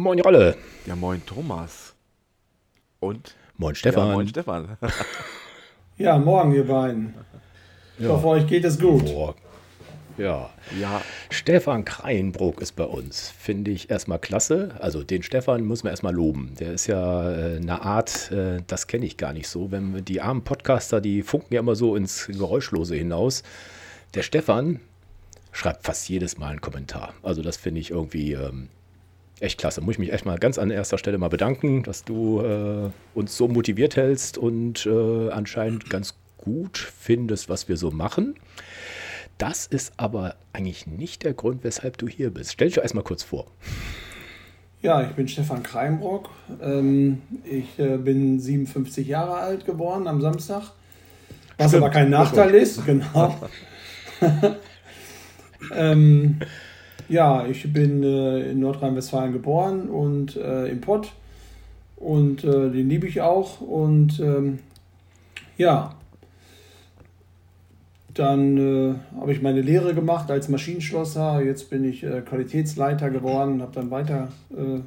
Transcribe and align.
Moin 0.00 0.18
Rolle. 0.20 0.56
Ja, 0.86 0.96
moin 0.96 1.20
Thomas. 1.26 1.94
Und? 3.00 3.34
Moin 3.58 3.74
Stefan. 3.74 4.08
Ja, 4.08 4.14
moin 4.14 4.28
Stefan. 4.28 4.78
ja, 5.98 6.16
morgen 6.16 6.54
ihr 6.54 6.66
beiden. 6.66 7.12
Ich 7.98 8.06
ja. 8.06 8.12
hoffe, 8.12 8.28
euch 8.28 8.46
geht 8.46 8.64
es 8.64 8.78
gut. 8.78 9.04
Boah. 9.04 9.34
Ja. 10.16 10.48
ja. 10.80 11.02
Stefan 11.28 11.84
Kreinbruck 11.84 12.62
ist 12.62 12.76
bei 12.76 12.84
uns. 12.84 13.28
Finde 13.28 13.72
ich 13.72 13.90
erstmal 13.90 14.18
klasse. 14.18 14.70
Also 14.78 15.02
den 15.02 15.22
Stefan 15.22 15.66
muss 15.66 15.84
man 15.84 15.90
erstmal 15.90 16.14
loben. 16.14 16.54
Der 16.58 16.72
ist 16.72 16.86
ja 16.86 17.30
äh, 17.30 17.56
eine 17.58 17.82
Art, 17.82 18.30
äh, 18.32 18.62
das 18.66 18.86
kenne 18.86 19.04
ich 19.04 19.18
gar 19.18 19.34
nicht 19.34 19.48
so. 19.48 19.70
Wenn 19.70 20.02
die 20.06 20.22
armen 20.22 20.44
Podcaster, 20.44 21.02
die 21.02 21.22
funken 21.22 21.52
ja 21.52 21.60
immer 21.60 21.74
so 21.74 21.94
ins 21.94 22.26
Geräuschlose 22.26 22.96
hinaus. 22.96 23.42
Der 24.14 24.22
Stefan 24.22 24.80
schreibt 25.52 25.84
fast 25.84 26.08
jedes 26.08 26.38
Mal 26.38 26.52
einen 26.52 26.62
Kommentar. 26.62 27.12
Also 27.22 27.42
das 27.42 27.58
finde 27.58 27.82
ich 27.82 27.90
irgendwie 27.90 28.32
ähm, 28.32 28.70
echt 29.40 29.58
klasse. 29.58 29.80
Muss 29.80 29.94
ich 29.94 29.98
mich 29.98 30.12
echt 30.12 30.24
mal 30.24 30.38
ganz 30.38 30.58
an 30.58 30.70
erster 30.70 30.98
Stelle 30.98 31.18
mal 31.18 31.28
bedanken, 31.28 31.82
dass 31.82 32.04
du 32.04 32.40
äh, 32.40 32.90
uns 33.14 33.36
so 33.36 33.48
motiviert 33.48 33.96
hältst 33.96 34.38
und 34.38 34.86
äh, 34.86 35.30
anscheinend 35.30 35.90
ganz 35.90 36.14
gut 36.36 36.78
findest, 36.78 37.48
was 37.48 37.68
wir 37.68 37.76
so 37.76 37.90
machen. 37.90 38.34
Das 39.38 39.66
ist 39.66 39.94
aber 39.96 40.36
eigentlich 40.52 40.86
nicht 40.86 41.24
der 41.24 41.32
Grund, 41.32 41.64
weshalb 41.64 41.96
du 41.96 42.08
hier 42.08 42.30
bist. 42.30 42.52
Stell 42.52 42.68
dich 42.68 42.74
doch 42.76 42.82
erstmal 42.82 43.04
kurz 43.04 43.22
vor. 43.22 43.46
Ja, 44.82 45.02
ich 45.02 45.10
bin 45.10 45.28
Stefan 45.28 45.62
Kreimbrock. 45.62 46.30
Ähm, 46.62 47.22
ich 47.44 47.78
äh, 47.78 47.96
bin 47.98 48.40
57 48.40 49.06
Jahre 49.06 49.34
alt 49.34 49.66
geworden 49.66 50.06
am 50.06 50.20
Samstag. 50.20 50.72
Was 51.58 51.68
Stimmt. 51.68 51.84
aber 51.84 51.92
kein 51.92 52.10
Nachteil 52.10 52.54
ist, 52.54 52.84
genau. 52.86 53.34
ähm, 55.74 56.40
ja, 57.10 57.44
ich 57.44 57.70
bin 57.72 58.02
äh, 58.04 58.50
in 58.50 58.60
Nordrhein-Westfalen 58.60 59.32
geboren 59.32 59.88
und 59.88 60.36
äh, 60.36 60.68
im 60.68 60.80
Pott. 60.80 61.12
Und 61.96 62.44
äh, 62.44 62.70
den 62.70 62.88
liebe 62.88 63.06
ich 63.06 63.20
auch. 63.20 63.60
Und 63.60 64.20
ähm, 64.20 64.60
ja, 65.58 65.96
dann 68.14 68.56
äh, 68.56 68.94
habe 69.20 69.32
ich 69.32 69.42
meine 69.42 69.60
Lehre 69.60 69.92
gemacht 69.94 70.30
als 70.30 70.48
Maschinenschlosser. 70.48 71.42
Jetzt 71.42 71.68
bin 71.68 71.84
ich 71.84 72.04
äh, 72.04 72.22
Qualitätsleiter 72.22 73.10
geworden, 73.10 73.60
habe 73.60 73.72
dann 73.74 73.90
weiter 73.90 74.28
äh, 74.50 74.80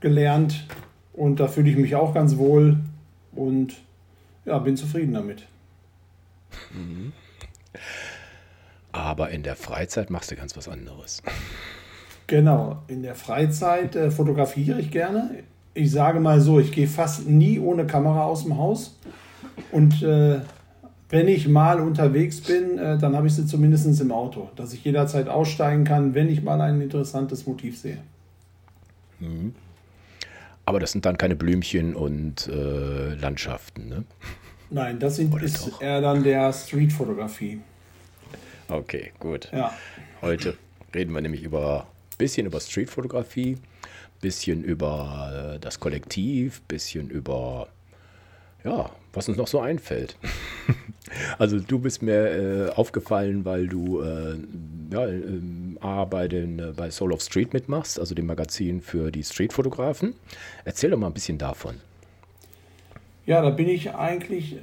gelernt 0.00 0.66
und 1.12 1.40
da 1.40 1.46
fühle 1.46 1.70
ich 1.70 1.76
mich 1.76 1.94
auch 1.94 2.12
ganz 2.12 2.36
wohl 2.36 2.78
und 3.32 3.74
ja, 4.44 4.58
bin 4.58 4.76
zufrieden 4.76 5.14
damit. 5.14 5.46
Mhm. 6.72 7.12
Aber 8.94 9.30
in 9.30 9.42
der 9.42 9.56
Freizeit 9.56 10.08
machst 10.08 10.30
du 10.30 10.36
ganz 10.36 10.56
was 10.56 10.68
anderes. 10.68 11.22
Genau, 12.26 12.82
in 12.88 13.02
der 13.02 13.16
Freizeit 13.16 13.94
äh, 13.96 14.10
fotografiere 14.10 14.80
ich 14.80 14.90
gerne. 14.90 15.42
Ich 15.74 15.90
sage 15.90 16.20
mal 16.20 16.40
so, 16.40 16.58
ich 16.58 16.72
gehe 16.72 16.86
fast 16.86 17.28
nie 17.28 17.58
ohne 17.58 17.86
Kamera 17.86 18.24
aus 18.24 18.44
dem 18.44 18.56
Haus 18.56 18.98
und 19.70 20.02
äh, 20.02 20.40
wenn 21.10 21.28
ich 21.28 21.46
mal 21.48 21.80
unterwegs 21.80 22.40
bin, 22.40 22.78
äh, 22.78 22.96
dann 22.96 23.14
habe 23.14 23.26
ich 23.26 23.34
sie 23.34 23.44
zumindest 23.44 24.00
im 24.00 24.10
Auto, 24.10 24.48
dass 24.56 24.72
ich 24.72 24.82
jederzeit 24.86 25.28
aussteigen 25.28 25.84
kann, 25.84 26.14
wenn 26.14 26.30
ich 26.30 26.42
mal 26.42 26.62
ein 26.62 26.80
interessantes 26.80 27.46
Motiv 27.46 27.78
sehe. 27.78 27.98
Mhm. 29.20 29.54
Aber 30.64 30.80
das 30.80 30.92
sind 30.92 31.04
dann 31.04 31.18
keine 31.18 31.36
Blümchen 31.36 31.94
und 31.94 32.48
äh, 32.48 33.16
Landschaften, 33.16 33.90
ne? 33.90 34.04
Nein, 34.70 34.98
das 34.98 35.16
sind, 35.16 35.34
ist 35.42 35.66
doch? 35.66 35.82
eher 35.82 36.00
dann 36.00 36.24
der 36.24 36.50
Streetfotografie. 36.54 37.60
Okay, 38.68 39.12
gut. 39.18 39.50
Ja. 39.52 39.72
Heute 40.22 40.56
reden 40.94 41.12
wir 41.12 41.20
nämlich 41.20 41.42
über 41.42 41.86
bisschen 42.18 42.46
über 42.46 42.60
Streetfotografie, 42.60 43.58
bisschen 44.20 44.62
über 44.62 45.54
äh, 45.56 45.58
das 45.58 45.80
Kollektiv, 45.80 46.62
bisschen 46.62 47.10
über 47.10 47.68
ja, 48.64 48.90
was 49.12 49.28
uns 49.28 49.36
noch 49.36 49.46
so 49.46 49.60
einfällt. 49.60 50.16
also 51.38 51.60
du 51.60 51.78
bist 51.78 52.02
mir 52.02 52.14
äh, 52.14 52.70
aufgefallen, 52.70 53.44
weil 53.44 53.68
du 53.68 54.00
äh, 54.00 54.36
ja, 54.90 55.06
äh, 55.06 55.20
A, 55.80 56.04
bei, 56.04 56.28
den, 56.28 56.72
bei 56.74 56.90
Soul 56.90 57.12
of 57.12 57.20
Street 57.20 57.52
mitmachst, 57.52 58.00
also 58.00 58.14
dem 58.14 58.26
Magazin 58.26 58.80
für 58.80 59.10
die 59.10 59.22
Streetfotografen. 59.22 60.14
Erzähl 60.64 60.90
doch 60.90 60.98
mal 60.98 61.08
ein 61.08 61.14
bisschen 61.14 61.36
davon. 61.36 61.76
Ja, 63.26 63.42
da 63.42 63.50
bin 63.50 63.68
ich 63.68 63.94
eigentlich 63.94 64.56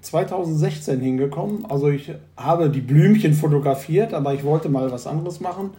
2016 0.00 1.00
hingekommen. 1.00 1.66
Also 1.68 1.88
ich 1.88 2.12
habe 2.36 2.70
die 2.70 2.80
Blümchen 2.80 3.34
fotografiert, 3.34 4.14
aber 4.14 4.34
ich 4.34 4.44
wollte 4.44 4.68
mal 4.68 4.90
was 4.90 5.06
anderes 5.06 5.40
machen. 5.40 5.70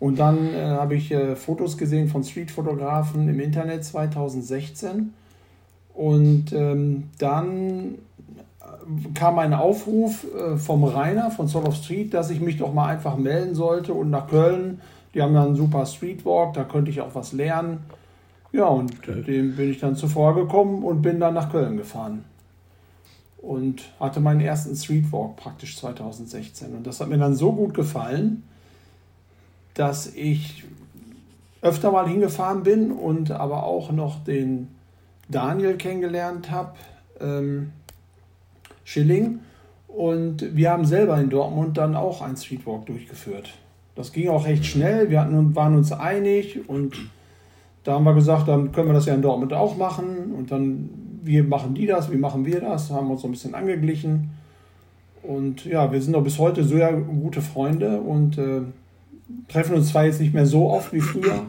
Und 0.00 0.18
dann 0.18 0.52
äh, 0.52 0.62
habe 0.62 0.96
ich 0.96 1.10
äh, 1.12 1.36
Fotos 1.36 1.78
gesehen 1.78 2.08
von 2.08 2.24
Streetfotografen 2.24 3.28
im 3.28 3.40
Internet 3.40 3.84
2016 3.84 5.14
und 5.94 6.52
ähm, 6.52 7.04
dann 7.18 7.94
kam 9.14 9.38
ein 9.38 9.54
Aufruf 9.54 10.26
äh, 10.34 10.56
vom 10.56 10.84
Rainer 10.84 11.30
von 11.30 11.48
Soul 11.48 11.66
of 11.66 11.76
Street, 11.76 12.12
dass 12.12 12.30
ich 12.30 12.40
mich 12.40 12.58
doch 12.58 12.74
mal 12.74 12.88
einfach 12.88 13.16
melden 13.16 13.54
sollte 13.54 13.94
und 13.94 14.10
nach 14.10 14.28
Köln. 14.28 14.80
Die 15.14 15.22
haben 15.22 15.32
dann 15.32 15.46
einen 15.46 15.56
super 15.56 15.86
Streetwalk, 15.86 16.54
da 16.54 16.64
könnte 16.64 16.90
ich 16.90 17.00
auch 17.00 17.14
was 17.14 17.32
lernen. 17.32 17.78
Ja, 18.52 18.66
und 18.66 19.06
dem 19.06 19.56
bin 19.56 19.70
ich 19.70 19.80
dann 19.80 19.96
zuvor 19.96 20.34
gekommen 20.34 20.82
und 20.82 21.02
bin 21.02 21.20
dann 21.20 21.34
nach 21.34 21.50
Köln 21.50 21.76
gefahren. 21.76 22.24
Und 23.46 23.82
hatte 24.00 24.20
meinen 24.20 24.40
ersten 24.40 24.74
Streetwalk 24.74 25.36
praktisch 25.36 25.76
2016. 25.78 26.74
Und 26.74 26.86
das 26.86 27.00
hat 27.00 27.08
mir 27.08 27.18
dann 27.18 27.34
so 27.34 27.52
gut 27.52 27.74
gefallen, 27.74 28.42
dass 29.74 30.14
ich 30.14 30.64
öfter 31.60 31.92
mal 31.92 32.08
hingefahren 32.08 32.62
bin 32.62 32.90
und 32.90 33.30
aber 33.30 33.64
auch 33.64 33.90
noch 33.92 34.24
den 34.24 34.68
Daniel 35.28 35.76
kennengelernt 35.76 36.50
habe, 36.50 36.74
ähm, 37.20 37.72
Schilling. 38.84 39.40
Und 39.88 40.56
wir 40.56 40.70
haben 40.70 40.84
selber 40.84 41.20
in 41.20 41.30
Dortmund 41.30 41.76
dann 41.76 41.94
auch 41.94 42.22
einen 42.22 42.36
Streetwalk 42.36 42.86
durchgeführt. 42.86 43.54
Das 43.94 44.12
ging 44.12 44.28
auch 44.28 44.44
recht 44.44 44.66
schnell. 44.66 45.10
Wir 45.10 45.20
hatten, 45.20 45.54
waren 45.54 45.76
uns 45.76 45.92
einig 45.92 46.68
und 46.68 46.96
da 47.84 47.92
haben 47.92 48.04
wir 48.04 48.14
gesagt, 48.14 48.48
dann 48.48 48.72
können 48.72 48.88
wir 48.88 48.94
das 48.94 49.06
ja 49.06 49.14
in 49.14 49.22
Dortmund 49.22 49.52
auch 49.52 49.76
machen. 49.76 50.32
Und 50.36 50.50
dann, 50.50 50.88
wie 51.24 51.40
machen 51.42 51.74
die 51.74 51.86
das, 51.86 52.10
wie 52.10 52.16
machen 52.16 52.44
wir 52.44 52.60
das? 52.60 52.90
Haben 52.90 53.10
uns 53.10 53.22
so 53.22 53.28
ein 53.28 53.32
bisschen 53.32 53.54
angeglichen. 53.54 54.30
Und 55.22 55.64
ja, 55.64 55.90
wir 55.90 56.00
sind 56.02 56.14
auch 56.14 56.22
bis 56.22 56.38
heute 56.38 56.62
sehr 56.64 56.92
gute 56.92 57.40
Freunde 57.40 58.00
und 58.00 58.36
äh, 58.36 58.60
treffen 59.48 59.74
uns 59.74 59.88
zwar 59.88 60.04
jetzt 60.04 60.20
nicht 60.20 60.34
mehr 60.34 60.44
so 60.44 60.70
oft 60.70 60.92
wie 60.92 61.00
früher, 61.00 61.46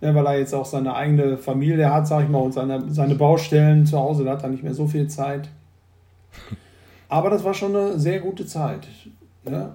ne, 0.00 0.14
weil 0.14 0.26
er 0.26 0.38
jetzt 0.38 0.54
auch 0.54 0.64
seine 0.64 0.94
eigene 0.94 1.36
Familie 1.36 1.92
hat, 1.92 2.06
sag 2.06 2.24
ich 2.24 2.30
mal, 2.30 2.38
und 2.38 2.52
seine, 2.52 2.88
seine 2.92 3.16
Baustellen 3.16 3.84
zu 3.84 3.98
Hause, 3.98 4.24
da 4.24 4.32
hat 4.32 4.44
er 4.44 4.50
nicht 4.50 4.62
mehr 4.62 4.74
so 4.74 4.86
viel 4.86 5.08
Zeit. 5.08 5.48
Aber 7.08 7.30
das 7.30 7.42
war 7.42 7.54
schon 7.54 7.74
eine 7.74 7.98
sehr 7.98 8.20
gute 8.20 8.46
Zeit. 8.46 8.86
Ne? 9.44 9.74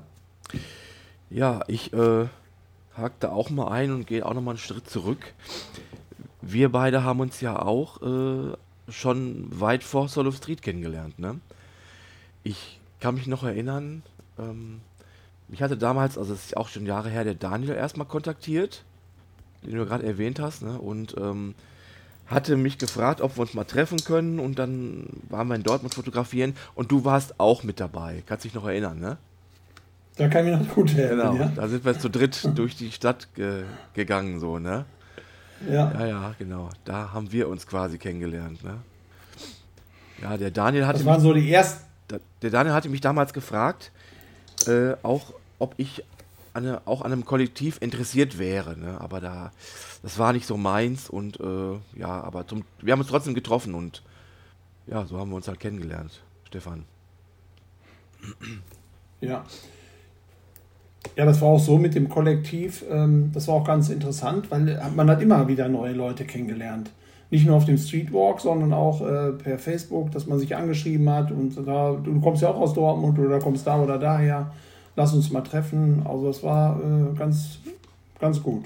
Ja, 1.29 1.61
ich 1.67 1.91
äh, 1.91 2.25
hake 2.95 3.15
da 3.19 3.31
auch 3.31 3.49
mal 3.49 3.67
ein 3.69 3.91
und 3.91 4.07
gehe 4.07 4.25
auch 4.25 4.33
noch 4.33 4.41
mal 4.41 4.51
einen 4.51 4.57
Schritt 4.59 4.89
zurück. 4.89 5.33
Wir 6.41 6.71
beide 6.71 7.03
haben 7.03 7.19
uns 7.19 7.41
ja 7.41 7.61
auch 7.61 8.01
äh, 8.01 8.53
schon 8.91 9.47
weit 9.59 9.83
vor 9.83 10.09
Soul 10.09 10.27
of 10.27 10.37
Street 10.37 10.61
kennengelernt. 10.61 11.19
Ne? 11.19 11.39
Ich 12.43 12.79
kann 12.99 13.15
mich 13.15 13.27
noch 13.27 13.43
erinnern, 13.43 14.03
ähm, 14.37 14.81
mich 15.47 15.61
hatte 15.61 15.77
damals, 15.77 16.17
also 16.17 16.33
das 16.33 16.45
ist 16.45 16.57
auch 16.57 16.69
schon 16.69 16.85
Jahre 16.85 17.09
her, 17.09 17.23
der 17.23 17.35
Daniel 17.35 17.75
erstmal 17.75 18.07
kontaktiert 18.07 18.83
den 19.63 19.75
du 19.75 19.85
gerade 19.85 20.05
erwähnt 20.05 20.39
hast, 20.39 20.63
ne? 20.63 20.77
und 20.79 21.15
ähm, 21.17 21.55
hatte 22.27 22.55
mich 22.55 22.77
gefragt, 22.77 23.21
ob 23.21 23.37
wir 23.37 23.41
uns 23.41 23.53
mal 23.53 23.65
treffen 23.65 23.99
können 24.03 24.39
und 24.39 24.57
dann 24.57 25.07
waren 25.29 25.47
wir 25.47 25.55
in 25.55 25.63
Dortmund 25.63 25.93
fotografieren 25.93 26.55
und 26.75 26.91
du 26.91 27.03
warst 27.03 27.39
auch 27.39 27.63
mit 27.63 27.79
dabei. 27.79 28.23
Kannst 28.25 28.45
dich 28.45 28.53
noch 28.53 28.65
erinnern, 28.65 28.99
ne? 28.99 29.17
Da 30.17 30.27
kann 30.27 30.45
ich 30.45 30.57
mich 30.57 30.67
noch 30.67 30.75
gut 30.75 30.97
erinnern. 30.97 31.33
Genau, 31.33 31.43
ja? 31.43 31.51
da 31.55 31.67
sind 31.67 31.83
wir 31.83 31.97
zu 31.97 32.09
dritt 32.09 32.49
durch 32.55 32.75
die 32.75 32.91
Stadt 32.91 33.33
ge 33.35 33.63
gegangen, 33.93 34.39
so, 34.39 34.59
ne? 34.59 34.85
Ja. 35.69 35.91
Ja, 35.91 36.05
ja, 36.05 36.35
genau. 36.39 36.69
Da 36.85 37.11
haben 37.13 37.31
wir 37.31 37.47
uns 37.47 37.67
quasi 37.67 37.97
kennengelernt, 37.97 38.63
ne? 38.63 38.77
Ja, 40.21 40.37
der 40.37 40.51
Daniel 40.51 40.85
hatte. 40.85 40.99
Das 40.99 41.05
waren 41.07 41.21
so 41.21 41.33
die 41.33 41.51
ersten. 41.51 41.85
Der 42.41 42.49
Daniel 42.49 42.73
hatte 42.73 42.89
mich 42.89 43.01
damals 43.01 43.33
gefragt, 43.33 43.91
äh, 44.67 44.93
auch 45.01 45.33
ob 45.59 45.75
ich 45.77 46.03
an 46.53 46.77
auch 46.85 47.01
an 47.01 47.13
einem 47.13 47.25
Kollektiv 47.25 47.77
interessiert 47.81 48.37
wäre. 48.37 48.77
Ne? 48.77 48.99
Aber 48.99 49.21
da, 49.21 49.51
das 50.03 50.19
war 50.19 50.33
nicht 50.33 50.45
so 50.45 50.57
meins 50.57 51.09
und 51.09 51.39
äh, 51.39 51.99
ja, 51.99 52.21
aber 52.21 52.45
zum, 52.47 52.63
wir 52.81 52.91
haben 52.91 52.99
uns 52.99 53.09
trotzdem 53.09 53.33
getroffen 53.33 53.73
und 53.73 54.03
ja, 54.87 55.05
so 55.05 55.17
haben 55.17 55.29
wir 55.29 55.37
uns 55.37 55.47
halt 55.47 55.59
kennengelernt, 55.59 56.21
Stefan. 56.47 56.83
Ja. 59.21 59.45
Ja, 61.15 61.25
das 61.25 61.41
war 61.41 61.49
auch 61.49 61.59
so 61.59 61.77
mit 61.77 61.95
dem 61.95 62.09
Kollektiv. 62.09 62.83
Ähm, 62.89 63.31
das 63.33 63.47
war 63.47 63.55
auch 63.55 63.65
ganz 63.65 63.89
interessant, 63.89 64.51
weil 64.51 64.81
man 64.95 65.09
hat 65.09 65.21
immer 65.21 65.47
wieder 65.47 65.67
neue 65.67 65.93
Leute 65.93 66.25
kennengelernt. 66.25 66.91
Nicht 67.31 67.47
nur 67.47 67.55
auf 67.55 67.65
dem 67.65 67.77
Streetwalk, 67.77 68.39
sondern 68.39 68.73
auch 68.73 69.01
äh, 69.01 69.31
per 69.31 69.57
Facebook, 69.57 70.11
dass 70.11 70.27
man 70.27 70.37
sich 70.37 70.55
angeschrieben 70.55 71.09
hat 71.09 71.31
und 71.31 71.55
da, 71.65 71.93
du 71.93 72.21
kommst 72.21 72.43
ja 72.43 72.49
auch 72.49 72.59
aus 72.59 72.73
Dortmund 72.73 73.17
oder 73.17 73.39
kommst 73.39 73.65
da 73.65 73.81
oder 73.81 73.97
daher 73.97 74.53
lass 74.95 75.13
uns 75.13 75.31
mal 75.31 75.41
treffen. 75.41 76.05
Also 76.05 76.29
es 76.29 76.43
war 76.43 76.79
äh, 76.79 77.17
ganz, 77.17 77.59
ganz 78.19 78.43
gut. 78.43 78.65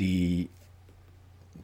die 0.00 0.48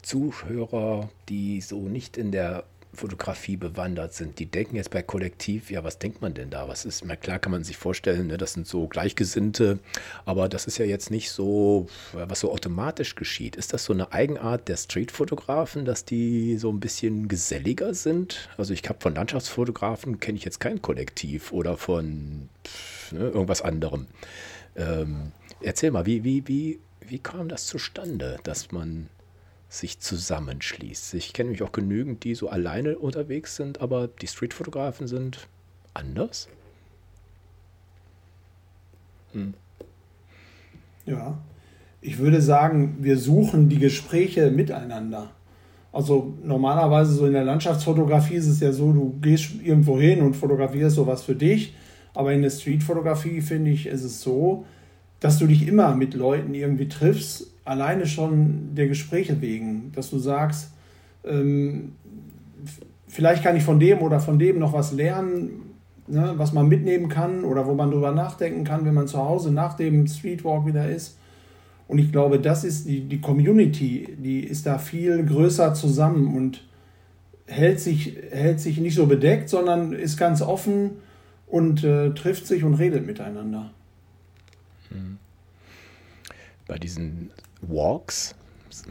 Zuhörer, 0.02 1.08
die 1.28 1.60
so 1.60 1.88
nicht 1.88 2.16
in 2.16 2.30
der 2.30 2.64
Fotografie 2.96 3.56
bewandert 3.56 4.14
sind, 4.14 4.38
die 4.38 4.46
denken 4.46 4.76
jetzt 4.76 4.90
bei 4.90 5.02
Kollektiv, 5.02 5.70
ja, 5.70 5.84
was 5.84 5.98
denkt 5.98 6.20
man 6.20 6.34
denn 6.34 6.50
da? 6.50 6.68
Was 6.68 6.84
ist, 6.84 7.04
na 7.04 7.16
klar 7.16 7.38
kann 7.38 7.52
man 7.52 7.64
sich 7.64 7.76
vorstellen, 7.76 8.26
ne, 8.26 8.36
das 8.36 8.54
sind 8.54 8.66
so 8.66 8.88
Gleichgesinnte, 8.88 9.78
aber 10.24 10.48
das 10.48 10.66
ist 10.66 10.78
ja 10.78 10.84
jetzt 10.84 11.10
nicht 11.10 11.30
so, 11.30 11.86
was 12.12 12.40
so 12.40 12.52
automatisch 12.52 13.14
geschieht. 13.14 13.56
Ist 13.56 13.72
das 13.72 13.84
so 13.84 13.92
eine 13.92 14.12
Eigenart 14.12 14.68
der 14.68 14.76
Streetfotografen, 14.76 15.84
dass 15.84 16.04
die 16.04 16.56
so 16.58 16.70
ein 16.70 16.80
bisschen 16.80 17.28
geselliger 17.28 17.94
sind? 17.94 18.48
Also 18.56 18.74
ich 18.74 18.82
habe 18.88 19.00
von 19.00 19.14
Landschaftsfotografen 19.14 20.20
kenne 20.20 20.38
ich 20.38 20.44
jetzt 20.44 20.60
kein 20.60 20.82
Kollektiv 20.82 21.52
oder 21.52 21.76
von 21.76 22.48
ne, 23.12 23.20
irgendwas 23.20 23.62
anderem. 23.62 24.06
Ähm, 24.74 25.32
erzähl 25.60 25.90
mal, 25.90 26.06
wie, 26.06 26.24
wie, 26.24 26.46
wie, 26.48 26.80
wie 27.00 27.18
kam 27.18 27.48
das 27.48 27.66
zustande, 27.66 28.38
dass 28.42 28.72
man 28.72 29.08
sich 29.68 30.00
zusammenschließt. 30.00 31.14
Ich 31.14 31.32
kenne 31.32 31.50
mich 31.50 31.62
auch 31.62 31.72
genügend, 31.72 32.24
die 32.24 32.34
so 32.34 32.48
alleine 32.48 32.98
unterwegs 32.98 33.56
sind, 33.56 33.80
aber 33.80 34.08
die 34.08 34.26
Streetfotografen 34.26 35.06
sind 35.06 35.48
anders. 35.94 36.48
Hm. 39.32 39.54
Ja, 41.04 41.38
ich 42.00 42.18
würde 42.18 42.40
sagen, 42.40 42.98
wir 43.00 43.18
suchen 43.18 43.68
die 43.68 43.78
Gespräche 43.78 44.50
miteinander. 44.50 45.30
Also 45.92 46.34
normalerweise 46.44 47.12
so 47.12 47.26
in 47.26 47.32
der 47.32 47.44
Landschaftsfotografie 47.44 48.34
ist 48.34 48.46
es 48.46 48.60
ja 48.60 48.72
so, 48.72 48.92
du 48.92 49.18
gehst 49.20 49.62
irgendwo 49.62 49.98
hin 49.98 50.20
und 50.22 50.34
fotografierst 50.34 50.96
sowas 50.96 51.22
für 51.22 51.34
dich. 51.34 51.74
Aber 52.14 52.32
in 52.32 52.42
der 52.42 52.50
Streetfotografie 52.50 53.40
finde 53.40 53.70
ich, 53.70 53.86
ist 53.86 54.04
es 54.04 54.20
so, 54.20 54.64
dass 55.20 55.38
du 55.38 55.46
dich 55.46 55.66
immer 55.66 55.94
mit 55.94 56.14
Leuten 56.14 56.54
irgendwie 56.54 56.88
triffst 56.88 57.50
alleine 57.66 58.06
schon 58.06 58.74
der 58.74 58.88
Gespräche 58.88 59.40
wegen, 59.40 59.92
dass 59.94 60.10
du 60.10 60.18
sagst, 60.18 60.70
ähm, 61.24 61.92
vielleicht 63.08 63.42
kann 63.42 63.56
ich 63.56 63.64
von 63.64 63.80
dem 63.80 63.98
oder 63.98 64.20
von 64.20 64.38
dem 64.38 64.58
noch 64.58 64.72
was 64.72 64.92
lernen, 64.92 65.74
ne, 66.06 66.34
was 66.36 66.52
man 66.52 66.68
mitnehmen 66.68 67.08
kann 67.08 67.44
oder 67.44 67.66
wo 67.66 67.74
man 67.74 67.90
drüber 67.90 68.12
nachdenken 68.12 68.64
kann, 68.64 68.84
wenn 68.84 68.94
man 68.94 69.08
zu 69.08 69.18
Hause 69.18 69.52
nach 69.52 69.74
dem 69.74 70.06
Streetwalk 70.06 70.66
wieder 70.66 70.88
ist. 70.88 71.18
Und 71.88 71.98
ich 71.98 72.10
glaube, 72.10 72.40
das 72.40 72.64
ist 72.64 72.88
die, 72.88 73.00
die 73.02 73.20
Community, 73.20 74.16
die 74.18 74.40
ist 74.40 74.66
da 74.66 74.78
viel 74.78 75.24
größer 75.24 75.74
zusammen 75.74 76.34
und 76.34 76.64
hält 77.46 77.80
sich, 77.80 78.16
hält 78.30 78.60
sich 78.60 78.78
nicht 78.78 78.94
so 78.94 79.06
bedeckt, 79.06 79.48
sondern 79.48 79.92
ist 79.92 80.16
ganz 80.16 80.42
offen 80.42 80.92
und 81.46 81.84
äh, 81.84 82.10
trifft 82.10 82.46
sich 82.46 82.64
und 82.64 82.74
redet 82.74 83.06
miteinander. 83.06 83.70
Mhm. 84.90 85.18
Bei 86.66 86.76
diesen 86.76 87.30
Walks, 87.68 88.34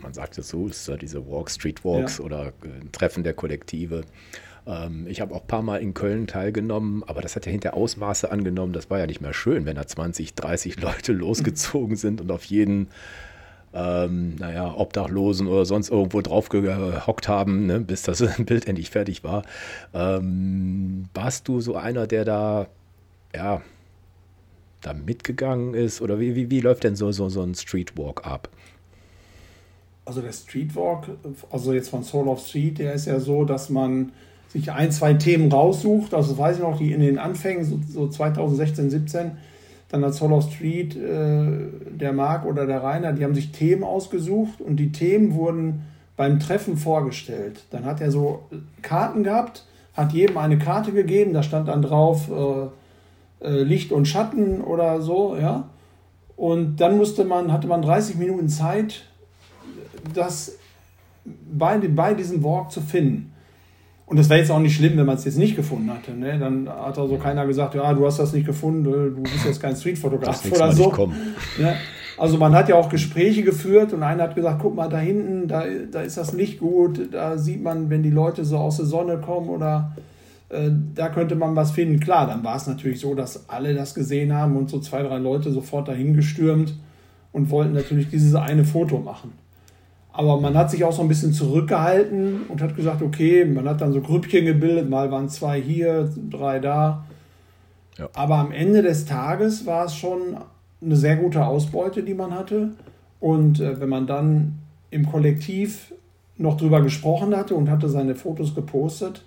man 0.02 0.14
sagt 0.14 0.38
es 0.38 0.50
so, 0.50 0.68
es 0.68 0.78
ist 0.78 0.88
ja 0.88 0.98
diese 0.98 1.26
Walk, 1.28 1.50
Street 1.50 1.84
Walks 1.86 2.18
ja. 2.18 2.26
oder 2.26 2.48
äh, 2.48 2.52
Treffen 2.92 3.24
der 3.24 3.34
Kollektive. 3.34 4.04
Ähm, 4.66 5.06
ich 5.08 5.22
habe 5.22 5.34
auch 5.36 5.42
ein 5.42 5.48
paar 5.48 5.62
Mal 5.62 5.78
in 5.78 5.94
Köln 5.94 6.28
teilgenommen, 6.28 7.04
aber 7.06 7.22
das 7.22 7.36
hat 7.36 7.46
ja 7.46 7.52
hinter 7.52 7.76
Ausmaße 7.76 8.32
angenommen. 8.32 8.74
Das 8.74 8.90
war 8.90 9.00
ja 9.00 9.08
nicht 9.08 9.22
mehr 9.22 9.34
schön, 9.34 9.66
wenn 9.66 9.76
da 9.76 9.86
20, 9.86 10.36
30 10.36 10.82
Leute 10.82 11.14
losgezogen 11.14 11.96
sind 11.96 12.22
und 12.22 12.32
auf 12.32 12.46
jeden 12.46 12.90
ähm, 13.74 14.36
naja, 14.38 14.74
Obdachlosen 14.74 15.48
oder 15.48 15.66
sonst 15.66 15.90
irgendwo 15.90 16.22
drauf 16.22 16.48
gehockt 16.48 17.28
haben, 17.28 17.66
ne, 17.66 17.82
bis 17.82 18.04
das 18.04 18.24
Bild 18.38 18.68
endlich 18.68 18.90
fertig 18.90 19.24
war. 19.24 19.44
Ähm, 19.94 21.10
warst 21.14 21.48
du 21.48 21.60
so 21.60 21.76
einer, 21.76 22.08
der 22.08 22.24
da, 22.24 22.68
ja, 23.36 23.62
da 24.86 24.94
mitgegangen 24.94 25.74
ist? 25.74 26.02
Oder 26.02 26.20
wie, 26.20 26.36
wie, 26.36 26.50
wie 26.50 26.62
läuft 26.62 26.84
denn 26.84 26.96
so, 26.96 27.12
so, 27.12 27.30
so 27.30 27.42
ein 27.42 27.56
Streetwalk 27.56 28.26
ab? 28.26 28.50
Also 30.06 30.22
der 30.22 30.34
Streetwalk, 30.34 31.10
also 31.50 31.74
jetzt 31.74 31.90
von 31.90 32.04
Soul 32.04 32.28
of 32.28 32.46
Street, 32.46 32.80
der 32.80 32.94
ist 32.94 33.08
ja 33.08 33.20
so, 33.20 33.44
dass 33.44 33.70
man 33.70 34.12
sich 34.50 34.72
ein, 34.72 34.92
zwei 34.92 35.16
Themen 35.16 35.52
raussucht. 35.52 36.14
Also 36.14 36.38
weiß 36.38 36.58
ich 36.58 36.62
noch, 36.62 36.78
die 36.78 36.92
in 36.92 37.02
den 37.02 37.18
Anfängen, 37.18 37.66
so, 37.66 37.80
so 37.88 38.08
2016, 38.08 38.90
17, 38.90 39.32
dann 39.90 40.06
hat 40.06 40.14
Soul 40.14 40.34
of 40.34 40.52
Street, 40.52 40.96
äh, 40.96 41.68
der 41.90 42.14
Marc 42.14 42.46
oder 42.46 42.66
der 42.66 42.84
Rainer, 42.84 43.14
die 43.14 43.24
haben 43.24 43.36
sich 43.36 43.52
Themen 43.52 43.84
ausgesucht 43.84 44.62
und 44.62 44.78
die 44.78 44.92
Themen 44.92 45.34
wurden 45.36 45.84
beim 46.18 46.40
Treffen 46.40 46.78
vorgestellt. 46.78 47.64
Dann 47.72 47.86
hat 47.86 48.02
er 48.02 48.12
so 48.12 48.44
Karten 48.82 49.24
gehabt, 49.24 49.66
hat 49.94 50.14
jedem 50.14 50.38
eine 50.38 50.58
Karte 50.58 50.92
gegeben, 50.92 51.34
da 51.34 51.44
stand 51.44 51.68
dann 51.68 51.82
drauf, 51.82 52.30
äh, 52.30 52.68
äh, 53.42 53.64
Licht 53.64 53.92
und 53.92 54.08
Schatten 54.08 54.62
oder 54.62 55.02
so, 55.02 55.36
ja. 55.40 55.70
Und 56.36 56.78
dann 56.78 56.98
musste 56.98 57.24
man, 57.24 57.52
hatte 57.52 57.68
man 57.68 57.82
30 57.82 58.18
Minuten 58.18 58.50
Zeit, 58.50 59.04
das 60.14 60.58
bei, 61.24 61.78
bei 61.78 62.14
diesem 62.14 62.44
Walk 62.44 62.72
zu 62.72 62.82
finden. 62.82 63.32
Und 64.06 64.18
das 64.18 64.30
wäre 64.30 64.40
jetzt 64.40 64.52
auch 64.52 64.60
nicht 64.60 64.76
schlimm, 64.76 64.98
wenn 64.98 65.06
man 65.06 65.16
es 65.16 65.26
jetzt 65.26 65.38
nicht 65.38 65.56
gefunden 65.56 65.90
hatte. 65.90 66.12
Ne? 66.12 66.38
Dann 66.38 66.70
hat 66.70 67.00
also 67.00 67.18
keiner 67.18 67.48
gesagt, 67.48 67.74
ja, 67.74 67.92
du 67.94 68.06
hast 68.06 68.20
das 68.20 68.34
nicht 68.34 68.46
gefunden, 68.46 68.84
du 68.84 69.22
bist 69.24 69.46
jetzt 69.46 69.62
kein 69.62 69.76
Streetfotograf 69.76 70.46
oder 70.52 70.72
so. 70.72 70.92
Ne? 71.58 71.76
Also 72.18 72.38
man 72.38 72.54
hat 72.54 72.70
ja 72.70 72.76
auch 72.76 72.90
Gespräche 72.90 73.44
geführt 73.44 73.94
und 73.94 74.04
einer 74.04 74.24
hat 74.24 74.36
gesagt, 74.36 74.60
guck 74.62 74.76
mal 74.76 74.88
da 74.88 75.00
hinten, 75.00 75.48
da, 75.48 75.64
da 75.92 76.02
ist 76.02 76.18
das 76.18 76.34
Licht 76.34 76.60
gut, 76.60 77.10
da 77.12 77.38
sieht 77.38 77.64
man, 77.64 77.90
wenn 77.90 78.04
die 78.04 78.12
Leute 78.12 78.46
so 78.46 78.58
aus 78.58 78.78
der 78.78 78.86
Sonne 78.86 79.18
kommen 79.18 79.50
oder 79.50 79.96
äh, 80.50 80.70
da 80.94 81.10
könnte 81.10 81.36
man 81.36 81.56
was 81.56 81.72
finden. 81.72 82.00
Klar, 82.00 82.28
dann 82.28 82.44
war 82.44 82.56
es 82.56 82.68
natürlich 82.68 83.00
so, 83.00 83.16
dass 83.16 83.50
alle 83.50 83.74
das 83.74 83.94
gesehen 83.94 84.34
haben 84.34 84.56
und 84.56 84.70
so 84.70 84.80
zwei, 84.80 85.04
drei 85.04 85.18
Leute 85.18 85.52
sofort 85.52 85.88
dahin 85.88 86.14
gestürmt 86.14 86.76
und 87.32 87.50
wollten 87.50 87.74
natürlich 87.74 88.10
dieses 88.10 88.36
eine 88.36 88.64
Foto 88.64 89.00
machen. 89.00 89.34
Aber 90.14 90.40
man 90.40 90.56
hat 90.56 90.72
sich 90.72 90.86
auch 90.86 90.94
so 90.94 91.02
ein 91.02 91.10
bisschen 91.10 91.34
zurückgehalten 91.34 92.44
und 92.48 92.62
hat 92.62 92.76
gesagt, 92.76 93.02
okay, 93.02 93.44
man 93.44 93.68
hat 93.68 93.82
dann 93.82 93.92
so 93.92 94.00
Grüppchen 94.00 94.46
gebildet, 94.46 94.90
mal 94.90 95.12
waren 95.12 95.28
zwei 95.28 95.60
hier, 95.60 96.10
drei 96.30 96.60
da. 96.60 97.06
Ja. 97.98 98.08
Aber 98.14 98.36
am 98.36 98.54
Ende 98.54 98.82
des 98.82 99.06
Tages 99.06 99.66
war 99.66 99.86
es 99.86 99.96
schon 99.96 100.38
eine 100.82 100.96
sehr 100.96 101.18
gute 101.18 101.46
Ausbeute, 101.46 102.04
die 102.04 102.14
man 102.14 102.34
hatte. 102.34 102.70
Und 103.20 103.60
äh, 103.60 103.80
wenn 103.82 103.90
man 103.90 104.08
dann 104.08 104.60
im 104.90 105.06
Kollektiv 105.06 105.94
noch 106.38 106.56
drüber 106.56 106.82
gesprochen 106.82 107.36
hatte 107.36 107.56
und 107.56 107.70
hatte 107.70 107.90
seine 107.90 108.16
Fotos 108.16 108.56
gepostet, 108.56 109.24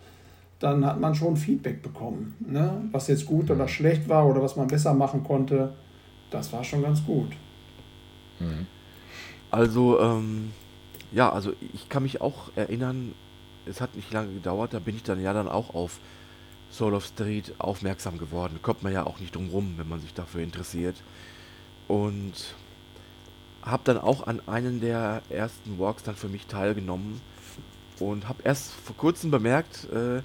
dann 0.58 0.84
hat 0.84 0.98
man 0.98 1.14
schon 1.14 1.36
Feedback 1.36 1.82
bekommen. 1.82 2.34
Ne? 2.40 2.88
Was 2.90 3.08
jetzt 3.08 3.26
gut 3.26 3.50
oder 3.50 3.68
schlecht 3.68 4.08
war 4.08 4.26
oder 4.26 4.42
was 4.42 4.56
man 4.56 4.66
besser 4.66 4.94
machen 4.94 5.22
konnte, 5.24 5.74
das 6.30 6.52
war 6.52 6.64
schon 6.64 6.82
ganz 6.82 7.04
gut. 7.04 7.30
Mhm. 8.40 8.66
Also, 9.50 10.00
ähm, 10.00 10.52
ja, 11.12 11.32
also 11.32 11.52
ich 11.72 11.88
kann 11.88 12.02
mich 12.02 12.20
auch 12.20 12.50
erinnern, 12.56 13.14
es 13.66 13.80
hat 13.80 13.94
nicht 13.94 14.12
lange 14.12 14.34
gedauert, 14.34 14.74
da 14.74 14.78
bin 14.78 14.96
ich 14.96 15.02
dann 15.02 15.22
ja 15.22 15.32
dann 15.32 15.48
auch 15.48 15.74
auf 15.74 16.00
Soul 16.70 16.94
of 16.94 17.06
Street 17.06 17.54
aufmerksam 17.58 18.18
geworden. 18.18 18.58
Kommt 18.60 18.82
man 18.82 18.92
ja 18.92 19.06
auch 19.06 19.20
nicht 19.20 19.34
drum 19.34 19.48
rum, 19.48 19.74
wenn 19.76 19.88
man 19.88 20.00
sich 20.00 20.12
dafür 20.12 20.42
interessiert. 20.42 20.96
Und 21.86 22.54
habe 23.62 23.82
dann 23.84 23.98
auch 23.98 24.26
an 24.26 24.42
einen 24.46 24.80
der 24.80 25.22
ersten 25.30 25.78
Walks 25.78 26.02
dann 26.02 26.14
für 26.14 26.28
mich 26.28 26.46
teilgenommen 26.46 27.20
und 28.00 28.28
habe 28.28 28.42
erst 28.44 28.72
vor 28.72 28.96
kurzem 28.96 29.30
bemerkt, 29.30 29.88
äh, 29.92 30.22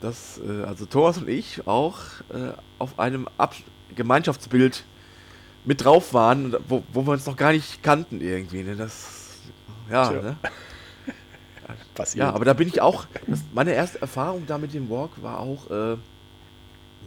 dass 0.00 0.40
äh, 0.46 0.64
also 0.64 0.86
Thomas 0.86 1.18
und 1.18 1.28
ich 1.28 1.66
auch 1.66 1.98
äh, 2.30 2.52
auf 2.78 2.98
einem 2.98 3.28
Ab 3.36 3.54
Gemeinschaftsbild 3.94 4.84
mit 5.64 5.84
drauf 5.84 6.14
waren, 6.14 6.56
wo, 6.68 6.82
wo 6.92 7.06
wir 7.06 7.12
uns 7.12 7.26
noch 7.26 7.36
gar 7.36 7.52
nicht 7.52 7.82
kannten 7.82 8.20
irgendwie. 8.20 8.62
Ne? 8.62 8.76
Das, 8.76 9.38
ja, 9.90 10.10
ne? 10.10 10.36
Passiert. 11.94 12.26
Ja, 12.26 12.34
aber 12.34 12.44
da 12.44 12.52
bin 12.52 12.68
ich 12.68 12.80
auch, 12.80 13.06
das, 13.26 13.40
meine 13.52 13.72
erste 13.72 14.00
Erfahrung 14.00 14.44
da 14.46 14.58
mit 14.58 14.74
dem 14.74 14.90
Walk 14.90 15.10
war 15.22 15.38
auch, 15.40 15.70
äh, 15.70 15.96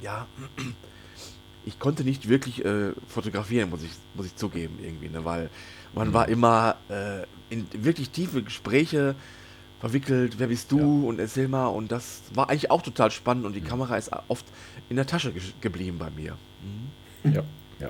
ja, 0.02 0.28
ich 1.66 1.80
konnte 1.80 2.04
nicht 2.04 2.30
wirklich 2.30 2.64
äh, 2.64 2.92
fotografieren, 3.08 3.70
muss 3.70 3.84
ich, 3.84 3.92
muss 4.14 4.26
ich 4.26 4.36
zugeben 4.36 4.80
irgendwie, 4.82 5.10
ne? 5.10 5.26
weil 5.26 5.50
man 5.94 6.10
mhm. 6.10 6.14
war 6.14 6.30
immer 6.30 6.76
äh, 6.90 7.24
in 7.50 7.68
wirklich 7.74 8.10
tiefe 8.12 8.44
Gespräche 8.44 9.16
verwickelt, 9.84 10.40
wer 10.40 10.48
bist 10.48 10.72
du 10.72 10.80
ja. 10.80 11.10
und 11.10 11.20
erzähl 11.20 11.50
mal. 11.50 11.68
Und 11.68 11.92
das 11.92 12.22
war 12.34 12.50
eigentlich 12.50 12.72
auch 12.72 12.82
total 12.82 13.12
spannend 13.12 13.46
und 13.46 13.54
die 13.54 13.60
mhm. 13.60 13.68
Kamera 13.68 13.98
ist 13.98 14.12
oft 14.30 14.46
in 14.88 14.96
der 14.96 15.06
Tasche 15.06 15.34
ge 15.34 15.42
geblieben 15.60 15.98
bei 16.00 16.10
mir. 16.10 16.38
Mhm. 16.64 17.34
Ja, 17.34 17.44
ja. 17.82 17.90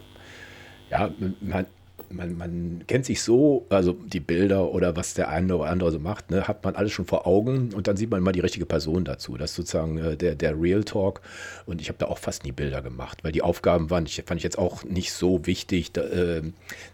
Ja, 0.89 1.11
man, 1.39 1.67
man, 2.15 2.37
man 2.37 2.83
kennt 2.87 3.05
sich 3.05 3.21
so, 3.21 3.65
also 3.69 3.93
die 3.93 4.19
Bilder 4.19 4.71
oder 4.71 4.95
was 4.95 5.13
der 5.13 5.29
eine 5.29 5.55
oder 5.55 5.69
andere 5.69 5.91
so 5.91 5.99
macht, 5.99 6.31
ne, 6.31 6.47
hat 6.47 6.63
man 6.63 6.75
alles 6.75 6.91
schon 6.91 7.05
vor 7.05 7.27
Augen 7.27 7.73
und 7.73 7.87
dann 7.87 7.97
sieht 7.97 8.09
man 8.09 8.21
mal 8.21 8.31
die 8.31 8.39
richtige 8.39 8.65
Person 8.65 9.05
dazu. 9.05 9.37
Das 9.37 9.51
ist 9.51 9.55
sozusagen 9.55 9.97
äh, 9.97 10.17
der, 10.17 10.35
der 10.35 10.59
Real 10.59 10.83
Talk. 10.83 11.21
Und 11.65 11.81
ich 11.81 11.89
habe 11.89 11.97
da 11.99 12.07
auch 12.07 12.17
fast 12.17 12.43
nie 12.43 12.51
Bilder 12.51 12.81
gemacht, 12.81 13.23
weil 13.23 13.31
die 13.31 13.41
Aufgaben 13.41 13.89
waren, 13.89 14.05
ich, 14.05 14.21
fand 14.25 14.39
ich 14.39 14.43
jetzt 14.43 14.57
auch 14.57 14.83
nicht 14.83 15.13
so 15.13 15.45
wichtig. 15.45 15.91
Da, 15.91 16.01
äh, 16.01 16.41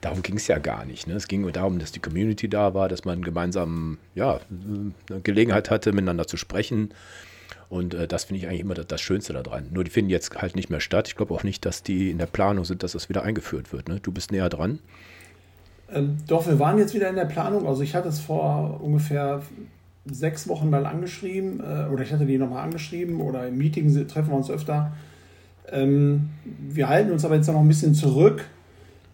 darum 0.02 0.22
ging 0.22 0.38
es 0.38 0.48
ja 0.48 0.58
gar 0.58 0.86
nicht. 0.86 1.08
Ne? 1.08 1.16
Es 1.16 1.28
ging 1.28 1.42
nur 1.42 1.52
darum, 1.52 1.80
dass 1.80 1.92
die 1.92 2.00
Community 2.00 2.50
da 2.50 2.74
war, 2.74 2.90
dass 2.90 3.06
man 3.06 3.22
gemeinsam 3.22 3.98
ja, 4.16 4.40
eine 4.50 5.22
Gelegenheit 5.22 5.70
hatte, 5.70 5.92
miteinander 5.92 6.28
zu 6.28 6.38
sprechen. 6.38 6.94
Und 7.70 7.94
äh, 7.94 8.08
das 8.08 8.26
finde 8.26 8.40
ich 8.40 8.48
eigentlich 8.48 8.62
immer 8.62 8.74
das, 8.74 8.88
das, 8.88 9.00
Schönste 9.00 9.32
daran. 9.34 9.68
Nur 9.72 9.84
die 9.84 9.92
finden 9.92 10.10
jetzt 10.10 10.36
halt 10.42 10.56
nicht 10.56 10.72
mehr 10.72 10.80
statt. 10.80 11.08
Ich 11.08 11.16
glaube 11.16 11.34
auch 11.34 11.44
nicht, 11.44 11.66
dass 11.66 11.84
die 11.84 12.10
in 12.10 12.18
der 12.18 12.26
Planung 12.26 12.66
sind, 12.66 12.82
dass 12.82 12.94
das 12.94 13.10
wieder 13.10 13.24
eingeführt 13.24 13.72
wird. 13.72 13.88
Ne? 13.88 14.00
Du 14.02 14.12
bist 14.12 14.32
näher 14.32 14.50
dran. 14.50 14.80
Ähm, 15.92 16.18
doch, 16.28 16.48
wir 16.48 16.58
waren 16.58 16.80
jetzt 16.80 16.96
wieder 16.96 17.10
in 17.10 17.16
der 17.16 17.26
Planung. 17.26 17.68
Also 17.68 17.84
ich 17.84 17.96
hatte 17.96 18.10
es 18.10 18.20
vor 18.20 18.82
ungefähr 18.82 19.44
sechs 20.06 20.48
Wochen 20.48 20.72
mal 20.72 20.88
angeschrieben 20.88 21.60
äh, 21.60 21.88
oder 21.92 22.04
ich 22.04 22.12
hatte 22.12 22.26
die 22.26 22.40
nochmal 22.40 22.64
angeschrieben 22.64 23.22
oder 23.22 23.48
im 23.48 23.58
Meeting 23.58 24.08
treffen 24.08 24.30
wir 24.30 24.38
uns 24.38 24.50
öfter. 24.50 24.94
Ähm, 25.72 26.30
wir 26.44 26.90
halten 26.90 27.12
uns 27.12 27.24
aber 27.24 27.36
jetzt 27.36 27.48
noch 27.48 27.60
ein 27.60 27.68
bisschen 27.68 27.94
zurück, 27.94 28.46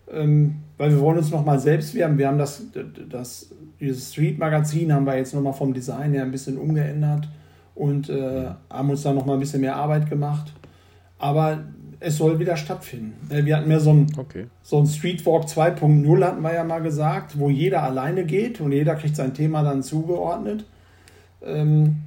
ähm, 0.10 0.56
weil 0.78 0.92
wir 0.92 1.02
wollen 1.02 1.18
uns 1.18 1.30
nochmal 1.30 1.60
selbst 1.60 1.94
werben. 1.94 2.18
Wir 2.18 2.30
haben 2.30 2.38
das, 2.38 2.64
das 3.10 3.50
dieses 3.82 4.14
Street-Magazin 4.14 4.94
haben 4.94 5.06
wir 5.06 5.18
jetzt 5.18 5.34
nochmal 5.34 5.52
vom 5.52 5.74
Design 5.74 6.14
her 6.14 6.24
ein 6.24 6.32
bisschen 6.32 6.58
umgeändert 6.58 7.28
und 7.76 8.10
äh, 8.10 8.48
haben 8.70 8.90
uns 8.90 9.04
da 9.04 9.14
nochmal 9.14 9.36
ein 9.36 9.42
bisschen 9.42 9.62
mehr 9.62 9.76
Arbeit 9.76 10.10
gemacht. 10.10 10.54
Aber 11.18 11.60
es 12.00 12.18
soll 12.18 12.40
wieder 12.40 12.58
stattfinden. 12.58 13.14
Äh, 13.30 13.46
wir 13.46 13.58
hatten 13.58 13.70
ja 13.70 13.80
so 13.80 13.92
ein, 13.92 14.08
okay. 14.18 14.48
so 14.64 14.80
ein 14.80 14.88
Streetwalk 14.88 15.46
2.0, 15.46 16.24
hatten 16.24 16.42
wir 16.42 16.54
ja 16.54 16.64
mal 16.64 16.82
gesagt, 16.82 17.38
wo 17.38 17.50
jeder 17.50 17.84
alleine 17.84 18.26
geht 18.26 18.62
und 18.62 18.72
jeder 18.72 18.96
kriegt 18.96 19.16
sein 19.16 19.34
Thema 19.34 19.64
dann 19.64 19.84
zugeordnet. 19.84 20.66
Ähm, 21.44 21.98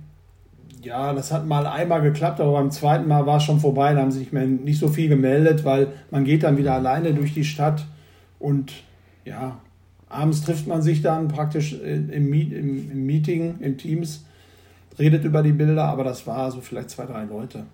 ja, 0.82 1.12
das 1.12 1.32
hat 1.32 1.46
mal 1.46 1.66
einmal 1.66 2.02
geklappt, 2.02 2.40
aber 2.40 2.52
beim 2.52 2.70
zweiten 2.70 3.08
Mal 3.08 3.26
war 3.26 3.38
es 3.38 3.42
schon 3.42 3.60
vorbei, 3.60 3.94
da 3.94 4.00
haben 4.00 4.12
sich 4.12 4.20
nicht, 4.20 4.32
mehr, 4.32 4.46
nicht 4.46 4.78
so 4.78 4.88
viel 4.88 5.08
gemeldet, 5.08 5.64
weil 5.64 5.88
man 6.10 6.24
geht 6.24 6.44
dann 6.44 6.56
wieder 6.56 6.74
alleine 6.74 7.14
durch 7.14 7.34
die 7.34 7.44
Stadt 7.44 7.84
und 8.38 8.72
ja, 9.24 9.58
abends 10.08 10.42
trifft 10.42 10.66
man 10.66 10.80
sich 10.80 11.02
dann 11.02 11.28
praktisch 11.28 11.72
im, 11.72 12.10
im, 12.10 12.90
im 12.92 13.06
Meeting, 13.06 13.56
im 13.60 13.76
Teams, 13.76 14.24
redet 14.98 15.24
über 15.24 15.42
die 15.42 15.52
Bilder, 15.52 15.84
aber 15.84 16.04
das 16.04 16.26
war 16.26 16.50
so 16.50 16.60
vielleicht 16.60 16.90
zwei, 16.90 17.06
drei 17.06 17.24
Leute. 17.24 17.64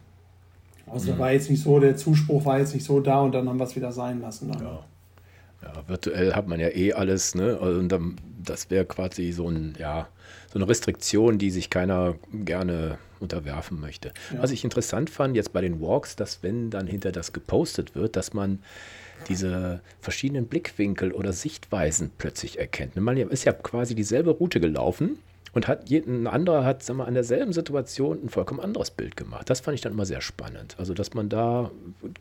Also 0.87 1.13
mhm. 1.13 1.19
war 1.19 1.33
jetzt 1.33 1.51
nicht 1.51 1.63
so, 1.63 1.81
der 1.81 1.97
Zuspruch 1.97 2.45
war 2.45 2.59
jetzt 2.59 2.75
nicht 2.75 2.85
so 2.85 3.01
da 3.01 3.21
und 3.21 3.33
dann 3.33 3.49
haben 3.49 3.59
wir 3.59 3.65
es 3.65 3.77
wieder 3.77 3.93
sein 3.93 4.21
lassen. 4.21 4.49
Ne? 4.51 4.57
Ja. 4.61 4.85
ja. 5.63 5.89
virtuell 5.89 6.35
hat 6.35 6.47
man 6.47 6.61
ja 6.61 6.69
eh 6.69 6.93
alles, 6.93 7.35
ne? 7.35 7.59
Und 7.59 7.89
dann, 7.89 8.17
das 8.43 8.71
wäre 8.71 8.85
quasi 8.85 9.33
so 9.33 9.49
ein, 9.49 9.75
ja, 9.79 10.09
so 10.53 10.59
eine 10.59 10.69
Restriktion, 10.69 11.39
die 11.39 11.51
sich 11.51 11.71
keiner 11.71 12.15
gerne 12.33 12.99
unterwerfen 13.19 13.81
möchte. 13.81 14.13
Ja. 14.33 14.43
Was 14.43 14.51
ich 14.51 14.63
interessant 14.63 15.09
fand 15.09 15.37
jetzt 15.37 15.53
bei 15.53 15.63
den 15.63 15.81
Walks, 15.81 16.17
dass 16.17 16.43
wenn 16.43 16.71
dann 16.71 16.87
hinter 16.87 17.13
das 17.13 17.33
gepostet 17.33 17.95
wird, 17.95 18.17
dass 18.17 18.35
man 18.35 18.59
diese 19.29 19.81
verschiedenen 20.01 20.47
Blickwinkel 20.47 21.13
oder 21.13 21.33
Sichtweisen 21.33 22.11
plötzlich 22.19 22.59
erkennt. 22.59 22.95
Man 22.97 23.17
ist 23.17 23.45
ja 23.45 23.53
quasi 23.53 23.95
dieselbe 23.95 24.31
Route 24.33 24.61
gelaufen 24.61 25.19
und 25.55 25.69
hat 25.69 25.91
ein 25.91 26.27
anderer 26.27 26.65
hat 26.65 26.83
sag 26.83 26.97
mal, 26.97 27.05
an 27.05 27.15
derselben 27.15 27.53
Situation 27.53 28.19
ein 28.25 28.29
vollkommen 28.29 28.61
anderes 28.61 28.91
Bild 28.91 29.17
gemacht. 29.17 29.49
Das 29.49 29.61
fand 29.61 29.77
ich 29.77 29.81
dann 29.81 29.93
immer 29.93 30.05
sehr 30.05 30.21
spannend. 30.21 30.75
Also, 30.79 30.95
dass 30.95 31.15
man 31.15 31.29
da 31.29 31.71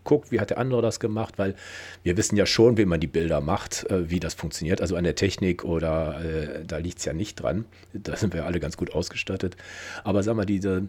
guckt, 0.04 0.32
wie 0.32 0.40
hat 0.40 0.52
der 0.52 0.60
andere 0.60 0.82
das 0.82 1.00
gemacht, 1.00 1.38
weil 1.38 1.56
wir 2.04 2.16
wissen 2.16 2.38
ja 2.38 2.46
schon, 2.46 2.78
wie 2.78 2.86
man 2.86 3.00
die 3.00 3.08
Bilder 3.08 3.42
macht, 3.42 3.90
äh, 3.90 4.10
wie 4.10 4.20
das 4.20 4.36
funktioniert. 4.36 4.82
Also 4.82 4.96
an 4.96 5.04
der 5.04 5.16
Technik 5.16 5.64
oder 5.64 6.24
äh, 6.24 6.64
da 6.66 6.78
liegt 6.78 7.00
es 7.00 7.06
ja 7.06 7.14
nicht 7.14 7.36
dran. 7.36 7.66
Da 7.94 8.16
sind 8.16 8.34
wir 8.34 8.46
alle 8.46 8.60
ganz 8.60 8.78
gut 8.78 8.94
ausgestattet. 8.94 9.58
Aber 10.04 10.22
sag 10.22 10.36
mal, 10.36 10.46
diese, 10.46 10.88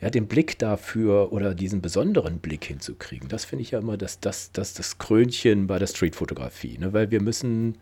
ja, 0.00 0.10
den 0.10 0.26
Blick 0.26 0.58
dafür 0.58 1.32
oder 1.32 1.54
diesen 1.54 1.80
besonderen 1.80 2.38
Blick 2.38 2.64
hinzukriegen, 2.64 3.28
das 3.28 3.44
finde 3.44 3.62
ich 3.62 3.70
ja 3.70 3.78
immer 3.78 3.96
das, 3.96 4.18
das, 4.20 4.50
das, 4.52 4.74
das 4.74 4.98
Krönchen 4.98 5.68
bei 5.68 5.78
der 5.78 5.86
Streetfotografie. 5.86 6.78
Ne? 6.78 6.92
Weil 6.92 7.10
wir 7.10 7.22
müssen 7.22 7.78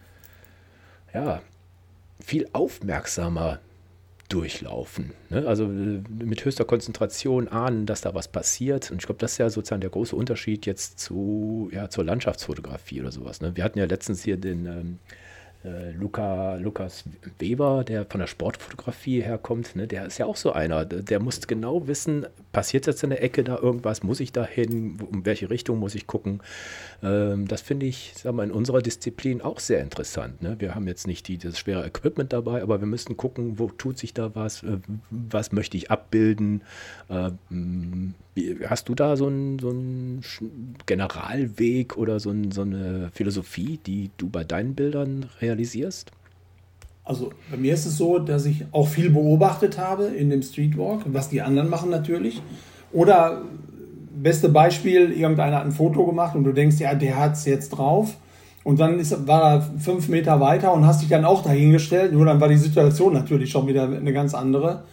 ja 1.14 1.40
viel 2.20 2.48
aufmerksamer 2.52 3.58
durchlaufen. 4.32 5.12
Ne? 5.30 5.46
Also 5.46 5.64
äh, 5.64 6.02
mit 6.24 6.44
höchster 6.44 6.64
Konzentration 6.64 7.48
ahnen, 7.48 7.86
dass 7.86 8.00
da 8.00 8.14
was 8.14 8.28
passiert. 8.28 8.90
Und 8.90 8.98
ich 8.98 9.06
glaube, 9.06 9.18
das 9.18 9.32
ist 9.32 9.38
ja 9.38 9.50
sozusagen 9.50 9.80
der 9.82 9.90
große 9.90 10.16
Unterschied 10.16 10.64
jetzt 10.64 10.98
zu, 10.98 11.68
ja, 11.72 11.90
zur 11.90 12.04
Landschaftsfotografie 12.04 13.00
oder 13.00 13.12
sowas. 13.12 13.40
Ne? 13.40 13.54
Wir 13.54 13.64
hatten 13.64 13.78
ja 13.78 13.84
letztens 13.84 14.22
hier 14.22 14.38
den 14.38 14.66
ähm, 14.66 14.98
äh, 15.64 15.92
Luca, 15.92 16.56
Lukas 16.56 17.04
Weber, 17.38 17.84
der 17.84 18.04
von 18.04 18.20
der 18.20 18.26
Sportfotografie 18.26 19.22
herkommt, 19.22 19.76
ne, 19.76 19.86
der 19.86 20.06
ist 20.06 20.18
ja 20.18 20.26
auch 20.26 20.36
so 20.36 20.52
einer. 20.52 20.84
Der 20.84 21.20
muss 21.20 21.46
genau 21.46 21.86
wissen, 21.86 22.26
passiert 22.52 22.86
jetzt 22.86 23.02
in 23.02 23.10
der 23.10 23.22
Ecke 23.22 23.44
da 23.44 23.58
irgendwas, 23.58 24.02
muss 24.02 24.20
ich 24.20 24.32
da 24.32 24.44
hin, 24.44 24.98
um 25.10 25.24
welche 25.24 25.50
Richtung 25.50 25.78
muss 25.78 25.94
ich 25.94 26.06
gucken. 26.06 26.40
Ähm, 27.02 27.48
das 27.48 27.60
finde 27.60 27.86
ich, 27.86 28.12
sag 28.16 28.34
mal, 28.34 28.44
in 28.44 28.50
unserer 28.50 28.82
Disziplin 28.82 29.40
auch 29.40 29.60
sehr 29.60 29.80
interessant. 29.80 30.42
Ne? 30.42 30.56
Wir 30.58 30.74
haben 30.74 30.86
jetzt 30.86 31.06
nicht 31.06 31.28
die, 31.28 31.38
das 31.38 31.58
schwere 31.58 31.86
Equipment 31.86 32.32
dabei, 32.32 32.62
aber 32.62 32.80
wir 32.80 32.86
müssen 32.86 33.16
gucken, 33.16 33.58
wo 33.58 33.68
tut 33.68 33.98
sich 33.98 34.14
da 34.14 34.34
was, 34.34 34.62
äh, 34.62 34.78
was 35.10 35.52
möchte 35.52 35.76
ich 35.76 35.90
abbilden. 35.90 36.62
Äh, 37.08 37.30
hast 38.66 38.88
du 38.88 38.94
da 38.94 39.16
so 39.16 39.26
einen, 39.26 39.58
so 39.58 39.74
Generalweg 40.86 41.96
oder 41.96 42.18
so, 42.18 42.30
ein, 42.30 42.50
so 42.50 42.62
eine 42.62 43.10
Philosophie, 43.12 43.78
die 43.84 44.10
du 44.16 44.28
bei 44.28 44.44
deinen 44.44 44.74
Bildern 44.74 45.26
realisierst? 45.40 45.51
Also 47.04 47.30
bei 47.50 47.56
mir 47.56 47.74
ist 47.74 47.86
es 47.86 47.96
so, 47.96 48.18
dass 48.18 48.46
ich 48.46 48.64
auch 48.70 48.86
viel 48.86 49.10
beobachtet 49.10 49.78
habe 49.78 50.04
in 50.04 50.30
dem 50.30 50.42
Streetwalk, 50.42 51.02
was 51.06 51.28
die 51.28 51.42
anderen 51.42 51.68
machen 51.68 51.90
natürlich. 51.90 52.40
Oder 52.92 53.42
beste 54.14 54.48
Beispiel, 54.48 55.10
irgendeiner 55.10 55.56
hat 55.56 55.64
ein 55.64 55.72
Foto 55.72 56.06
gemacht 56.06 56.36
und 56.36 56.44
du 56.44 56.52
denkst, 56.52 56.78
ja, 56.78 56.94
der 56.94 57.18
hat 57.18 57.34
es 57.34 57.44
jetzt 57.44 57.70
drauf. 57.70 58.16
Und 58.64 58.78
dann 58.78 59.00
ist, 59.00 59.26
war 59.26 59.54
er 59.54 59.62
fünf 59.80 60.08
Meter 60.08 60.40
weiter 60.40 60.72
und 60.72 60.86
hast 60.86 61.02
dich 61.02 61.08
dann 61.08 61.24
auch 61.24 61.42
dahingestellt. 61.42 62.12
Nur 62.12 62.26
dann 62.26 62.40
war 62.40 62.48
die 62.48 62.56
Situation 62.56 63.12
natürlich 63.12 63.50
schon 63.50 63.66
wieder 63.66 63.84
eine 63.84 64.12
ganz 64.12 64.34
andere. 64.34 64.84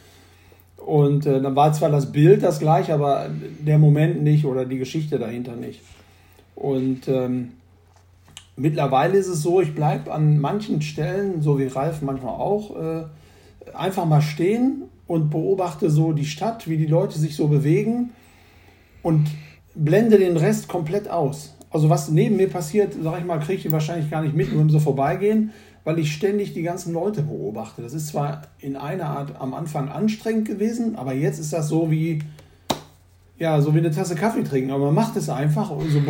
Und 0.78 1.28
äh, 1.28 1.40
dann 1.40 1.56
war 1.56 1.72
zwar 1.74 1.92
das 1.92 2.12
Bild 2.12 2.42
das 2.42 2.60
gleiche, 2.60 2.96
aber 2.96 3.28
der 3.60 3.78
Moment 3.78 4.24
nicht 4.24 4.46
oder 4.46 4.66
die 4.66 4.80
Geschichte 4.80 5.20
dahinter 5.20 5.56
nicht. 5.56 5.82
Und 6.56 7.08
ähm, 7.08 7.52
mittlerweile 8.60 9.18
ist 9.18 9.28
es 9.28 9.42
so, 9.42 9.62
ich 9.62 9.74
bleibe 9.74 10.12
an 10.12 10.40
manchen 10.40 10.82
Stellen, 10.82 11.42
so 11.42 11.58
wie 11.60 11.68
Ralf 11.68 12.02
manchmal 12.02 12.34
auch, 12.34 12.76
äh, 12.76 13.04
einfach 13.74 14.06
mal 14.06 14.22
stehen 14.22 14.84
und 15.08 15.30
beobachte 15.30 15.90
so 15.90 16.14
die 16.14 16.26
Stadt, 16.26 16.68
wie 16.68 16.78
die 16.78 16.86
Leute 16.86 17.18
sich 17.18 17.36
so 17.36 17.48
bewegen 17.48 18.12
und 19.02 19.28
blende 19.76 20.18
den 20.18 20.38
Rest 20.38 20.68
komplett 20.68 21.10
aus. 21.10 21.56
Also 21.72 21.90
was 21.90 22.10
neben 22.10 22.38
mir 22.38 22.50
passiert, 22.50 22.96
sag 23.02 23.20
ich 23.20 23.26
mal, 23.26 23.40
kriege 23.40 23.68
ich 23.68 23.72
wahrscheinlich 23.72 24.10
gar 24.10 24.22
nicht 24.22 24.36
mit, 24.36 24.52
nur 24.52 24.62
im 24.62 24.70
so 24.70 24.80
vorbeigehen 24.80 25.52
weil 25.84 26.00
ich 26.00 26.14
ständig 26.14 26.54
die 26.54 26.62
ganzen 26.62 26.94
Leute 26.94 27.24
beobachte. 27.24 27.82
Das 27.82 27.94
ist 27.94 28.08
zwar 28.08 28.44
in 28.60 28.76
einer 28.76 29.06
Art 29.06 29.40
am 29.40 29.54
Anfang 29.54 29.90
anstrengend 29.90 30.48
gewesen, 30.48 30.96
aber 30.96 31.14
jetzt 31.14 31.40
ist 31.40 31.54
das 31.54 31.68
so 31.68 31.90
wie, 31.90 32.20
ja, 33.38 33.60
so 33.62 33.74
wie 33.74 33.80
eine 33.80 33.92
Tasse 33.92 34.16
Kaffee 34.16 34.44
trinken. 34.44 34.72
Aber 34.72 34.86
man 34.86 34.94
macht 34.94 35.16
es 35.16 35.30
einfach 35.30 35.70
so 35.70 36.02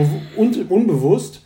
unbewusst 0.68 1.44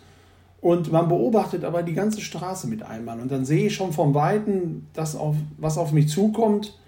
und 0.64 0.94
man 0.94 1.10
beobachtet 1.10 1.66
aber 1.66 1.84
die 1.84 1.94
ganze 1.94 2.22
Straße 2.22 2.68
mit 2.68 2.84
einmal. 2.84 3.20
Und 3.20 3.30
dann 3.30 3.44
sehe 3.44 3.68
ich 3.68 3.76
schon 3.76 3.92
vom 3.92 4.14
Weiten, 4.14 4.88
das 4.94 5.14
auf, 5.14 5.36
was 5.58 5.78
auf 5.78 5.92
mich 5.92 6.08
zukommt. 6.08 6.80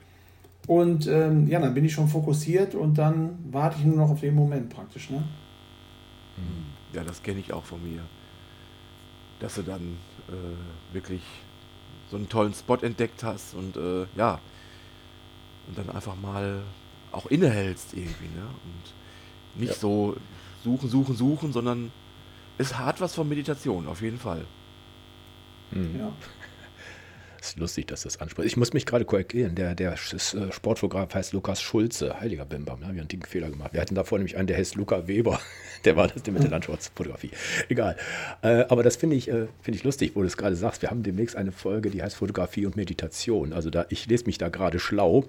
Und 0.65 1.07
ähm, 1.07 1.49
ja, 1.49 1.59
dann 1.59 1.73
bin 1.73 1.83
ich 1.83 1.91
schon 1.91 2.07
fokussiert 2.07 2.73
und 2.73 2.97
dann 2.97 3.37
warte 3.51 3.77
ich 3.77 3.85
nur 3.85 3.97
noch 3.97 4.09
auf 4.09 4.21
den 4.21 4.33
Moment 4.33 4.69
praktisch. 4.69 5.09
Ne? 5.09 5.21
Ja, 6.93 7.03
das 7.03 7.21
kenne 7.21 7.41
ich 7.41 7.51
auch 7.51 7.65
von 7.65 7.83
mir. 7.83 7.99
Dass 9.41 9.55
du 9.55 9.61
dann 9.61 9.97
äh, 10.29 10.93
wirklich 10.93 11.21
so 12.09 12.15
einen 12.15 12.29
tollen 12.29 12.53
Spot 12.53 12.77
entdeckt 12.77 13.25
hast 13.25 13.55
und 13.55 13.75
äh, 13.75 14.05
ja, 14.15 14.39
und 15.67 15.77
dann 15.77 15.89
einfach 15.89 16.15
mal 16.15 16.61
auch 17.11 17.25
innehältst 17.25 17.93
irgendwie, 17.93 18.29
ne? 18.33 18.47
Und 18.63 19.59
nicht 19.59 19.73
ja. 19.73 19.79
so 19.79 20.15
suchen, 20.63 20.89
suchen, 20.89 21.15
suchen, 21.15 21.51
sondern 21.51 21.91
es 22.57 22.77
hat 22.77 23.01
was 23.01 23.15
von 23.15 23.27
Meditation, 23.27 23.87
auf 23.87 24.01
jeden 24.01 24.19
Fall. 24.19 24.45
Mhm. 25.71 25.99
Ja 25.99 26.11
ist 27.49 27.59
lustig, 27.59 27.87
dass 27.87 28.03
das 28.03 28.19
anspricht. 28.19 28.47
Ich 28.47 28.57
muss 28.57 28.73
mich 28.73 28.85
gerade 28.85 29.05
korrigieren. 29.05 29.55
Der, 29.55 29.75
der 29.75 29.93
äh, 29.93 29.97
Sportfotograf 29.97 31.13
heißt 31.13 31.33
Lukas 31.33 31.61
Schulze. 31.61 32.19
Heiliger 32.19 32.45
Bimbam. 32.45 32.79
Da 32.79 32.87
haben 32.87 32.95
wir 32.95 33.01
einen 33.01 33.07
dicken 33.07 33.25
Fehler 33.25 33.49
gemacht. 33.49 33.73
Wir 33.73 33.81
hatten 33.81 33.95
davor 33.95 34.17
nämlich 34.17 34.37
einen, 34.37 34.47
der 34.47 34.57
heißt 34.57 34.75
Luca 34.75 35.07
Weber. 35.07 35.39
Der 35.83 35.95
war 35.95 36.07
das 36.07 36.23
der 36.23 36.33
mit 36.33 36.41
der 36.41 36.49
Landschaftsfotografie. 36.49 37.29
Egal. 37.69 37.95
Äh, 38.41 38.65
aber 38.69 38.81
das 38.81 38.95
finde 38.95 39.17
ich, 39.17 39.29
äh, 39.29 39.45
find 39.61 39.77
ich 39.77 39.83
lustig, 39.83 40.13
wo 40.15 40.21
du 40.21 40.25
es 40.25 40.35
gerade 40.35 40.55
sagst. 40.55 40.81
Wir 40.81 40.89
haben 40.89 41.03
demnächst 41.03 41.35
eine 41.35 41.51
Folge, 41.51 41.91
die 41.91 42.01
heißt 42.01 42.15
Fotografie 42.15 42.65
und 42.65 42.75
Meditation. 42.75 43.53
Also 43.53 43.69
da, 43.69 43.85
ich 43.89 44.07
lese 44.07 44.25
mich 44.25 44.39
da 44.39 44.49
gerade 44.49 44.79
schlau. 44.79 45.25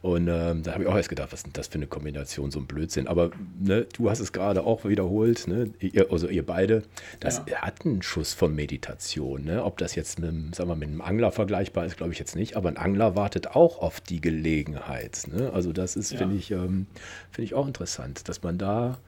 Und 0.00 0.28
ähm, 0.28 0.62
da 0.62 0.74
habe 0.74 0.84
ich 0.84 0.88
auch 0.88 0.94
erst 0.94 1.08
gedacht, 1.08 1.32
was 1.32 1.42
ist 1.42 1.58
das 1.58 1.66
für 1.66 1.76
eine 1.76 1.88
Kombination, 1.88 2.52
so 2.52 2.60
ein 2.60 2.66
Blödsinn. 2.66 3.08
Aber 3.08 3.32
ne, 3.58 3.86
du 3.92 4.08
hast 4.08 4.20
es 4.20 4.32
gerade 4.32 4.62
auch 4.62 4.84
wiederholt, 4.84 5.48
ne? 5.48 5.72
ihr, 5.80 6.12
also 6.12 6.28
ihr 6.28 6.46
beide. 6.46 6.84
Das 7.18 7.42
ja. 7.48 7.62
hat 7.62 7.84
einen 7.84 8.02
Schuss 8.02 8.34
von 8.34 8.54
Meditation. 8.54 9.46
Ne? 9.46 9.64
Ob 9.64 9.78
das 9.78 9.96
jetzt 9.96 10.20
mit, 10.20 10.54
sagen 10.54 10.70
wir, 10.70 10.76
mit 10.76 10.90
einem 10.90 11.00
Angler 11.00 11.32
vergleicht 11.32 11.47
vergleichbar 11.48 11.86
ist, 11.86 11.96
glaube 11.96 12.12
ich 12.12 12.18
jetzt 12.18 12.36
nicht, 12.36 12.56
aber 12.56 12.68
ein 12.68 12.76
Angler 12.76 13.16
wartet 13.16 13.48
auch 13.48 13.80
auf 13.80 14.02
die 14.02 14.20
Gelegenheit. 14.20 15.22
Ne? 15.32 15.50
Also 15.50 15.72
das 15.72 15.96
ist, 15.96 16.12
ja. 16.12 16.18
finde 16.18 16.36
ich, 16.36 16.50
ähm, 16.50 16.86
finde 17.30 17.46
ich 17.46 17.54
auch 17.54 17.66
interessant, 17.66 18.28
dass 18.28 18.42
man 18.42 18.58
da, 18.58 18.98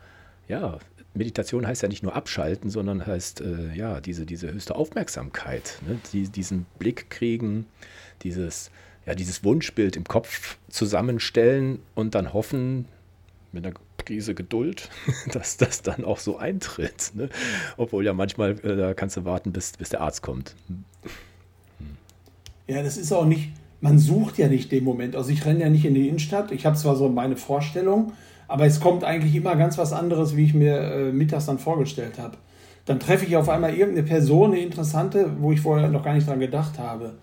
ja, 0.49 0.79
Meditation 1.13 1.67
heißt 1.67 1.83
ja 1.83 1.89
nicht 1.89 2.03
nur 2.03 2.17
abschalten, 2.17 2.71
sondern 2.71 3.07
heißt, 3.07 3.43
äh, 3.43 3.75
ja, 3.75 4.01
diese, 4.01 4.25
diese 4.25 4.51
höchste 4.51 4.75
Aufmerksamkeit, 4.75 5.81
ne? 5.87 5.99
die, 6.15 6.31
diesen 6.31 6.65
Blick 6.79 7.11
kriegen, 7.11 7.67
dieses, 8.23 8.71
ja, 9.05 9.15
dieses 9.15 9.45
Wunschbild 9.45 9.97
im 9.97 10.05
Kopf 10.05 10.57
zusammenstellen 10.71 11.81
und 11.95 12.15
dann 12.15 12.33
hoffen, 12.33 12.87
mit 13.53 13.67
einer 13.67 13.75
Prise 13.99 14.35
Geduld, 14.35 14.89
dass 15.33 15.59
das 15.59 15.83
dann 15.83 16.07
auch 16.07 16.19
so 16.19 16.39
eintritt. 16.39 17.11
Ne? 17.13 17.29
Obwohl 17.77 18.07
ja 18.07 18.15
manchmal, 18.15 18.53
äh, 18.65 18.77
da 18.77 18.95
kannst 18.95 19.19
du 19.19 19.27
warten, 19.27 19.53
bis, 19.53 19.73
bis 19.73 19.91
der 19.91 20.01
Arzt 20.01 20.23
kommt. 20.23 20.55
Ja, 22.71 22.85
das 22.85 22.97
ist 22.97 23.13
auch 23.13 23.27
nicht, 23.27 23.51
man 23.81 23.99
sucht 23.99 24.39
ja 24.39 24.47
nicht 24.47 24.71
den 24.71 24.85
Moment. 24.85 25.17
Also 25.17 25.31
ich 25.31 25.45
renne 25.45 25.61
ja 25.61 25.69
nicht 25.69 25.85
in 25.85 25.95
die 25.95 26.07
Innenstadt. 26.07 26.53
Ich 26.53 26.65
habe 26.67 26.77
zwar 26.77 26.95
so 26.95 27.09
meine 27.09 27.37
Vorstellung, 27.37 28.13
aber 28.47 28.65
es 28.65 28.79
kommt 28.79 29.03
eigentlich 29.03 29.35
immer 29.35 29.57
ganz 29.57 29.77
was 29.77 29.93
anderes, 29.93 30.37
wie 30.37 30.45
ich 30.45 30.55
mir 30.55 30.79
äh, 30.79 31.13
mittags 31.13 31.47
dann 31.47 31.59
vorgestellt 31.59 32.21
habe. 32.21 32.37
Dann 32.87 33.01
treffe 33.01 33.27
ich 33.27 33.37
auf 33.37 33.49
einmal 33.49 33.75
irgendeine 33.75 34.07
Person, 34.07 34.53
eine 34.53 34.61
interessante, 34.61 35.33
wo 35.41 35.51
ich 35.51 35.61
vorher 35.61 35.89
noch 35.89 36.05
gar 36.05 36.15
nicht 36.15 36.29
dran 36.29 36.39
gedacht 36.39 36.79
habe. 36.79 37.15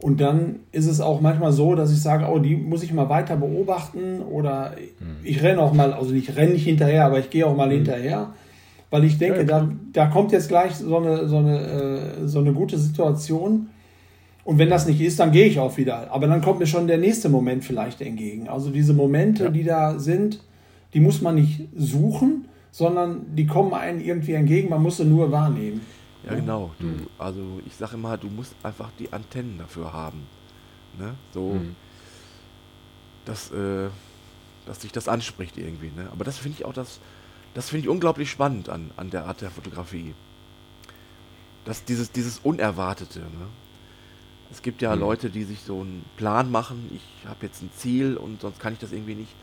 Und 0.00 0.20
dann 0.20 0.60
ist 0.70 0.86
es 0.86 1.00
auch 1.00 1.20
manchmal 1.20 1.50
so, 1.50 1.74
dass 1.74 1.92
ich 1.92 2.00
sage, 2.00 2.26
oh, 2.30 2.38
die 2.38 2.54
muss 2.54 2.84
ich 2.84 2.92
mal 2.92 3.08
weiter 3.08 3.36
beobachten 3.36 4.20
oder 4.22 4.76
mhm. 5.00 5.24
ich 5.24 5.42
renne 5.42 5.60
auch 5.60 5.72
mal, 5.72 5.92
also 5.92 6.14
ich 6.14 6.36
renne 6.36 6.52
nicht 6.52 6.64
hinterher, 6.64 7.04
aber 7.04 7.18
ich 7.18 7.30
gehe 7.30 7.44
auch 7.44 7.56
mal 7.56 7.66
mhm. 7.66 7.72
hinterher, 7.72 8.32
weil 8.90 9.02
ich 9.02 9.18
denke, 9.18 9.44
da, 9.44 9.68
da 9.92 10.06
kommt 10.06 10.30
jetzt 10.30 10.46
gleich 10.46 10.76
so 10.76 10.98
eine, 10.98 11.26
so, 11.26 11.38
eine, 11.38 11.58
äh, 11.58 12.28
so 12.28 12.38
eine 12.38 12.52
gute 12.52 12.78
Situation. 12.78 13.70
Und 14.48 14.56
wenn 14.56 14.70
das 14.70 14.86
nicht 14.86 15.02
ist, 15.02 15.20
dann 15.20 15.30
gehe 15.30 15.44
ich 15.44 15.58
auch 15.58 15.76
wieder. 15.76 16.10
Aber 16.10 16.26
dann 16.26 16.40
kommt 16.40 16.58
mir 16.58 16.66
schon 16.66 16.86
der 16.86 16.96
nächste 16.96 17.28
Moment 17.28 17.66
vielleicht 17.66 18.00
entgegen. 18.00 18.48
Also 18.48 18.70
diese 18.70 18.94
Momente, 18.94 19.44
ja. 19.44 19.50
die 19.50 19.62
da 19.62 19.98
sind, 19.98 20.42
die 20.94 21.00
muss 21.00 21.20
man 21.20 21.34
nicht 21.34 21.68
suchen, 21.76 22.48
sondern 22.70 23.36
die 23.36 23.46
kommen 23.46 23.74
einem 23.74 24.00
irgendwie 24.00 24.32
entgegen, 24.32 24.70
man 24.70 24.82
muss 24.82 24.96
sie 24.96 25.04
nur 25.04 25.30
wahrnehmen. 25.30 25.82
Ja, 26.24 26.34
genau. 26.34 26.70
Du. 26.78 26.86
Also 27.18 27.60
ich 27.66 27.76
sage 27.76 27.96
immer, 27.96 28.16
du 28.16 28.28
musst 28.28 28.54
einfach 28.62 28.90
die 28.98 29.12
Antennen 29.12 29.58
dafür 29.58 29.92
haben. 29.92 30.22
Ne? 30.98 31.14
So, 31.34 31.52
mhm. 31.52 31.76
dass, 33.26 33.52
äh, 33.52 33.90
dass 34.64 34.78
dich 34.78 34.92
das 34.92 35.08
anspricht 35.08 35.58
irgendwie. 35.58 35.90
Ne? 35.94 36.08
Aber 36.10 36.24
das 36.24 36.38
finde 36.38 36.56
ich 36.58 36.64
auch 36.64 36.72
das, 36.72 37.00
das 37.52 37.68
finde 37.68 37.82
ich 37.82 37.88
unglaublich 37.90 38.30
spannend 38.30 38.70
an, 38.70 38.92
an 38.96 39.10
der 39.10 39.26
Art 39.26 39.42
der 39.42 39.50
Fotografie. 39.50 40.14
Das, 41.66 41.84
dieses, 41.84 42.12
dieses 42.12 42.38
Unerwartete. 42.38 43.18
Ne? 43.18 43.48
Es 44.50 44.62
gibt 44.62 44.82
ja 44.82 44.94
mhm. 44.94 45.00
Leute, 45.00 45.30
die 45.30 45.44
sich 45.44 45.60
so 45.60 45.80
einen 45.80 46.04
Plan 46.16 46.50
machen, 46.50 46.90
ich 46.94 47.28
habe 47.28 47.46
jetzt 47.46 47.62
ein 47.62 47.70
Ziel 47.76 48.16
und 48.16 48.40
sonst 48.40 48.60
kann 48.60 48.72
ich 48.72 48.78
das 48.78 48.92
irgendwie 48.92 49.14
nicht. 49.14 49.34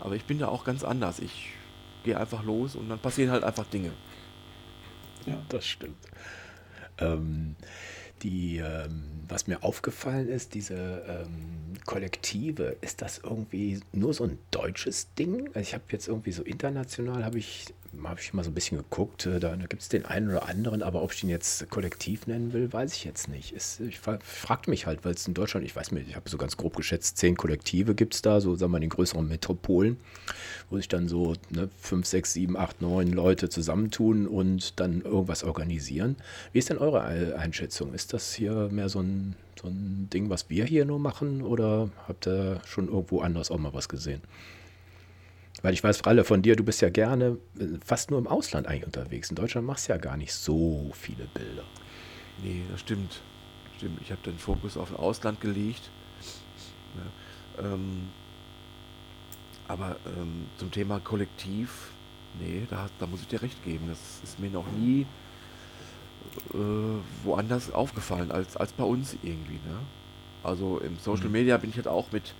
Aber 0.00 0.14
ich 0.14 0.24
bin 0.24 0.38
da 0.38 0.48
auch 0.48 0.64
ganz 0.64 0.84
anders. 0.84 1.18
Ich 1.18 1.50
gehe 2.04 2.18
einfach 2.18 2.44
los 2.44 2.76
und 2.76 2.88
dann 2.88 2.98
passieren 2.98 3.30
halt 3.30 3.44
einfach 3.44 3.66
Dinge. 3.66 3.90
Ja, 5.26 5.38
das 5.48 5.66
stimmt. 5.66 5.98
Ähm, 6.98 7.56
die, 8.22 8.58
ähm, 8.58 9.04
was 9.28 9.46
mir 9.46 9.62
aufgefallen 9.62 10.28
ist, 10.28 10.54
diese 10.54 11.04
ähm, 11.06 11.74
Kollektive, 11.84 12.76
ist 12.80 13.02
das 13.02 13.18
irgendwie 13.18 13.80
nur 13.92 14.14
so 14.14 14.24
ein 14.24 14.38
deutsches 14.50 15.14
Ding? 15.14 15.48
Also 15.48 15.60
ich 15.60 15.74
habe 15.74 15.84
jetzt 15.90 16.08
irgendwie 16.08 16.32
so 16.32 16.42
international, 16.42 17.24
habe 17.24 17.38
ich 17.38 17.66
habe 18.04 18.20
ich 18.20 18.32
mal 18.32 18.44
so 18.44 18.50
ein 18.50 18.54
bisschen 18.54 18.78
geguckt. 18.78 19.26
Äh, 19.26 19.40
da, 19.40 19.54
gibt 19.56 19.82
es 19.82 19.88
den 19.88 20.04
einen 20.04 20.30
oder 20.30 20.48
anderen, 20.48 20.82
aber 20.82 21.02
ob 21.02 21.12
ich 21.12 21.20
den 21.20 21.30
jetzt 21.30 21.68
kollektiv 21.70 22.26
nennen 22.26 22.52
will, 22.52 22.72
weiß 22.72 22.94
ich 22.94 23.04
jetzt 23.04 23.28
nicht. 23.28 23.52
Ist, 23.52 23.80
ich 23.80 23.98
fragte 23.98 24.70
mich 24.70 24.86
halt, 24.86 25.04
weil 25.04 25.14
es 25.14 25.26
in 25.26 25.34
Deutschland, 25.34 25.66
ich 25.66 25.74
weiß 25.74 25.92
nicht, 25.92 26.08
ich 26.08 26.16
habe 26.16 26.28
so 26.28 26.38
ganz 26.38 26.56
grob 26.56 26.76
geschätzt, 26.76 27.16
zehn 27.18 27.36
Kollektive 27.36 27.94
gibt 27.94 28.14
es 28.14 28.22
da, 28.22 28.40
so 28.40 28.54
sagen 28.54 28.72
wir 28.72 28.78
in 28.78 28.82
den 28.82 28.90
größeren 28.90 29.26
Metropolen, 29.26 29.96
wo 30.70 30.76
sich 30.76 30.88
dann 30.88 31.08
so 31.08 31.34
ne, 31.50 31.68
fünf, 31.78 32.06
sechs, 32.06 32.32
sieben, 32.32 32.56
acht, 32.56 32.80
neun 32.80 33.12
Leute 33.12 33.48
zusammentun 33.48 34.26
und 34.26 34.78
dann 34.80 35.02
irgendwas 35.02 35.44
organisieren. 35.44 36.16
Wie 36.52 36.58
ist 36.58 36.70
denn 36.70 36.78
eure 36.78 37.02
Einschätzung? 37.36 37.94
Ist 37.94 38.12
das 38.12 38.34
hier 38.34 38.68
mehr 38.70 38.88
so 38.88 39.00
ein, 39.00 39.36
so 39.60 39.68
ein 39.68 40.08
Ding, 40.12 40.30
was 40.30 40.50
wir 40.50 40.64
hier 40.64 40.84
nur 40.84 40.98
machen 40.98 41.42
oder 41.42 41.90
habt 42.06 42.26
ihr 42.26 42.60
schon 42.66 42.88
irgendwo 42.88 43.20
anders 43.20 43.50
auch 43.50 43.58
mal 43.58 43.74
was 43.74 43.88
gesehen? 43.88 44.20
Weil 45.62 45.74
ich 45.74 45.82
weiß, 45.82 45.98
Fralle, 45.98 46.24
von 46.24 46.42
dir, 46.42 46.56
du 46.56 46.64
bist 46.64 46.80
ja 46.80 46.90
gerne 46.90 47.38
äh, 47.58 47.64
fast 47.84 48.10
nur 48.10 48.18
im 48.18 48.26
Ausland 48.26 48.66
eigentlich 48.66 48.86
unterwegs. 48.86 49.30
In 49.30 49.36
Deutschland 49.36 49.66
machst 49.66 49.88
du 49.88 49.92
ja 49.92 49.98
gar 49.98 50.16
nicht 50.16 50.32
so 50.32 50.90
viele 50.94 51.24
Bilder. 51.34 51.64
Nee, 52.42 52.62
das 52.70 52.80
stimmt. 52.80 53.20
Stimmt. 53.76 54.00
Ich 54.02 54.10
habe 54.10 54.20
den 54.24 54.38
Fokus 54.38 54.76
auf 54.76 54.90
das 54.90 54.98
Ausland 54.98 55.40
gelegt. 55.40 55.90
Ja, 56.96 57.64
ähm, 57.64 58.08
aber 59.66 59.96
ähm, 60.06 60.46
zum 60.56 60.70
Thema 60.70 61.00
Kollektiv, 61.00 61.90
nee, 62.40 62.66
da, 62.70 62.88
da, 62.98 63.06
muss 63.06 63.20
ich 63.20 63.28
dir 63.28 63.42
recht 63.42 63.62
geben. 63.64 63.86
Das 63.88 63.98
ist 64.22 64.38
mir 64.38 64.50
noch 64.50 64.66
nie 64.72 65.06
äh, 66.54 66.56
woanders 67.24 67.72
aufgefallen 67.72 68.30
als, 68.30 68.56
als 68.56 68.72
bei 68.72 68.84
uns 68.84 69.16
irgendwie. 69.22 69.54
Ne? 69.54 69.78
Also 70.42 70.78
im 70.78 70.96
Social 70.98 71.26
mhm. 71.26 71.32
Media 71.32 71.56
bin 71.58 71.70
ich 71.70 71.76
halt 71.76 71.88
auch 71.88 72.10
mit 72.12 72.34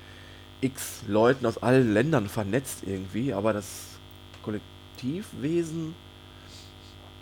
x 0.61 1.03
Leuten 1.07 1.47
aus 1.47 1.59
allen 1.59 1.93
Ländern 1.93 2.29
vernetzt 2.29 2.83
irgendwie, 2.87 3.33
aber 3.33 3.53
das 3.53 3.87
Kollektivwesen, 4.43 5.95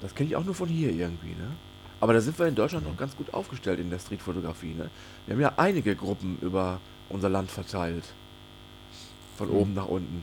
das 0.00 0.14
kenne 0.14 0.30
ich 0.30 0.36
auch 0.36 0.44
nur 0.44 0.54
von 0.54 0.68
hier 0.68 0.90
irgendwie, 0.90 1.30
ne? 1.30 1.50
Aber 1.98 2.12
da 2.12 2.20
sind 2.20 2.38
wir 2.38 2.46
in 2.46 2.54
Deutschland 2.54 2.86
noch 2.86 2.96
ganz 2.96 3.16
gut 3.16 3.32
aufgestellt 3.32 3.80
in 3.80 3.90
der 3.90 3.98
Streetfotografie, 3.98 4.74
ne? 4.74 4.90
Wir 5.26 5.34
haben 5.34 5.42
ja 5.42 5.52
einige 5.56 5.96
Gruppen 5.96 6.38
über 6.40 6.80
unser 7.08 7.28
Land 7.28 7.50
verteilt. 7.50 8.04
Von 9.36 9.48
mhm. 9.48 9.54
oben 9.56 9.74
nach 9.74 9.86
unten. 9.86 10.22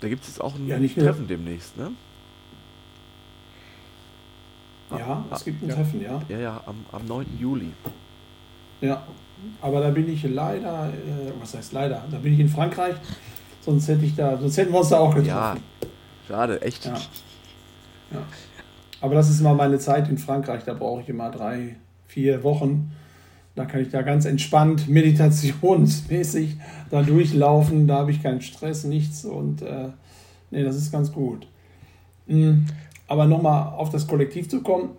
Da 0.00 0.08
gibt 0.08 0.22
es 0.22 0.28
jetzt 0.28 0.40
auch 0.40 0.54
ein 0.54 0.66
ja, 0.66 0.78
Treffen 0.78 1.26
demnächst, 1.26 1.76
ne? 1.76 1.92
Ja, 4.90 5.24
ah, 5.28 5.34
es 5.34 5.44
gibt 5.44 5.62
ein 5.62 5.68
ja. 5.68 5.74
Treffen, 5.74 6.00
ja. 6.00 6.22
Ja, 6.28 6.38
ja, 6.38 6.62
am, 6.66 6.84
am 6.92 7.06
9. 7.06 7.38
Juli. 7.40 7.72
Ja, 8.80 9.02
aber 9.60 9.80
da 9.80 9.90
bin 9.90 10.08
ich 10.08 10.22
leider, 10.22 10.88
äh, 10.88 11.32
was 11.40 11.54
heißt 11.54 11.72
leider, 11.72 12.04
da 12.10 12.18
bin 12.18 12.34
ich 12.34 12.40
in 12.40 12.48
Frankreich, 12.48 12.94
sonst 13.60 13.88
hätte 13.88 14.04
ich 14.04 14.14
da, 14.14 14.36
sonst 14.38 14.56
hätten 14.56 14.72
wir 14.72 14.80
uns 14.80 14.88
da 14.88 14.98
auch 14.98 15.14
getroffen. 15.14 15.28
Ja, 15.28 15.88
schade, 16.28 16.62
echt. 16.62 16.84
Ja. 16.84 16.92
ja. 18.12 18.22
Aber 19.00 19.14
das 19.14 19.30
ist 19.30 19.40
immer 19.40 19.54
meine 19.54 19.78
Zeit 19.78 20.08
in 20.08 20.18
Frankreich, 20.18 20.64
da 20.64 20.74
brauche 20.74 21.02
ich 21.02 21.08
immer 21.08 21.30
drei, 21.30 21.76
vier 22.06 22.42
Wochen. 22.42 22.92
Da 23.54 23.64
kann 23.64 23.80
ich 23.80 23.88
da 23.88 24.02
ganz 24.02 24.26
entspannt, 24.26 24.86
meditationsmäßig 24.88 26.56
da 26.90 27.02
durchlaufen, 27.02 27.86
da 27.86 27.96
habe 27.96 28.10
ich 28.10 28.22
keinen 28.22 28.42
Stress, 28.42 28.84
nichts 28.84 29.24
und 29.24 29.62
äh, 29.62 29.88
nee, 30.50 30.62
das 30.62 30.76
ist 30.76 30.92
ganz 30.92 31.10
gut. 31.12 31.46
Mhm. 32.26 32.66
Aber 33.08 33.26
nochmal 33.26 33.74
auf 33.74 33.90
das 33.90 34.06
Kollektiv 34.06 34.48
zu 34.48 34.62
kommen, 34.62 34.90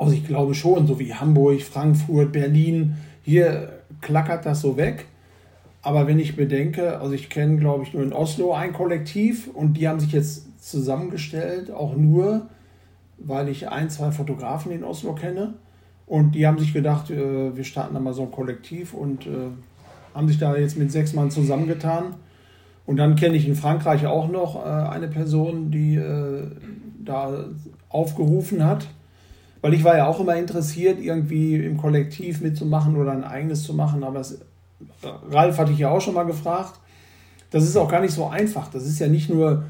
also 0.00 0.14
ich 0.14 0.26
glaube 0.26 0.54
schon, 0.54 0.86
so 0.86 0.98
wie 0.98 1.12
Hamburg, 1.12 1.60
Frankfurt, 1.60 2.32
Berlin, 2.32 2.96
hier 3.22 3.80
klackert 4.00 4.46
das 4.46 4.62
so 4.62 4.78
weg. 4.78 5.04
Aber 5.82 6.06
wenn 6.06 6.18
ich 6.18 6.36
bedenke, 6.36 6.98
also 6.98 7.12
ich 7.12 7.28
kenne, 7.28 7.58
glaube 7.58 7.84
ich, 7.84 7.92
nur 7.92 8.02
in 8.02 8.14
Oslo 8.14 8.54
ein 8.54 8.72
Kollektiv 8.72 9.50
und 9.52 9.74
die 9.74 9.86
haben 9.86 10.00
sich 10.00 10.12
jetzt 10.12 10.46
zusammengestellt, 10.58 11.70
auch 11.70 11.96
nur, 11.96 12.46
weil 13.18 13.50
ich 13.50 13.68
ein, 13.68 13.90
zwei 13.90 14.10
Fotografen 14.10 14.72
in 14.72 14.84
Oslo 14.84 15.14
kenne. 15.14 15.52
Und 16.06 16.34
die 16.34 16.46
haben 16.46 16.58
sich 16.58 16.72
gedacht, 16.72 17.10
äh, 17.10 17.54
wir 17.54 17.64
starten 17.64 17.92
da 17.92 18.00
mal 18.00 18.14
so 18.14 18.22
ein 18.22 18.30
Kollektiv 18.30 18.94
und 18.94 19.26
äh, 19.26 19.50
haben 20.14 20.28
sich 20.28 20.38
da 20.38 20.56
jetzt 20.56 20.78
mit 20.78 20.90
sechs 20.90 21.12
Mann 21.12 21.30
zusammengetan. 21.30 22.14
Und 22.86 22.96
dann 22.96 23.16
kenne 23.16 23.36
ich 23.36 23.46
in 23.46 23.54
Frankreich 23.54 24.06
auch 24.06 24.30
noch 24.30 24.64
äh, 24.64 24.68
eine 24.68 25.08
Person, 25.08 25.70
die 25.70 25.96
äh, 25.96 26.46
da 27.04 27.44
aufgerufen 27.90 28.64
hat. 28.64 28.86
Weil 29.62 29.74
ich 29.74 29.84
war 29.84 29.96
ja 29.96 30.06
auch 30.06 30.20
immer 30.20 30.36
interessiert, 30.36 31.00
irgendwie 31.00 31.56
im 31.56 31.76
Kollektiv 31.76 32.40
mitzumachen 32.40 32.96
oder 32.96 33.12
ein 33.12 33.24
eigenes 33.24 33.62
zu 33.62 33.74
machen. 33.74 34.04
Aber 34.04 34.18
das, 34.18 34.40
Ralf 35.30 35.58
hatte 35.58 35.72
ich 35.72 35.78
ja 35.78 35.90
auch 35.90 36.00
schon 36.00 36.14
mal 36.14 36.24
gefragt. 36.24 36.80
Das 37.50 37.64
ist 37.64 37.76
auch 37.76 37.88
gar 37.88 38.00
nicht 38.00 38.14
so 38.14 38.26
einfach. 38.26 38.70
Das 38.70 38.86
ist 38.86 38.98
ja 39.00 39.08
nicht 39.08 39.28
nur, 39.28 39.64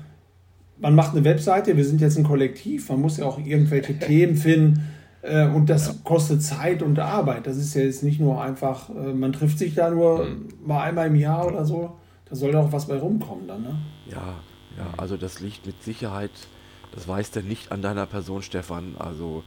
man 0.79 0.95
macht 0.95 1.13
eine 1.13 1.25
Webseite, 1.25 1.77
wir 1.77 1.85
sind 1.85 2.01
jetzt 2.01 2.17
ein 2.19 2.25
Kollektiv, 2.25 2.89
man 2.89 3.01
muss 3.01 3.17
ja 3.17 3.27
auch 3.27 3.39
irgendwelche 3.39 3.99
Themen 3.99 4.37
finden. 4.37 4.89
Äh, 5.23 5.47
und 5.49 5.69
das 5.69 5.89
ja. 5.89 5.95
kostet 6.05 6.43
Zeit 6.43 6.83
und 6.83 6.99
Arbeit. 6.99 7.47
Das 7.47 7.57
ist 7.57 7.75
ja 7.75 7.83
jetzt 7.83 8.03
nicht 8.03 8.21
nur 8.21 8.41
einfach, 8.43 8.91
äh, 8.91 9.13
man 9.13 9.33
trifft 9.33 9.59
sich 9.59 9.75
da 9.75 9.91
nur 9.91 10.25
mhm. 10.25 10.49
mal 10.65 10.83
einmal 10.83 11.09
im 11.09 11.17
Jahr 11.17 11.47
oder 11.47 11.65
so. 11.65 11.97
Da 12.29 12.37
soll 12.37 12.53
doch 12.53 12.73
was 12.73 12.87
bei 12.87 12.97
rumkommen 12.97 13.49
dann, 13.49 13.63
ne? 13.63 13.79
Ja, 14.09 14.37
ja, 14.79 14.87
also 14.97 15.17
das 15.17 15.41
liegt 15.41 15.67
mit 15.67 15.83
Sicherheit, 15.83 16.31
das 16.95 17.09
weiß 17.09 17.33
der 17.33 17.43
nicht 17.43 17.73
an 17.73 17.83
deiner 17.83 18.07
Person, 18.07 18.43
Stefan. 18.43 18.95
Also 18.99 19.43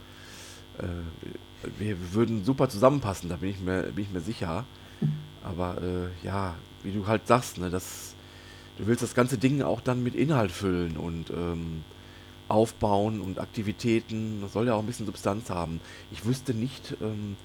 wir 1.78 2.12
würden 2.12 2.44
super 2.44 2.68
zusammenpassen, 2.68 3.28
da 3.28 3.36
bin 3.36 3.50
ich 3.50 3.60
mir, 3.60 3.82
bin 3.92 4.04
ich 4.04 4.10
mir 4.10 4.20
sicher. 4.20 4.64
Aber 5.42 5.80
äh, 5.82 6.26
ja, 6.26 6.54
wie 6.82 6.92
du 6.92 7.06
halt 7.06 7.26
sagst, 7.26 7.58
ne, 7.58 7.70
das, 7.70 8.14
du 8.78 8.86
willst 8.86 9.02
das 9.02 9.14
ganze 9.14 9.38
Ding 9.38 9.62
auch 9.62 9.80
dann 9.80 10.02
mit 10.02 10.14
Inhalt 10.14 10.52
füllen 10.52 10.96
und 10.96 11.30
ähm, 11.30 11.84
aufbauen 12.48 13.20
und 13.20 13.38
Aktivitäten. 13.38 14.40
Das 14.40 14.52
soll 14.52 14.66
ja 14.66 14.74
auch 14.74 14.80
ein 14.80 14.86
bisschen 14.86 15.06
Substanz 15.06 15.50
haben. 15.50 15.80
Ich 16.10 16.24
wüsste 16.24 16.54
nicht, 16.54 16.96
ähm, 17.00 17.36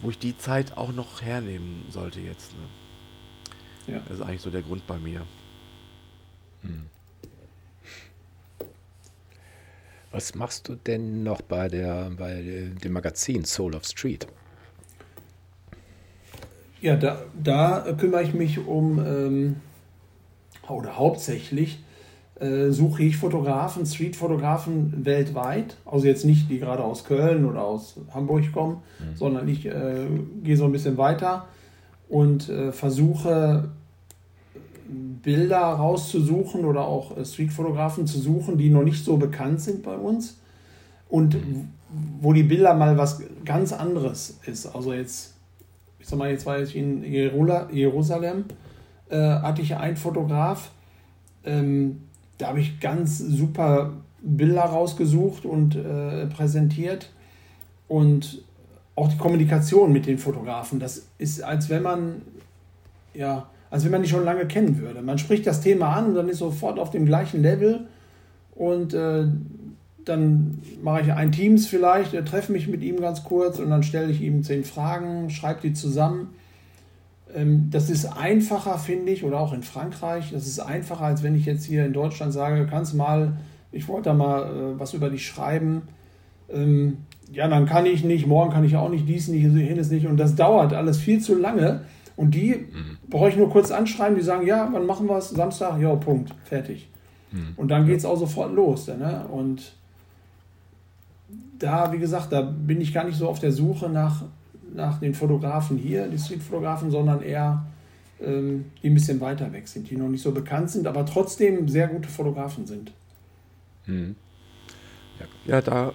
wo 0.00 0.10
ich 0.10 0.18
die 0.18 0.36
Zeit 0.36 0.76
auch 0.76 0.92
noch 0.92 1.22
hernehmen 1.22 1.84
sollte 1.90 2.20
jetzt. 2.20 2.52
Ne? 2.52 3.94
Ja. 3.94 4.00
Das 4.08 4.18
ist 4.18 4.22
eigentlich 4.22 4.42
so 4.42 4.50
der 4.50 4.62
Grund 4.62 4.86
bei 4.86 4.98
mir. 4.98 5.26
Hm. 6.62 6.86
Was 10.14 10.36
machst 10.36 10.68
du 10.68 10.76
denn 10.76 11.24
noch 11.24 11.42
bei, 11.42 11.66
der, 11.66 12.08
bei 12.16 12.70
dem 12.84 12.92
Magazin 12.92 13.44
Soul 13.44 13.74
of 13.74 13.84
Street? 13.84 14.28
Ja, 16.80 16.94
da, 16.94 17.22
da 17.42 17.84
kümmere 17.98 18.22
ich 18.22 18.32
mich 18.32 18.64
um, 18.64 19.04
ähm, 19.04 19.56
oder 20.68 20.96
hauptsächlich 20.96 21.82
äh, 22.38 22.70
suche 22.70 23.02
ich 23.02 23.16
Fotografen, 23.16 23.84
Streetfotografen 23.86 25.04
weltweit. 25.04 25.78
Also 25.84 26.06
jetzt 26.06 26.24
nicht 26.24 26.48
die 26.48 26.60
gerade 26.60 26.84
aus 26.84 27.02
Köln 27.02 27.44
oder 27.44 27.64
aus 27.64 27.96
Hamburg 28.14 28.52
kommen, 28.52 28.82
mhm. 29.00 29.16
sondern 29.16 29.48
ich 29.48 29.66
äh, 29.66 30.06
gehe 30.44 30.56
so 30.56 30.64
ein 30.64 30.72
bisschen 30.72 30.96
weiter 30.96 31.48
und 32.08 32.48
äh, 32.48 32.70
versuche 32.70 33.68
Bilder 34.88 35.60
rauszusuchen 35.60 36.64
oder 36.64 36.86
auch 36.86 37.16
äh, 37.16 37.24
Streetfotografen 37.24 38.06
zu 38.06 38.18
suchen, 38.20 38.58
die 38.58 38.70
noch 38.70 38.84
nicht 38.84 39.04
so 39.04 39.16
bekannt 39.16 39.60
sind 39.60 39.82
bei 39.82 39.96
uns. 39.96 40.40
Und 41.08 41.36
wo 42.20 42.32
die 42.32 42.42
Bilder 42.42 42.74
mal 42.74 42.96
was 42.96 43.22
ganz 43.44 43.72
anderes 43.72 44.38
ist. 44.46 44.66
Also 44.66 44.92
jetzt, 44.92 45.34
ich 45.98 46.06
sag 46.06 46.18
mal, 46.18 46.30
jetzt 46.30 46.46
war 46.46 46.60
ich 46.60 46.74
in 46.76 47.02
Jerusalem, 47.04 48.44
äh, 49.08 49.16
hatte 49.16 49.62
ich 49.62 49.76
einen 49.76 49.96
Fotograf, 49.96 50.70
ähm, 51.44 52.02
da 52.38 52.48
habe 52.48 52.60
ich 52.60 52.80
ganz 52.80 53.18
super 53.18 53.92
Bilder 54.20 54.62
rausgesucht 54.62 55.44
und 55.44 55.76
äh, 55.76 56.26
präsentiert. 56.26 57.10
Und 57.86 58.42
auch 58.96 59.08
die 59.08 59.18
Kommunikation 59.18 59.92
mit 59.92 60.06
den 60.06 60.18
Fotografen, 60.18 60.80
das 60.80 61.06
ist, 61.18 61.42
als 61.42 61.68
wenn 61.68 61.82
man, 61.82 62.22
ja, 63.12 63.48
als 63.74 63.82
wenn 63.82 63.90
man 63.90 64.02
die 64.02 64.08
schon 64.08 64.24
lange 64.24 64.46
kennen 64.46 64.78
würde. 64.78 65.02
Man 65.02 65.18
spricht 65.18 65.48
das 65.48 65.60
Thema 65.60 65.96
an 65.96 66.06
und 66.06 66.14
dann 66.14 66.28
ist 66.28 66.38
sofort 66.38 66.78
auf 66.78 66.92
dem 66.92 67.06
gleichen 67.06 67.42
Level 67.42 67.88
und 68.54 68.94
äh, 68.94 69.24
dann 70.04 70.62
mache 70.80 71.00
ich 71.00 71.12
ein 71.12 71.32
Teams 71.32 71.66
vielleicht, 71.66 72.14
äh, 72.14 72.22
treffe 72.22 72.52
mich 72.52 72.68
mit 72.68 72.84
ihm 72.84 73.00
ganz 73.00 73.24
kurz 73.24 73.58
und 73.58 73.70
dann 73.70 73.82
stelle 73.82 74.12
ich 74.12 74.20
ihm 74.20 74.44
zehn 74.44 74.62
Fragen, 74.62 75.28
schreibe 75.28 75.60
die 75.62 75.72
zusammen. 75.72 76.34
Ähm, 77.34 77.66
das 77.72 77.90
ist 77.90 78.04
einfacher, 78.04 78.78
finde 78.78 79.10
ich, 79.10 79.24
oder 79.24 79.40
auch 79.40 79.52
in 79.52 79.64
Frankreich. 79.64 80.30
Das 80.30 80.46
ist 80.46 80.60
einfacher, 80.60 81.06
als 81.06 81.24
wenn 81.24 81.34
ich 81.34 81.44
jetzt 81.44 81.64
hier 81.64 81.84
in 81.84 81.92
Deutschland 81.92 82.32
sage, 82.32 82.68
kannst 82.70 82.94
mal, 82.94 83.38
ich 83.72 83.88
wollte 83.88 84.10
da 84.10 84.14
mal 84.14 84.42
äh, 84.44 84.78
was 84.78 84.94
über 84.94 85.10
dich 85.10 85.26
schreiben. 85.26 85.82
Ähm, 86.48 86.98
ja, 87.32 87.48
dann 87.48 87.66
kann 87.66 87.86
ich 87.86 88.04
nicht, 88.04 88.28
morgen 88.28 88.52
kann 88.52 88.62
ich 88.62 88.76
auch 88.76 88.88
nicht, 88.88 89.08
dies 89.08 89.26
nicht, 89.26 89.42
jenes 89.42 89.90
nicht. 89.90 90.06
Und 90.06 90.16
das 90.18 90.36
dauert 90.36 90.74
alles 90.74 90.98
viel 90.98 91.20
zu 91.20 91.34
lange. 91.34 91.80
Und 92.16 92.34
die 92.34 92.54
mhm. 92.54 92.98
brauche 93.08 93.28
ich 93.28 93.36
nur 93.36 93.50
kurz 93.50 93.70
anschreiben, 93.70 94.16
die 94.16 94.22
sagen, 94.22 94.46
ja, 94.46 94.68
wann 94.70 94.86
machen 94.86 95.06
wir 95.06 95.18
es? 95.18 95.30
Samstag? 95.30 95.80
Ja, 95.80 95.94
Punkt, 95.96 96.32
fertig. 96.44 96.88
Mhm. 97.32 97.54
Und 97.56 97.68
dann 97.68 97.86
geht 97.86 97.98
es 97.98 98.04
auch 98.04 98.16
sofort 98.16 98.52
los. 98.52 98.86
Ne? 98.86 99.26
Und 99.30 99.72
da, 101.58 101.92
wie 101.92 101.98
gesagt, 101.98 102.32
da 102.32 102.42
bin 102.42 102.80
ich 102.80 102.94
gar 102.94 103.04
nicht 103.04 103.18
so 103.18 103.28
auf 103.28 103.40
der 103.40 103.52
Suche 103.52 103.88
nach, 103.88 104.22
nach 104.74 105.00
den 105.00 105.14
Fotografen 105.14 105.76
hier, 105.76 106.06
die 106.08 106.18
Streetfotografen, 106.18 106.90
sondern 106.90 107.22
eher 107.22 107.66
ähm, 108.20 108.66
die 108.82 108.90
ein 108.90 108.94
bisschen 108.94 109.20
weiter 109.20 109.52
weg 109.52 109.66
sind, 109.66 109.90
die 109.90 109.96
noch 109.96 110.08
nicht 110.08 110.22
so 110.22 110.32
bekannt 110.32 110.70
sind, 110.70 110.86
aber 110.86 111.04
trotzdem 111.04 111.68
sehr 111.68 111.88
gute 111.88 112.08
Fotografen 112.08 112.66
sind. 112.66 112.92
Mhm. 113.86 114.16
Ja, 115.46 115.60
da 115.60 115.92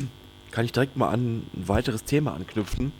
kann 0.50 0.64
ich 0.64 0.72
direkt 0.72 0.96
mal 0.96 1.10
an 1.10 1.38
ein 1.54 1.68
weiteres 1.68 2.04
Thema 2.04 2.34
anknüpfen. 2.34 2.92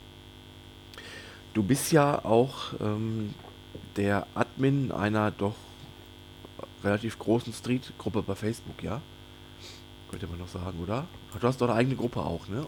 Du 1.54 1.62
bist 1.62 1.92
ja 1.92 2.24
auch 2.24 2.74
ähm, 2.80 3.32
der 3.96 4.26
Admin 4.34 4.90
einer 4.90 5.30
doch 5.30 5.54
relativ 6.82 7.18
großen 7.18 7.52
Street-Gruppe 7.52 8.22
bei 8.22 8.34
Facebook, 8.34 8.82
ja? 8.82 9.00
Könnte 10.10 10.26
man 10.26 10.38
noch 10.38 10.48
sagen, 10.48 10.80
oder? 10.82 11.06
Du 11.40 11.46
hast 11.46 11.60
doch 11.60 11.68
eine 11.68 11.76
eigene 11.76 11.94
Gruppe 11.94 12.20
auch, 12.20 12.48
ne? 12.48 12.66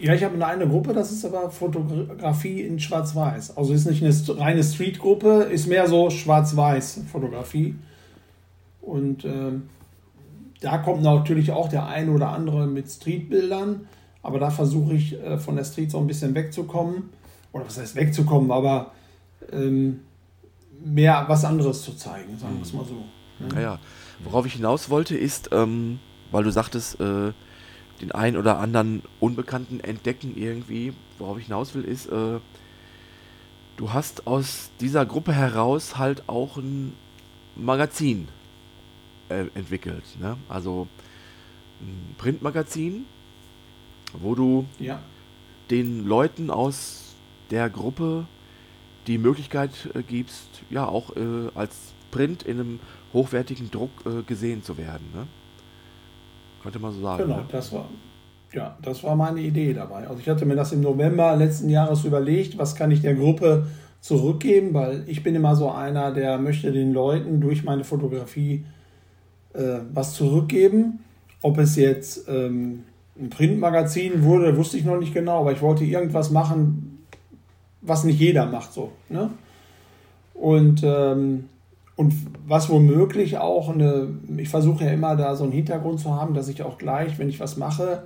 Ja, 0.00 0.14
ich 0.14 0.22
habe 0.22 0.34
eine 0.34 0.46
eigene 0.46 0.68
Gruppe, 0.68 0.92
das 0.92 1.10
ist 1.12 1.24
aber 1.24 1.50
Fotografie 1.50 2.62
in 2.62 2.78
Schwarz-Weiß. 2.78 3.56
Also 3.56 3.72
ist 3.72 3.86
nicht 3.86 4.02
eine 4.02 4.40
reine 4.40 4.62
Street-Gruppe, 4.62 5.44
ist 5.44 5.66
mehr 5.66 5.88
so 5.88 6.10
Schwarz-Weiß-Fotografie. 6.10 7.76
Und 8.80 9.24
äh, 9.24 9.52
da 10.60 10.78
kommt 10.78 11.02
natürlich 11.02 11.52
auch 11.52 11.68
der 11.68 11.86
eine 11.86 12.10
oder 12.10 12.30
andere 12.30 12.66
mit 12.66 12.88
Street-Bildern, 12.88 13.88
aber 14.22 14.40
da 14.40 14.50
versuche 14.50 14.94
ich 14.94 15.20
äh, 15.20 15.38
von 15.38 15.54
der 15.54 15.64
Street 15.64 15.92
so 15.92 15.98
ein 15.98 16.06
bisschen 16.08 16.34
wegzukommen. 16.34 17.10
Oder 17.52 17.66
was 17.66 17.78
heißt 17.78 17.96
wegzukommen, 17.96 18.50
aber 18.50 18.92
ähm, 19.52 20.00
mehr 20.84 21.24
was 21.28 21.44
anderes 21.44 21.82
zu 21.82 21.94
zeigen, 21.94 22.38
sagen 22.38 22.56
wir 22.56 22.62
es 22.62 22.72
mal 22.72 22.84
so. 22.84 23.04
Ne? 23.40 23.54
Naja, 23.54 23.78
worauf 24.24 24.46
ich 24.46 24.54
hinaus 24.54 24.90
wollte, 24.90 25.16
ist, 25.16 25.50
ähm, 25.52 25.98
weil 26.30 26.44
du 26.44 26.50
sagtest, 26.50 27.00
äh, 27.00 27.32
den 28.00 28.12
einen 28.12 28.36
oder 28.36 28.58
anderen 28.58 29.02
Unbekannten 29.20 29.80
entdecken 29.80 30.34
irgendwie. 30.36 30.92
Worauf 31.18 31.38
ich 31.38 31.46
hinaus 31.46 31.74
will, 31.74 31.84
ist, 31.84 32.06
äh, 32.06 32.38
du 33.76 33.92
hast 33.92 34.26
aus 34.26 34.70
dieser 34.80 35.04
Gruppe 35.04 35.32
heraus 35.32 35.98
halt 35.98 36.28
auch 36.28 36.56
ein 36.56 36.92
Magazin 37.56 38.28
äh, 39.28 39.46
entwickelt. 39.54 40.04
Ne? 40.20 40.36
Also 40.48 40.86
ein 41.80 42.14
Printmagazin, 42.18 43.06
wo 44.12 44.34
du 44.34 44.66
ja. 44.78 45.00
den 45.70 46.06
Leuten 46.06 46.50
aus 46.50 47.07
der 47.50 47.70
Gruppe 47.70 48.26
die 49.06 49.18
Möglichkeit 49.18 49.70
äh, 49.94 50.02
gibst, 50.02 50.48
ja 50.70 50.86
auch 50.86 51.16
äh, 51.16 51.20
als 51.54 51.94
Print 52.10 52.42
in 52.42 52.60
einem 52.60 52.80
hochwertigen 53.12 53.70
Druck 53.70 53.90
äh, 54.06 54.22
gesehen 54.22 54.62
zu 54.62 54.76
werden. 54.76 55.06
Ne? 55.14 55.26
Könnte 56.62 56.78
man 56.78 56.92
so 56.92 57.00
sagen. 57.00 57.24
Genau, 57.24 57.36
ne? 57.38 57.46
das 57.50 57.72
war, 57.72 57.88
ja, 58.52 58.76
das 58.82 59.02
war 59.02 59.16
meine 59.16 59.40
Idee 59.40 59.72
dabei. 59.72 60.06
Also 60.06 60.20
ich 60.20 60.28
hatte 60.28 60.44
mir 60.44 60.56
das 60.56 60.72
im 60.72 60.80
November 60.80 61.36
letzten 61.36 61.70
Jahres 61.70 62.04
überlegt, 62.04 62.58
was 62.58 62.74
kann 62.74 62.90
ich 62.90 63.00
der 63.00 63.14
Gruppe 63.14 63.66
zurückgeben, 64.00 64.74
weil 64.74 65.04
ich 65.06 65.22
bin 65.22 65.34
immer 65.34 65.56
so 65.56 65.70
einer, 65.70 66.12
der 66.12 66.38
möchte 66.38 66.70
den 66.72 66.92
Leuten 66.92 67.40
durch 67.40 67.64
meine 67.64 67.84
Fotografie 67.84 68.64
äh, 69.54 69.80
was 69.92 70.14
zurückgeben. 70.14 71.00
Ob 71.42 71.58
es 71.58 71.76
jetzt 71.76 72.28
ähm, 72.28 72.84
ein 73.18 73.30
Printmagazin 73.30 74.22
wurde, 74.22 74.56
wusste 74.56 74.76
ich 74.76 74.84
noch 74.84 74.98
nicht 74.98 75.14
genau, 75.14 75.40
aber 75.40 75.52
ich 75.52 75.62
wollte 75.62 75.84
irgendwas 75.84 76.30
machen, 76.30 76.87
was 77.80 78.04
nicht 78.04 78.20
jeder 78.20 78.46
macht 78.46 78.72
so. 78.72 78.92
Ne? 79.08 79.30
Und 80.34 80.82
ähm, 80.84 81.44
und 81.98 82.14
was 82.46 82.70
womöglich 82.70 83.38
auch 83.38 83.70
eine, 83.70 84.06
ich 84.36 84.48
versuche 84.48 84.84
ja 84.84 84.92
immer 84.92 85.16
da 85.16 85.34
so 85.34 85.42
einen 85.42 85.52
Hintergrund 85.52 85.98
zu 85.98 86.14
haben, 86.14 86.32
dass 86.32 86.46
ich 86.46 86.62
auch 86.62 86.78
gleich, 86.78 87.18
wenn 87.18 87.28
ich 87.28 87.40
was 87.40 87.56
mache, 87.56 88.04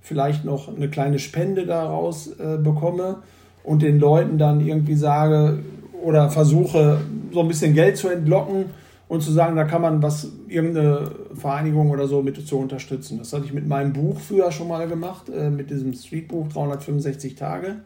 vielleicht 0.00 0.46
noch 0.46 0.74
eine 0.74 0.88
kleine 0.88 1.18
Spende 1.18 1.66
daraus 1.66 2.28
äh, 2.38 2.56
bekomme 2.56 3.18
und 3.62 3.82
den 3.82 4.00
Leuten 4.00 4.38
dann 4.38 4.66
irgendwie 4.66 4.94
sage 4.94 5.58
oder 6.02 6.30
versuche 6.30 7.02
so 7.32 7.40
ein 7.40 7.48
bisschen 7.48 7.74
Geld 7.74 7.98
zu 7.98 8.08
entlocken 8.08 8.70
und 9.08 9.22
zu 9.22 9.30
sagen, 9.30 9.56
da 9.56 9.64
kann 9.64 9.82
man 9.82 10.02
was, 10.02 10.32
irgendeine 10.48 11.10
Vereinigung 11.34 11.90
oder 11.90 12.06
so 12.06 12.22
mit 12.22 12.46
zu 12.46 12.56
unterstützen. 12.56 13.18
Das 13.18 13.34
hatte 13.34 13.44
ich 13.44 13.52
mit 13.52 13.68
meinem 13.68 13.92
Buch 13.92 14.20
früher 14.20 14.52
schon 14.52 14.68
mal 14.68 14.88
gemacht, 14.88 15.28
äh, 15.28 15.50
mit 15.50 15.68
diesem 15.68 15.92
Streetbuch 15.92 16.48
365 16.48 17.34
Tage. 17.34 17.76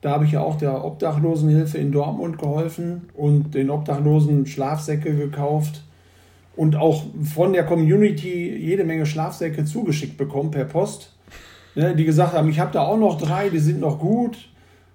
Da 0.00 0.12
habe 0.12 0.24
ich 0.24 0.32
ja 0.32 0.40
auch 0.40 0.56
der 0.56 0.84
Obdachlosenhilfe 0.84 1.78
in 1.78 1.92
Dortmund 1.92 2.38
geholfen 2.38 3.08
und 3.14 3.54
den 3.54 3.70
Obdachlosen 3.70 4.46
Schlafsäcke 4.46 5.14
gekauft 5.14 5.82
und 6.56 6.76
auch 6.76 7.04
von 7.34 7.52
der 7.52 7.64
Community 7.64 8.54
jede 8.56 8.84
Menge 8.84 9.06
Schlafsäcke 9.06 9.64
zugeschickt 9.64 10.16
bekommen 10.16 10.50
per 10.50 10.64
Post, 10.64 11.14
ne, 11.74 11.94
die 11.94 12.04
gesagt 12.04 12.32
haben, 12.32 12.48
ich 12.48 12.60
habe 12.60 12.72
da 12.72 12.82
auch 12.82 12.98
noch 12.98 13.18
drei, 13.18 13.50
die 13.50 13.58
sind 13.58 13.80
noch 13.80 13.98
gut 13.98 14.38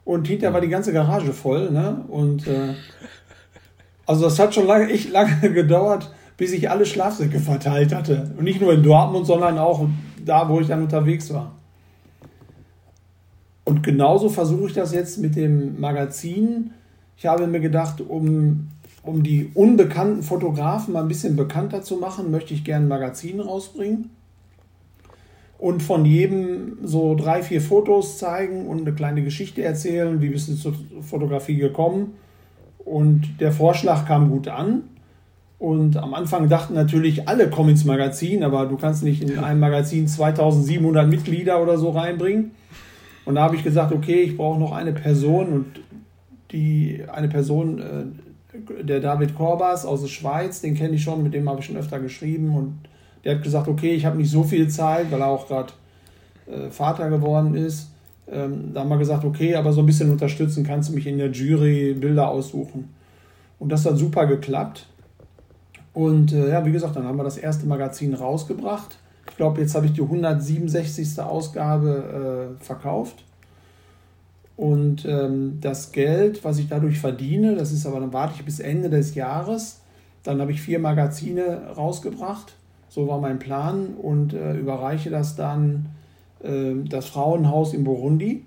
und 0.05 0.27
hinterher 0.27 0.53
war 0.53 0.61
die 0.61 0.69
ganze 0.69 0.93
Garage 0.93 1.33
voll. 1.33 1.71
Ne? 1.71 2.05
Und 2.07 2.47
äh, 2.47 2.73
also 4.05 4.25
das 4.25 4.39
hat 4.39 4.53
schon 4.53 4.67
lange, 4.67 4.89
echt 4.89 5.11
lange 5.11 5.51
gedauert, 5.53 6.11
bis 6.37 6.53
ich 6.53 6.69
alle 6.69 6.85
Schlafsäcke 6.85 7.39
verteilt 7.39 7.93
hatte. 7.93 8.31
Und 8.37 8.43
nicht 8.43 8.61
nur 8.61 8.73
in 8.73 8.83
Dortmund, 8.83 9.25
sondern 9.25 9.57
auch 9.57 9.87
da, 10.23 10.47
wo 10.47 10.59
ich 10.61 10.67
dann 10.67 10.83
unterwegs 10.83 11.33
war. 11.33 11.53
Und 13.65 13.81
genauso 13.81 14.29
versuche 14.29 14.67
ich 14.67 14.73
das 14.73 14.93
jetzt 14.93 15.17
mit 15.17 15.35
dem 15.35 15.79
Magazin. 15.79 16.71
Ich 17.17 17.25
habe 17.25 17.47
mir 17.47 17.59
gedacht, 17.59 17.99
um, 17.99 18.67
um 19.03 19.23
die 19.23 19.49
unbekannten 19.55 20.21
Fotografen 20.21 20.93
mal 20.93 21.01
ein 21.01 21.07
bisschen 21.07 21.35
bekannter 21.35 21.81
zu 21.81 21.97
machen, 21.97 22.31
möchte 22.31 22.53
ich 22.53 22.63
gerne 22.63 22.85
ein 22.85 22.89
Magazin 22.89 23.39
rausbringen. 23.39 24.11
Und 25.57 25.81
von 25.81 26.05
jedem 26.05 26.77
so 26.83 27.15
drei, 27.15 27.41
vier 27.41 27.59
Fotos 27.59 28.19
zeigen 28.19 28.67
und 28.67 28.81
eine 28.81 28.93
kleine 28.93 29.23
Geschichte 29.23 29.63
erzählen, 29.63 30.21
wie 30.21 30.29
bist 30.29 30.47
du 30.47 30.55
zur 30.55 30.75
Fotografie 31.01 31.55
gekommen. 31.55 32.13
Und 32.77 33.39
der 33.39 33.51
Vorschlag 33.51 34.05
kam 34.05 34.29
gut 34.29 34.47
an. 34.47 34.83
Und 35.57 35.97
am 35.97 36.13
Anfang 36.13 36.49
dachten 36.49 36.75
natürlich 36.75 37.27
alle 37.27 37.49
kommen 37.49 37.69
ins 37.69 37.85
Magazin, 37.85 38.43
aber 38.43 38.67
du 38.67 38.77
kannst 38.77 39.03
nicht 39.03 39.23
in 39.23 39.39
einem 39.39 39.61
Magazin 39.61 40.07
2700 40.07 41.07
Mitglieder 41.09 41.63
oder 41.63 41.79
so 41.79 41.89
reinbringen. 41.89 42.51
Und 43.25 43.35
da 43.35 43.43
habe 43.43 43.55
ich 43.55 43.63
gesagt, 43.63 43.91
okay, 43.91 44.21
ich 44.21 44.37
brauche 44.37 44.59
noch 44.59 44.71
eine 44.71 44.93
Person 44.93 45.49
und 45.49 45.65
die 46.51 47.03
eine 47.11 47.27
Person, 47.27 47.79
äh, 47.79 48.83
der 48.83 48.99
David 48.99 49.35
Korbas 49.35 49.85
aus 49.85 50.01
der 50.01 50.07
Schweiz, 50.07 50.61
den 50.61 50.75
kenne 50.75 50.95
ich 50.95 51.03
schon, 51.03 51.23
mit 51.23 51.33
dem 51.33 51.49
habe 51.49 51.59
ich 51.59 51.65
schon 51.65 51.75
öfter 51.75 51.99
geschrieben 51.99 52.55
und 52.55 52.75
der 53.23 53.35
hat 53.35 53.43
gesagt, 53.43 53.67
okay, 53.67 53.93
ich 53.93 54.05
habe 54.05 54.17
nicht 54.17 54.29
so 54.29 54.43
viel 54.43 54.69
Zeit, 54.69 55.11
weil 55.11 55.19
er 55.19 55.27
auch 55.27 55.47
gerade 55.47 55.73
äh, 56.45 56.69
Vater 56.69 57.09
geworden 57.09 57.55
ist. 57.55 57.89
Ähm, 58.31 58.71
da 58.73 58.81
haben 58.81 58.89
wir 58.89 58.97
gesagt, 58.97 59.25
okay, 59.25 59.55
aber 59.55 59.73
so 59.73 59.81
ein 59.81 59.85
bisschen 59.85 60.11
unterstützen 60.11 60.63
kannst 60.63 60.89
du 60.89 60.93
mich 60.93 61.07
in 61.07 61.17
der 61.17 61.31
Jury 61.31 61.93
Bilder 61.93 62.29
aussuchen. 62.29 62.93
Und 63.59 63.71
das 63.71 63.85
hat 63.85 63.97
super 63.97 64.27
geklappt. 64.27 64.85
Und 65.93 66.33
äh, 66.33 66.49
ja, 66.49 66.65
wie 66.65 66.71
gesagt, 66.71 66.95
dann 66.95 67.05
haben 67.05 67.17
wir 67.17 67.23
das 67.23 67.37
erste 67.37 67.65
Magazin 67.65 68.13
rausgebracht. 68.13 68.97
Ich 69.29 69.37
glaube, 69.37 69.61
jetzt 69.61 69.75
habe 69.75 69.85
ich 69.85 69.93
die 69.93 70.01
167. 70.01 71.19
Ausgabe 71.19 72.55
äh, 72.59 72.63
verkauft. 72.63 73.23
Und 74.57 75.05
ähm, 75.05 75.57
das 75.59 75.91
Geld, 75.91 76.43
was 76.43 76.59
ich 76.59 76.69
dadurch 76.69 76.99
verdiene, 76.99 77.55
das 77.55 77.71
ist 77.71 77.85
aber, 77.85 77.99
dann 77.99 78.13
warte 78.13 78.35
ich 78.37 78.45
bis 78.45 78.59
Ende 78.59 78.89
des 78.89 79.15
Jahres. 79.15 79.81
Dann 80.23 80.39
habe 80.39 80.51
ich 80.51 80.61
vier 80.61 80.79
Magazine 80.79 81.67
rausgebracht. 81.75 82.55
So 82.87 83.07
war 83.07 83.19
mein 83.19 83.39
Plan 83.39 83.95
und 84.01 84.33
äh, 84.33 84.53
überreiche 84.53 85.09
das 85.09 85.35
dann 85.35 85.87
äh, 86.41 86.73
das 86.87 87.07
Frauenhaus 87.07 87.73
in 87.73 87.83
Burundi. 87.83 88.45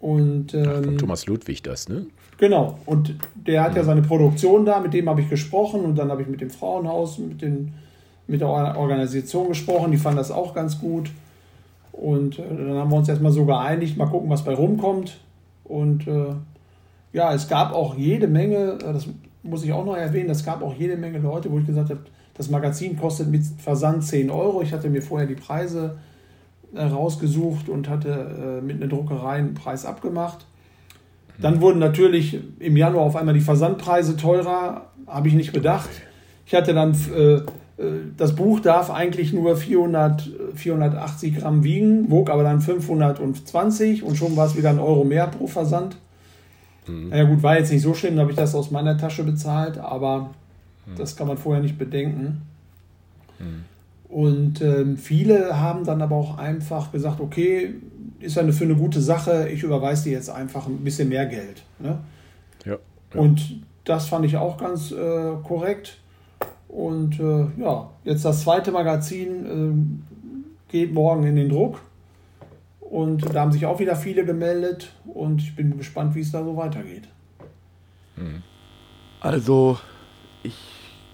Und, 0.00 0.54
ähm, 0.54 0.94
Ach, 0.94 1.00
Thomas 1.00 1.26
Ludwig 1.26 1.62
das, 1.62 1.88
ne? 1.88 2.06
Genau. 2.38 2.78
Und 2.86 3.14
der 3.34 3.62
hat 3.62 3.72
ja. 3.72 3.78
ja 3.78 3.84
seine 3.84 4.02
Produktion 4.02 4.64
da, 4.64 4.80
mit 4.80 4.92
dem 4.94 5.08
habe 5.08 5.20
ich 5.20 5.30
gesprochen 5.30 5.80
und 5.80 5.96
dann 5.96 6.10
habe 6.10 6.22
ich 6.22 6.28
mit 6.28 6.40
dem 6.40 6.50
Frauenhaus, 6.50 7.18
mit, 7.18 7.42
den, 7.42 7.72
mit 8.26 8.40
der 8.40 8.48
Organisation 8.48 9.48
gesprochen, 9.48 9.90
die 9.90 9.98
fanden 9.98 10.18
das 10.18 10.30
auch 10.30 10.54
ganz 10.54 10.78
gut. 10.80 11.10
Und 11.92 12.38
äh, 12.38 12.42
dann 12.48 12.74
haben 12.74 12.90
wir 12.90 12.96
uns 12.96 13.08
erstmal 13.08 13.32
so 13.32 13.44
geeinigt, 13.44 13.96
mal 13.96 14.06
gucken, 14.06 14.30
was 14.30 14.44
bei 14.44 14.54
rumkommt. 14.54 15.18
Und 15.64 16.06
äh, 16.06 16.34
ja, 17.12 17.32
es 17.32 17.48
gab 17.48 17.72
auch 17.72 17.96
jede 17.96 18.26
Menge, 18.26 18.78
äh, 18.82 18.92
das 18.92 19.06
muss 19.42 19.64
ich 19.64 19.72
auch 19.72 19.84
noch 19.84 19.96
erwähnen, 19.96 20.30
es 20.30 20.44
gab 20.44 20.62
auch 20.62 20.74
jede 20.74 20.96
Menge 20.96 21.18
Leute, 21.18 21.50
wo 21.50 21.58
ich 21.58 21.66
gesagt 21.66 21.90
habe, 21.90 22.00
das 22.34 22.50
Magazin 22.50 22.98
kostet 22.98 23.28
mit 23.28 23.44
Versand 23.58 24.04
10 24.04 24.30
Euro. 24.30 24.62
Ich 24.62 24.72
hatte 24.72 24.90
mir 24.90 25.02
vorher 25.02 25.28
die 25.28 25.36
Preise 25.36 25.98
äh, 26.74 26.82
rausgesucht 26.82 27.68
und 27.68 27.88
hatte 27.88 28.60
äh, 28.60 28.64
mit 28.64 28.76
einer 28.76 28.88
Druckerei 28.88 29.36
einen 29.36 29.54
Preis 29.54 29.86
abgemacht. 29.86 30.46
Dann 31.38 31.60
wurden 31.60 31.78
natürlich 31.78 32.40
im 32.58 32.76
Januar 32.76 33.04
auf 33.04 33.16
einmal 33.16 33.34
die 33.34 33.40
Versandpreise 33.40 34.16
teurer, 34.16 34.86
habe 35.06 35.28
ich 35.28 35.34
nicht 35.34 35.52
bedacht. 35.52 35.90
Ich 36.46 36.54
hatte 36.54 36.74
dann, 36.74 36.92
äh, 37.14 37.40
das 38.16 38.36
Buch 38.36 38.60
darf 38.60 38.90
eigentlich 38.90 39.32
nur 39.32 39.56
400, 39.56 40.30
480 40.54 41.38
Gramm 41.38 41.64
wiegen, 41.64 42.10
wog 42.10 42.30
aber 42.30 42.44
dann 42.44 42.60
520 42.60 44.04
und 44.04 44.16
schon 44.16 44.36
war 44.36 44.46
es 44.46 44.56
wieder 44.56 44.70
ein 44.70 44.78
Euro 44.78 45.04
mehr 45.04 45.26
pro 45.26 45.48
Versand. 45.48 45.96
Mhm. 46.86 47.12
Ja 47.12 47.24
gut, 47.24 47.42
war 47.42 47.58
jetzt 47.58 47.72
nicht 47.72 47.82
so 47.82 47.94
schlimm, 47.94 48.14
da 48.14 48.22
habe 48.22 48.30
ich 48.30 48.36
das 48.36 48.54
aus 48.54 48.70
meiner 48.70 48.96
Tasche 48.96 49.24
bezahlt, 49.24 49.78
aber 49.78 50.30
mhm. 50.86 50.96
das 50.96 51.16
kann 51.16 51.26
man 51.26 51.36
vorher 51.36 51.62
nicht 51.62 51.76
bedenken. 51.76 52.42
Mhm. 53.40 53.64
Und 54.08 54.60
ähm, 54.62 54.96
viele 54.96 55.58
haben 55.58 55.84
dann 55.84 56.00
aber 56.00 56.14
auch 56.14 56.38
einfach 56.38 56.92
gesagt, 56.92 57.20
okay, 57.20 57.74
ist 58.20 58.36
ja 58.36 58.52
für 58.52 58.64
eine 58.64 58.76
gute 58.76 59.00
Sache, 59.00 59.48
ich 59.48 59.64
überweise 59.64 60.04
dir 60.04 60.12
jetzt 60.12 60.30
einfach 60.30 60.68
ein 60.68 60.84
bisschen 60.84 61.08
mehr 61.08 61.26
Geld. 61.26 61.64
Ne? 61.80 61.98
Ja, 62.64 62.72
ja. 62.72 63.20
Und 63.20 63.62
das 63.84 64.06
fand 64.06 64.24
ich 64.24 64.36
auch 64.36 64.56
ganz 64.56 64.92
äh, 64.92 65.32
korrekt. 65.42 65.98
Und 66.74 67.20
äh, 67.20 67.46
ja, 67.56 67.88
jetzt 68.02 68.24
das 68.24 68.42
zweite 68.42 68.72
Magazin 68.72 69.46
äh, 70.66 70.72
geht 70.72 70.92
morgen 70.92 71.22
in 71.22 71.36
den 71.36 71.48
Druck. 71.48 71.80
Und 72.80 73.32
da 73.32 73.42
haben 73.42 73.52
sich 73.52 73.64
auch 73.64 73.78
wieder 73.78 73.94
viele 73.94 74.24
gemeldet 74.24 74.92
und 75.06 75.40
ich 75.40 75.54
bin 75.54 75.78
gespannt, 75.78 76.16
wie 76.16 76.20
es 76.20 76.32
da 76.32 76.44
so 76.44 76.56
weitergeht. 76.56 77.08
Hm. 78.16 78.42
Also, 79.20 79.78
ich 80.42 80.56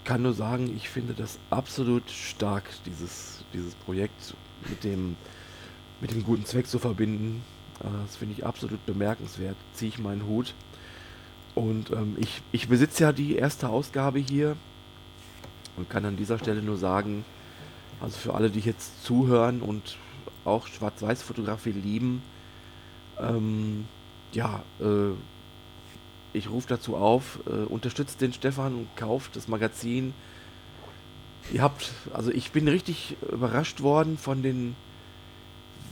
kann 0.03 0.23
nur 0.23 0.33
sagen, 0.33 0.71
ich 0.75 0.89
finde 0.89 1.13
das 1.13 1.37
absolut 1.51 2.09
stark, 2.09 2.63
dieses, 2.87 3.45
dieses 3.53 3.75
Projekt 3.75 4.35
mit 4.67 4.83
dem, 4.83 5.15
mit 6.01 6.11
dem 6.11 6.23
guten 6.23 6.45
Zweck 6.45 6.65
zu 6.65 6.79
verbinden. 6.79 7.43
Äh, 7.81 7.85
das 8.07 8.15
finde 8.15 8.33
ich 8.35 8.47
absolut 8.47 8.83
bemerkenswert. 8.87 9.57
Ziehe 9.73 9.89
ich 9.89 9.99
meinen 9.99 10.25
Hut. 10.25 10.55
Und 11.53 11.91
ähm, 11.91 12.15
ich, 12.19 12.41
ich 12.51 12.67
besitze 12.67 13.03
ja 13.03 13.11
die 13.11 13.35
erste 13.35 13.69
Ausgabe 13.69 14.17
hier 14.17 14.55
und 15.77 15.89
kann 15.89 16.05
an 16.05 16.17
dieser 16.17 16.37
Stelle 16.37 16.61
nur 16.61 16.77
sagen, 16.77 17.25
also 17.99 18.17
für 18.17 18.33
alle, 18.33 18.49
die 18.49 18.59
jetzt 18.59 19.03
zuhören 19.03 19.61
und 19.61 19.97
auch 20.43 20.67
Schwarz-Weiß-Fotografie 20.67 21.71
lieben, 21.71 22.23
ähm, 23.19 23.85
ja, 24.33 24.63
äh, 24.79 25.13
ich 26.33 26.49
rufe 26.49 26.67
dazu 26.67 26.95
auf, 26.95 27.39
äh, 27.45 27.65
unterstützt 27.65 28.21
den 28.21 28.33
Stefan 28.33 28.73
und 28.75 28.87
kauft 28.95 29.35
das 29.35 29.47
Magazin. 29.47 30.13
Ihr 31.51 31.61
habt, 31.61 31.91
also 32.13 32.31
ich 32.31 32.51
bin 32.51 32.67
richtig 32.67 33.17
überrascht 33.31 33.81
worden 33.81 34.17
von 34.17 34.41
den 34.41 34.75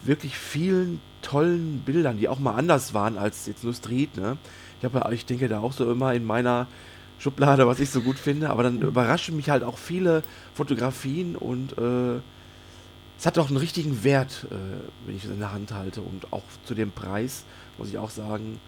wirklich 0.04 0.38
vielen 0.38 1.02
tollen 1.22 1.82
Bildern, 1.86 2.18
die 2.18 2.30
auch 2.30 2.40
mal 2.40 2.56
anders 2.56 2.94
waren 2.94 3.18
als 3.18 3.46
jetzt 3.48 3.64
nur 3.64 3.74
Street. 3.74 4.16
Ne? 4.16 4.38
Ich 4.80 4.86
habe, 4.86 5.14
ich 5.14 5.26
denke 5.26 5.50
da 5.50 5.60
auch 5.60 5.74
so 5.74 5.92
immer 5.92 6.14
in 6.14 6.26
meiner 6.26 6.68
Schublade, 7.20 7.68
was 7.68 7.80
ich 7.80 7.90
so 7.90 8.02
gut 8.02 8.18
finde, 8.18 8.50
aber 8.50 8.64
dann 8.64 8.82
überraschen 8.82 9.36
mich 9.36 9.50
halt 9.50 9.64
auch 9.64 9.78
viele 9.78 10.24
Fotografien 10.54 11.36
und 11.36 11.78
äh, 11.78 12.22
es 13.18 13.26
hat 13.26 13.38
auch 13.38 13.50
einen 13.50 13.58
richtigen 13.58 14.04
Wert, 14.04 14.48
äh, 14.50 14.56
wenn 15.06 15.16
ich 15.16 15.26
es 15.26 15.30
in 15.30 15.40
der 15.40 15.52
Hand 15.52 15.74
halte 15.74 16.02
und 16.02 16.32
auch 16.32 16.44
zu 16.64 16.74
dem 16.74 16.92
Preis 16.92 17.44
muss 17.78 17.90
ich 17.90 17.98
auch 17.98 18.10
sagen, 18.10 18.60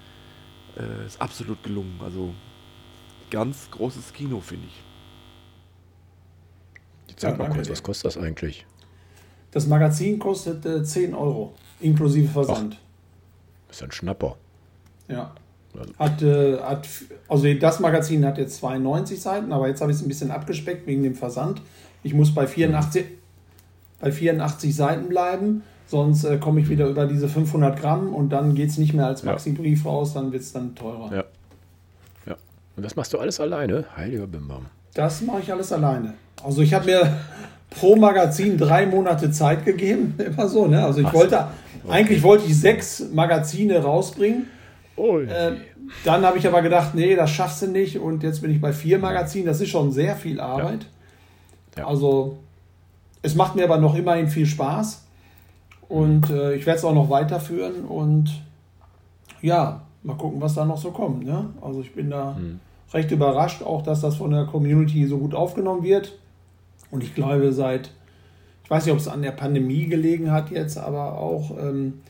äh, 0.78 1.06
ist 1.06 1.22
absolut 1.22 1.64
gelungen. 1.64 2.00
Also 2.04 2.34
ganz 3.30 3.70
großes 3.72 4.14
Kino, 4.14 4.40
finde 4.40 4.68
ich. 4.68 4.84
Jetzt 7.10 7.22
sag 7.22 7.38
ja, 7.38 7.48
mal 7.48 7.54
kurz, 7.54 7.70
was 7.70 7.82
kostet 7.82 8.06
das 8.06 8.18
eigentlich? 8.18 8.66
Das 9.52 9.68
Magazin 9.68 10.20
kostet 10.20 10.66
äh, 10.66 10.84
10 10.84 11.14
Euro, 11.14 11.54
inklusive 11.80 12.30
Versand. 12.30 12.78
Ach, 13.68 13.72
ist 13.72 13.84
ein 13.84 13.92
Schnapper. 13.92 14.38
Ja. 15.08 15.36
Also 15.78 15.94
hat, 15.98 16.22
äh, 16.22 16.58
hat, 16.60 16.88
also 17.28 17.54
das 17.54 17.80
Magazin 17.80 18.26
hat 18.26 18.38
jetzt 18.38 18.58
92 18.58 19.22
Seiten, 19.22 19.52
aber 19.52 19.68
jetzt 19.68 19.82
habe 19.82 19.92
ich 19.92 19.98
es 19.98 20.04
ein 20.04 20.08
bisschen 20.08 20.32
abgespeckt 20.32 20.88
wegen 20.88 21.04
dem 21.04 21.16
Versand. 21.16 21.62
Ich 22.04 22.14
muss 22.14 22.34
bei 22.34 22.48
84, 22.48 23.04
mhm. 23.04 23.08
bei 24.00 24.12
84 24.12 24.76
Seiten 24.76 25.10
bleiben 25.10 25.64
Sonst 25.92 26.24
äh, 26.24 26.38
komme 26.38 26.62
ich 26.62 26.70
wieder 26.70 26.88
über 26.88 27.06
diese 27.06 27.28
500 27.28 27.78
Gramm 27.78 28.16
und 28.16 28.30
dann 28.30 28.56
geht 28.56 28.70
es 28.70 28.78
nicht 28.78 28.94
mehr 28.94 29.08
als 29.08 29.24
Maxi-Brief 29.24 29.86
raus, 29.86 30.14
dann 30.14 30.32
wird 30.32 30.42
es 30.42 30.54
dann 30.54 30.74
teurer. 30.74 31.14
Ja. 31.14 31.24
ja. 32.28 32.36
Und 32.78 32.86
das 32.86 32.96
machst 32.96 33.12
du 33.12 33.20
alles 33.20 33.42
alleine? 33.42 33.84
Heiliger 33.98 34.26
Bimbam. 34.26 34.68
Das 34.94 35.20
mache 35.20 35.42
ich 35.42 35.52
alles 35.52 35.74
alleine. 35.74 36.14
Also 36.42 36.62
ich 36.62 36.74
habe 36.74 36.86
mir 36.86 37.18
pro 37.70 37.98
Magazin 37.98 38.58
drei 38.58 38.86
Monate 38.86 39.32
Zeit 39.32 39.66
gegeben. 39.66 40.16
Immer 40.26 40.48
so, 40.48 40.66
ne? 40.66 40.82
Also 40.82 41.02
ich 41.02 41.08
Ach, 41.08 41.14
wollte, 41.14 41.48
okay. 41.84 41.92
eigentlich 41.92 42.24
wollte 42.24 42.46
ich 42.46 42.58
sechs 42.58 43.04
Magazine 43.12 43.84
rausbringen. 43.84 44.48
Äh, 44.98 45.54
dann 46.04 46.26
habe 46.26 46.38
ich 46.38 46.48
aber 46.48 46.62
gedacht, 46.62 46.94
nee, 46.94 47.16
das 47.16 47.32
schaffst 47.32 47.62
du 47.62 47.68
nicht. 47.68 47.98
Und 47.98 48.24
jetzt 48.24 48.42
bin 48.42 48.52
ich 48.52 48.62
bei 48.62 48.74
vier 48.74 49.00
Magazinen. 49.00 49.46
Das 49.46 49.62
ist 49.62 49.70
schon 49.70 49.92
sehr 49.92 50.16
viel 50.16 50.40
Arbeit. 50.40 50.84
Ja. 51.76 51.84
Ja. 51.84 51.88
Also 51.88 52.38
es 53.22 53.36
macht 53.36 53.56
mir 53.56 53.64
aber 53.64 53.78
noch 53.78 53.96
immerhin 53.96 54.28
viel 54.28 54.46
Spaß. 54.46 55.06
Und 55.88 56.30
äh, 56.30 56.56
ich 56.56 56.66
werde 56.66 56.80
es 56.80 56.86
auch 56.86 56.94
noch 56.94 57.10
weiterführen 57.10 57.84
und 57.84 58.42
ja, 59.42 59.82
mal 60.04 60.16
gucken, 60.16 60.40
was 60.40 60.56
da 60.56 60.64
noch 60.64 60.78
so 60.78 60.92
kommt. 60.92 61.26
Ne? 61.26 61.50
Also 61.62 61.82
ich 61.82 61.94
bin 61.94 62.10
da 62.10 62.38
mhm. 62.40 62.60
recht 62.94 63.12
überrascht, 63.12 63.62
auch 63.62 63.82
dass 63.82 64.00
das 64.00 64.16
von 64.16 64.32
der 64.32 64.46
Community 64.46 65.06
so 65.06 65.18
gut 65.18 65.36
aufgenommen 65.36 65.84
wird. 65.84 66.18
Und 66.92 67.04
ich 67.04 67.14
glaube, 67.14 67.52
seit, 67.52 67.92
ich 68.64 68.70
weiß 68.70 68.86
nicht, 68.86 68.94
ob 68.94 69.00
es 69.00 69.08
an 69.10 69.22
der 69.22 69.32
Pandemie 69.32 69.88
gelegen 69.88 70.32
hat 70.32 70.50
jetzt, 70.50 70.78
aber 70.78 71.18
auch 71.18 71.52
ähm, 71.60 72.02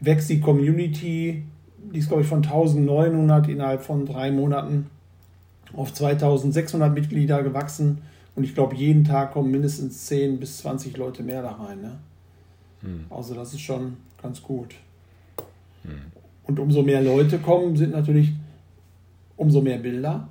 wächst 0.00 0.30
die 0.30 0.40
Community, 0.40 1.44
die 1.92 1.98
ist, 1.98 2.08
glaube 2.08 2.22
ich, 2.22 2.28
von 2.28 2.38
1900 2.38 3.48
innerhalb 3.48 3.82
von 3.82 4.06
drei 4.06 4.30
Monaten 4.30 4.86
auf 5.74 5.92
2600 5.92 6.92
Mitglieder 6.94 7.42
gewachsen. 7.42 7.98
Und 8.34 8.44
ich 8.44 8.54
glaube, 8.54 8.76
jeden 8.76 9.04
Tag 9.04 9.32
kommen 9.32 9.50
mindestens 9.50 10.06
10 10.06 10.38
bis 10.38 10.58
20 10.58 10.96
Leute 10.96 11.22
mehr 11.22 11.42
da 11.42 11.52
rein. 11.52 11.80
Ne? 11.80 11.98
Hm. 12.82 13.04
Also 13.10 13.34
das 13.34 13.52
ist 13.52 13.60
schon 13.60 13.96
ganz 14.22 14.42
gut. 14.42 14.74
Hm. 15.82 16.00
Und 16.44 16.58
umso 16.58 16.82
mehr 16.82 17.02
Leute 17.02 17.38
kommen, 17.38 17.76
sind 17.76 17.92
natürlich 17.92 18.32
umso 19.36 19.60
mehr 19.60 19.78
Bilder. 19.78 20.28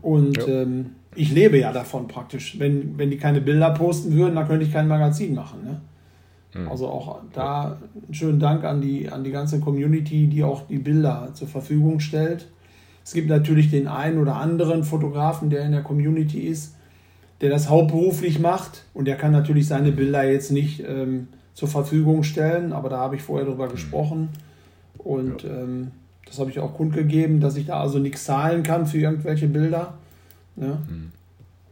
Und 0.00 0.36
ja. 0.36 0.62
ähm, 0.62 0.90
ich 1.14 1.32
lebe 1.32 1.58
ja 1.58 1.72
davon 1.72 2.08
praktisch. 2.08 2.58
Wenn, 2.58 2.98
wenn 2.98 3.10
die 3.10 3.18
keine 3.18 3.40
Bilder 3.40 3.70
posten 3.70 4.12
würden, 4.12 4.34
dann 4.34 4.46
könnte 4.46 4.64
ich 4.64 4.72
kein 4.72 4.88
Magazin 4.88 5.34
machen. 5.34 5.64
Ne? 5.64 5.80
Hm. 6.52 6.68
Also 6.68 6.88
auch 6.88 7.20
da 7.32 7.78
einen 8.06 8.14
schönen 8.14 8.40
Dank 8.40 8.64
an 8.64 8.80
die, 8.80 9.08
an 9.08 9.24
die 9.24 9.30
ganze 9.30 9.60
Community, 9.60 10.26
die 10.26 10.44
auch 10.44 10.66
die 10.66 10.78
Bilder 10.78 11.30
zur 11.34 11.48
Verfügung 11.48 12.00
stellt. 12.00 12.48
Es 13.04 13.14
gibt 13.14 13.28
natürlich 13.28 13.70
den 13.70 13.88
einen 13.88 14.18
oder 14.18 14.36
anderen 14.36 14.84
Fotografen, 14.84 15.50
der 15.50 15.64
in 15.64 15.72
der 15.72 15.82
Community 15.82 16.40
ist, 16.40 16.76
der 17.40 17.50
das 17.50 17.68
hauptberuflich 17.68 18.38
macht 18.38 18.84
und 18.94 19.06
der 19.06 19.16
kann 19.16 19.32
natürlich 19.32 19.66
seine 19.66 19.90
Bilder 19.90 20.24
jetzt 20.24 20.52
nicht 20.52 20.84
ähm, 20.86 21.28
zur 21.54 21.68
Verfügung 21.68 22.22
stellen. 22.22 22.72
Aber 22.72 22.88
da 22.88 22.98
habe 22.98 23.16
ich 23.16 23.22
vorher 23.22 23.46
drüber 23.46 23.66
mhm. 23.66 23.72
gesprochen 23.72 24.28
und 24.98 25.44
ähm, 25.44 25.90
das 26.26 26.38
habe 26.38 26.50
ich 26.50 26.60
auch 26.60 26.74
kundgegeben, 26.74 27.40
dass 27.40 27.56
ich 27.56 27.66
da 27.66 27.80
also 27.80 27.98
nichts 27.98 28.24
zahlen 28.24 28.62
kann 28.62 28.86
für 28.86 28.98
irgendwelche 28.98 29.48
Bilder. 29.48 29.94
Ne? 30.56 30.78
Mhm. 30.88 31.12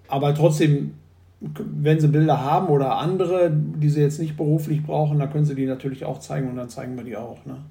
Aber 0.08 0.34
trotzdem, 0.34 0.94
wenn 1.40 2.00
sie 2.00 2.08
Bilder 2.08 2.40
haben 2.40 2.68
oder 2.68 2.96
andere, 2.98 3.50
die 3.50 3.88
sie 3.88 4.02
jetzt 4.02 4.20
nicht 4.20 4.36
beruflich 4.36 4.82
brauchen, 4.82 5.18
dann 5.18 5.32
können 5.32 5.46
sie 5.46 5.54
die 5.54 5.66
natürlich 5.66 6.04
auch 6.04 6.18
zeigen 6.20 6.50
und 6.50 6.56
dann 6.56 6.68
zeigen 6.68 6.96
wir 6.96 7.04
die 7.04 7.16
auch. 7.16 7.44
Ne? 7.46 7.64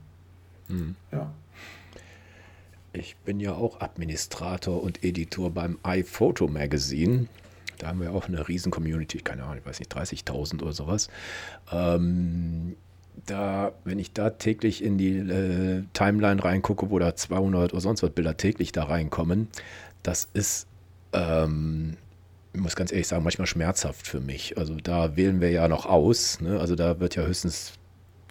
Mhm. 0.70 0.96
Ja. 1.12 1.32
Ich 2.94 3.16
bin 3.18 3.40
ja 3.40 3.54
auch 3.54 3.82
Administrator 3.82 4.82
und 4.82 5.04
Editor 5.04 5.52
beim 5.52 5.78
iPhoto 5.84 6.48
Magazine. 6.48 7.28
Da 7.78 7.88
haben 7.88 8.02
wir 8.02 8.12
auch 8.12 8.28
eine 8.28 8.48
riesen 8.48 8.72
Community, 8.72 9.20
keine 9.20 9.44
Ahnung, 9.44 9.60
ich 9.60 9.66
weiß 9.66 9.80
nicht, 9.80 9.96
30.000 9.96 10.64
oder 10.64 10.74
sowas. 10.74 11.08
Ähm, 11.72 12.76
da, 13.28 13.74
wenn 13.84 14.00
ich 14.00 14.14
da 14.14 14.32
täglich 14.32 14.84
in 14.84 14.98
die 14.98 15.18
äh, 15.18 15.84
Timeline 15.94 16.44
reingucke, 16.44 16.90
wo 16.90 16.98
da 16.98 17.16
200 17.16 17.74
oder 17.74 17.82
sonst 17.82 18.02
was 18.02 18.10
Bilder 18.10 18.36
täglich 18.36 18.72
da 18.72 18.86
reinkommen, 18.86 19.48
das 20.02 20.28
ist, 20.34 20.68
ähm, 21.14 21.98
ich 22.54 22.60
muss 22.60 22.76
ganz 22.76 22.92
ehrlich 22.92 23.08
sagen, 23.08 23.24
manchmal 23.24 23.48
schmerzhaft 23.48 24.08
für 24.08 24.20
mich. 24.20 24.58
Also 24.58 24.76
da 24.76 25.16
wählen 25.16 25.40
wir 25.42 25.52
ja 25.52 25.68
noch 25.68 25.86
aus. 25.86 26.42
Ne? 26.42 26.60
Also 26.60 26.76
da 26.76 27.00
wird 27.00 27.16
ja 27.16 27.26
höchstens 27.26 27.74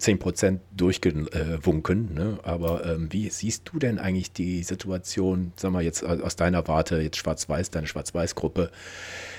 10% 0.00 0.58
durchgewunken. 0.76 2.14
Ne? 2.14 2.38
Aber 2.42 2.84
ähm, 2.84 3.12
wie 3.12 3.30
siehst 3.30 3.68
du 3.72 3.78
denn 3.78 3.98
eigentlich 3.98 4.32
die 4.32 4.62
Situation, 4.62 5.52
sag 5.56 5.72
mal 5.72 5.82
jetzt 5.82 6.04
aus 6.04 6.36
deiner 6.36 6.66
Warte, 6.66 7.00
jetzt 7.00 7.16
Schwarz-Weiß, 7.16 7.70
deine 7.70 7.86
Schwarz-Weiß-Gruppe, 7.86 8.70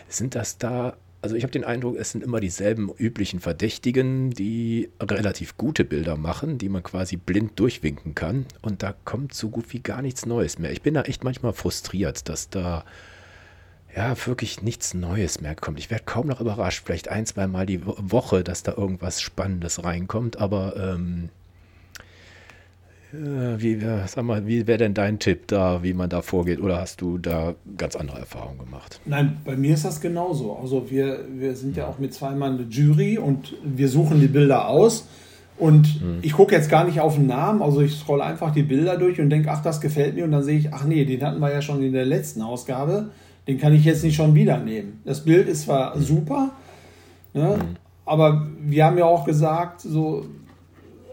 sind 0.08 0.36
das 0.36 0.58
da 0.58 0.96
also 1.22 1.36
ich 1.36 1.44
habe 1.44 1.52
den 1.52 1.64
Eindruck, 1.64 1.98
es 1.98 2.12
sind 2.12 2.24
immer 2.24 2.40
dieselben 2.40 2.90
üblichen 2.98 3.40
Verdächtigen, 3.40 4.32
die 4.32 4.90
relativ 5.02 5.58
gute 5.58 5.84
Bilder 5.84 6.16
machen, 6.16 6.58
die 6.58 6.70
man 6.70 6.84
quasi 6.84 7.18
blind 7.18 7.60
durchwinken 7.60 8.16
kann. 8.16 8.46
Und 8.62 8.84
da 8.84 8.94
kommt 9.04 9.34
so 9.34 9.50
gut 9.50 9.74
wie 9.74 9.82
gar 9.82 10.02
nichts 10.02 10.26
Neues 10.26 10.60
mehr. 10.60 10.72
Ich 10.72 10.82
bin 10.82 10.94
da 10.94 11.02
echt 11.02 11.24
manchmal 11.24 11.54
frustriert, 11.54 12.30
dass 12.30 12.50
da 12.50 12.86
ja 13.96 14.16
wirklich 14.26 14.62
nichts 14.62 14.94
Neues 14.94 15.42
mehr 15.42 15.56
kommt. 15.56 15.80
Ich 15.80 15.90
werde 15.90 16.04
kaum 16.06 16.28
noch 16.28 16.42
überrascht, 16.42 16.84
vielleicht 16.86 17.10
ein, 17.10 17.26
zwei 17.26 17.48
Mal 17.48 17.66
die 17.66 17.86
Woche, 17.86 18.44
dass 18.44 18.64
da 18.64 18.74
irgendwas 18.76 19.22
Spannendes 19.22 19.84
reinkommt, 19.84 20.40
aber 20.40 20.76
ähm, 20.78 21.30
wie, 23.12 23.80
sag 24.06 24.24
mal, 24.24 24.46
wie 24.46 24.68
wäre 24.68 24.78
denn 24.78 24.94
dein 24.94 25.18
Tipp 25.18 25.48
da, 25.48 25.82
wie 25.82 25.94
man 25.94 26.10
da 26.10 26.22
vorgeht? 26.22 26.62
Oder 26.62 26.80
hast 26.80 27.02
du 27.02 27.18
da 27.18 27.56
ganz 27.76 27.96
andere 27.96 28.20
Erfahrungen 28.20 28.60
gemacht? 28.60 29.02
Nein, 29.06 29.38
bei 29.44 29.56
mir 29.56 29.74
ist 29.74 29.84
das 29.84 30.00
genauso. 30.00 30.56
Also 30.56 30.92
wir, 30.92 31.26
wir 31.36 31.56
sind 31.56 31.76
ja 31.76 31.88
auch 31.88 31.98
mit 31.98 32.14
zwei 32.14 32.32
Mann 32.32 32.60
eine 32.60 32.68
Jury 32.70 33.18
und 33.18 33.56
wir 33.64 33.90
suchen 33.90 34.20
die 34.20 34.28
Bilder 34.28 34.68
aus. 34.68 35.08
Und 35.58 35.88
hm. 35.88 36.20
ich 36.22 36.34
gucke 36.34 36.54
jetzt 36.56 36.70
gar 36.70 36.86
nicht 36.86 37.02
auf 37.02 37.16
den 37.16 37.28
Namen, 37.28 37.62
also 37.62 37.82
ich 37.82 37.94
scrolle 37.94 38.24
einfach 38.24 38.54
die 38.54 38.64
Bilder 38.64 38.96
durch 38.96 39.20
und 39.20 39.30
denke, 39.30 39.50
ach, 39.52 39.62
das 39.62 39.82
gefällt 39.82 40.16
mir. 40.16 40.24
Und 40.24 40.32
dann 40.32 40.44
sehe 40.44 40.60
ich, 40.60 40.74
ach 40.74 40.86
nee, 40.86 41.04
den 41.04 41.24
hatten 41.24 41.40
wir 41.40 41.52
ja 41.52 41.62
schon 41.62 41.84
in 41.84 41.94
der 41.94 42.06
letzten 42.06 42.44
Ausgabe. 42.44 43.10
Den 43.50 43.58
kann 43.58 43.74
ich 43.74 43.84
jetzt 43.84 44.04
nicht 44.04 44.16
schon 44.16 44.36
wieder 44.36 44.60
nehmen. 44.60 45.02
Das 45.06 45.26
Bild 45.26 45.50
ist 45.50 45.64
zwar 45.64 45.96
hm. 45.96 46.04
super, 46.04 46.52
ne, 47.34 47.56
hm. 47.56 47.62
aber 48.06 48.48
wir 48.62 48.86
haben 48.86 49.00
ja 49.00 49.06
auch 49.06 49.26
gesagt, 49.26 49.82
so 49.82 50.28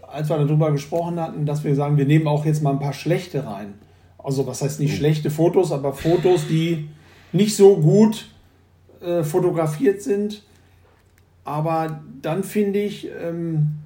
als 0.07 0.29
wir 0.29 0.37
darüber 0.37 0.71
gesprochen 0.71 1.19
hatten, 1.19 1.47
dass 1.47 1.65
wir 1.65 1.75
sagen, 1.75 1.97
wir 1.97 2.05
nehmen 2.05 2.29
auch 2.29 2.45
jetzt 2.45 2.63
mal 2.63 2.73
ein 2.73 2.79
paar 2.79 2.93
schlechte 2.93 3.47
rein. 3.47 3.75
Also 4.19 4.47
was 4.47 4.61
heißt 4.61 4.81
nicht 4.81 4.93
oh. 4.93 4.97
schlechte 4.97 5.31
Fotos, 5.31 5.73
aber 5.73 5.95
Fotos, 5.95 6.47
die 6.47 6.91
nicht 7.33 7.57
so 7.57 7.79
gut 7.79 8.29
äh, 9.01 9.23
fotografiert 9.23 10.03
sind. 10.03 10.43
Aber 11.45 12.03
dann 12.21 12.45
finde 12.45 12.81
ich, 12.81 13.09
ähm, 13.19 13.77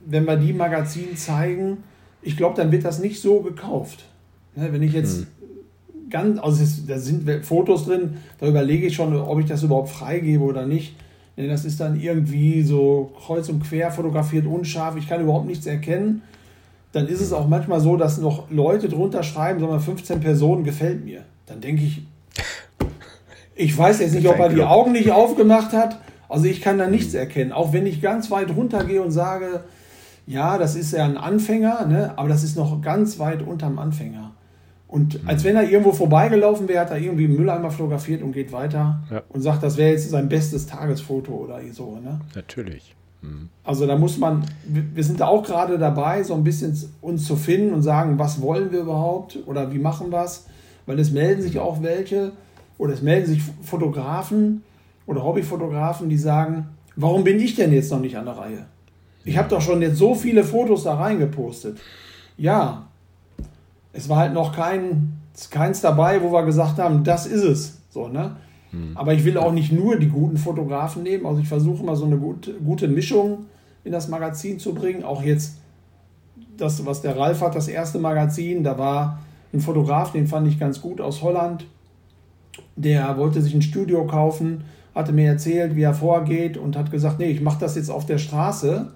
wenn 0.00 0.24
wir 0.24 0.36
die 0.36 0.54
Magazine 0.54 1.14
zeigen, 1.14 1.84
ich 2.22 2.38
glaube, 2.38 2.56
dann 2.56 2.72
wird 2.72 2.86
das 2.86 3.00
nicht 3.00 3.20
so 3.20 3.42
gekauft. 3.42 4.06
Ne, 4.56 4.72
wenn 4.72 4.82
ich 4.82 4.94
jetzt 4.94 5.18
hm. 5.18 5.26
Ganz, 6.10 6.38
also 6.40 6.62
es, 6.62 6.86
da 6.86 6.98
sind 6.98 7.28
Fotos 7.44 7.86
drin, 7.86 8.18
da 8.38 8.46
überlege 8.46 8.86
ich 8.86 8.94
schon, 8.94 9.14
ob 9.16 9.38
ich 9.40 9.46
das 9.46 9.62
überhaupt 9.62 9.90
freigebe 9.90 10.44
oder 10.44 10.66
nicht. 10.66 10.96
Das 11.36 11.64
ist 11.64 11.78
dann 11.78 12.00
irgendwie 12.00 12.62
so 12.62 13.12
kreuz 13.24 13.48
und 13.48 13.62
quer 13.62 13.92
fotografiert, 13.92 14.46
unscharf, 14.46 14.96
ich 14.96 15.08
kann 15.08 15.20
überhaupt 15.20 15.46
nichts 15.46 15.66
erkennen. 15.66 16.22
Dann 16.92 17.06
ist 17.06 17.20
es 17.20 17.32
auch 17.32 17.46
manchmal 17.46 17.80
so, 17.80 17.96
dass 17.96 18.18
noch 18.18 18.50
Leute 18.50 18.88
drunter 18.88 19.22
schreiben, 19.22 19.60
sagen 19.60 19.72
wir 19.72 19.80
15 19.80 20.20
Personen 20.20 20.64
gefällt 20.64 21.04
mir. 21.04 21.22
Dann 21.46 21.60
denke 21.60 21.84
ich, 21.84 22.02
ich 23.54 23.76
weiß 23.76 24.00
jetzt 24.00 24.14
nicht, 24.14 24.26
ob 24.26 24.38
er 24.38 24.48
die 24.48 24.62
Augen 24.62 24.92
nicht 24.92 25.10
aufgemacht 25.10 25.72
hat. 25.72 26.00
Also 26.28 26.46
ich 26.46 26.60
kann 26.60 26.78
da 26.78 26.86
nichts 26.86 27.14
erkennen. 27.14 27.52
Auch 27.52 27.72
wenn 27.72 27.86
ich 27.86 28.00
ganz 28.00 28.30
weit 28.30 28.54
runter 28.54 28.84
gehe 28.84 29.02
und 29.02 29.10
sage, 29.10 29.64
ja, 30.26 30.58
das 30.58 30.76
ist 30.76 30.92
ja 30.92 31.04
ein 31.04 31.16
Anfänger, 31.16 31.86
ne? 31.86 32.12
aber 32.16 32.28
das 32.28 32.44
ist 32.44 32.56
noch 32.56 32.82
ganz 32.82 33.18
weit 33.18 33.42
unterm 33.42 33.78
Anfänger. 33.78 34.32
Und 34.88 35.22
mhm. 35.22 35.28
als 35.28 35.44
wenn 35.44 35.54
er 35.54 35.68
irgendwo 35.68 35.92
vorbeigelaufen 35.92 36.66
wäre, 36.66 36.80
hat 36.80 36.90
er 36.90 36.98
irgendwie 36.98 37.26
einen 37.26 37.36
Mülleimer 37.36 37.70
fotografiert 37.70 38.22
und 38.22 38.32
geht 38.32 38.52
weiter 38.52 39.02
ja. 39.10 39.22
und 39.28 39.42
sagt, 39.42 39.62
das 39.62 39.76
wäre 39.76 39.92
jetzt 39.92 40.08
sein 40.08 40.28
bestes 40.28 40.66
Tagesfoto 40.66 41.32
oder 41.32 41.60
so. 41.72 41.98
Ne? 42.02 42.20
Natürlich. 42.34 42.96
Mhm. 43.20 43.50
Also 43.64 43.86
da 43.86 43.96
muss 43.96 44.16
man, 44.16 44.44
wir 44.64 45.04
sind 45.04 45.20
da 45.20 45.26
auch 45.26 45.42
gerade 45.42 45.78
dabei, 45.78 46.22
so 46.22 46.34
ein 46.34 46.42
bisschen 46.42 46.76
uns 47.02 47.26
zu 47.26 47.36
finden 47.36 47.74
und 47.74 47.82
sagen, 47.82 48.18
was 48.18 48.40
wollen 48.40 48.72
wir 48.72 48.80
überhaupt 48.80 49.38
oder 49.46 49.72
wie 49.72 49.78
machen 49.78 50.10
wir 50.10 50.24
es? 50.24 50.46
Weil 50.86 50.98
es 50.98 51.10
melden 51.10 51.42
sich 51.42 51.58
auch 51.58 51.82
welche 51.82 52.32
oder 52.78 52.94
es 52.94 53.02
melden 53.02 53.26
sich 53.26 53.42
Fotografen 53.62 54.62
oder 55.06 55.22
Hobbyfotografen, 55.22 56.08
die 56.08 56.16
sagen, 56.16 56.68
warum 56.96 57.24
bin 57.24 57.38
ich 57.40 57.56
denn 57.56 57.72
jetzt 57.72 57.92
noch 57.92 58.00
nicht 58.00 58.16
an 58.16 58.24
der 58.24 58.38
Reihe? 58.38 58.66
Ich 59.24 59.36
habe 59.36 59.48
doch 59.50 59.60
schon 59.60 59.82
jetzt 59.82 59.98
so 59.98 60.14
viele 60.14 60.44
Fotos 60.44 60.84
da 60.84 60.94
reingepostet. 60.94 61.78
Ja, 62.38 62.88
es 63.98 64.08
war 64.08 64.18
halt 64.18 64.32
noch 64.32 64.54
kein, 64.54 65.14
keins 65.50 65.80
dabei, 65.80 66.22
wo 66.22 66.32
wir 66.32 66.44
gesagt 66.44 66.78
haben, 66.78 67.02
das 67.02 67.26
ist 67.26 67.42
es. 67.42 67.78
So, 67.90 68.06
ne? 68.06 68.36
Hm. 68.70 68.92
Aber 68.96 69.12
ich 69.12 69.24
will 69.24 69.36
auch 69.36 69.52
nicht 69.52 69.72
nur 69.72 69.98
die 69.98 70.08
guten 70.08 70.36
Fotografen 70.36 71.02
nehmen. 71.02 71.26
Also 71.26 71.40
ich 71.40 71.48
versuche 71.48 71.84
mal 71.84 71.96
so 71.96 72.04
eine 72.04 72.16
gut, 72.16 72.54
gute 72.64 72.86
Mischung 72.86 73.46
in 73.82 73.90
das 73.90 74.06
Magazin 74.08 74.60
zu 74.60 74.72
bringen. 74.72 75.02
Auch 75.02 75.22
jetzt 75.22 75.56
das, 76.56 76.86
was 76.86 77.02
der 77.02 77.16
Ralf 77.16 77.40
hat, 77.40 77.56
das 77.56 77.66
erste 77.66 77.98
Magazin, 77.98 78.62
da 78.62 78.78
war 78.78 79.18
ein 79.52 79.60
Fotograf, 79.60 80.12
den 80.12 80.28
fand 80.28 80.46
ich 80.46 80.60
ganz 80.60 80.80
gut 80.80 81.00
aus 81.00 81.22
Holland. 81.22 81.66
Der 82.76 83.16
wollte 83.18 83.42
sich 83.42 83.54
ein 83.54 83.62
Studio 83.62 84.06
kaufen, 84.06 84.62
hatte 84.94 85.12
mir 85.12 85.28
erzählt, 85.28 85.74
wie 85.74 85.82
er 85.82 85.94
vorgeht 85.94 86.56
und 86.56 86.76
hat 86.76 86.92
gesagt, 86.92 87.18
nee, 87.18 87.30
ich 87.30 87.40
mache 87.40 87.58
das 87.58 87.74
jetzt 87.74 87.90
auf 87.90 88.06
der 88.06 88.18
Straße 88.18 88.92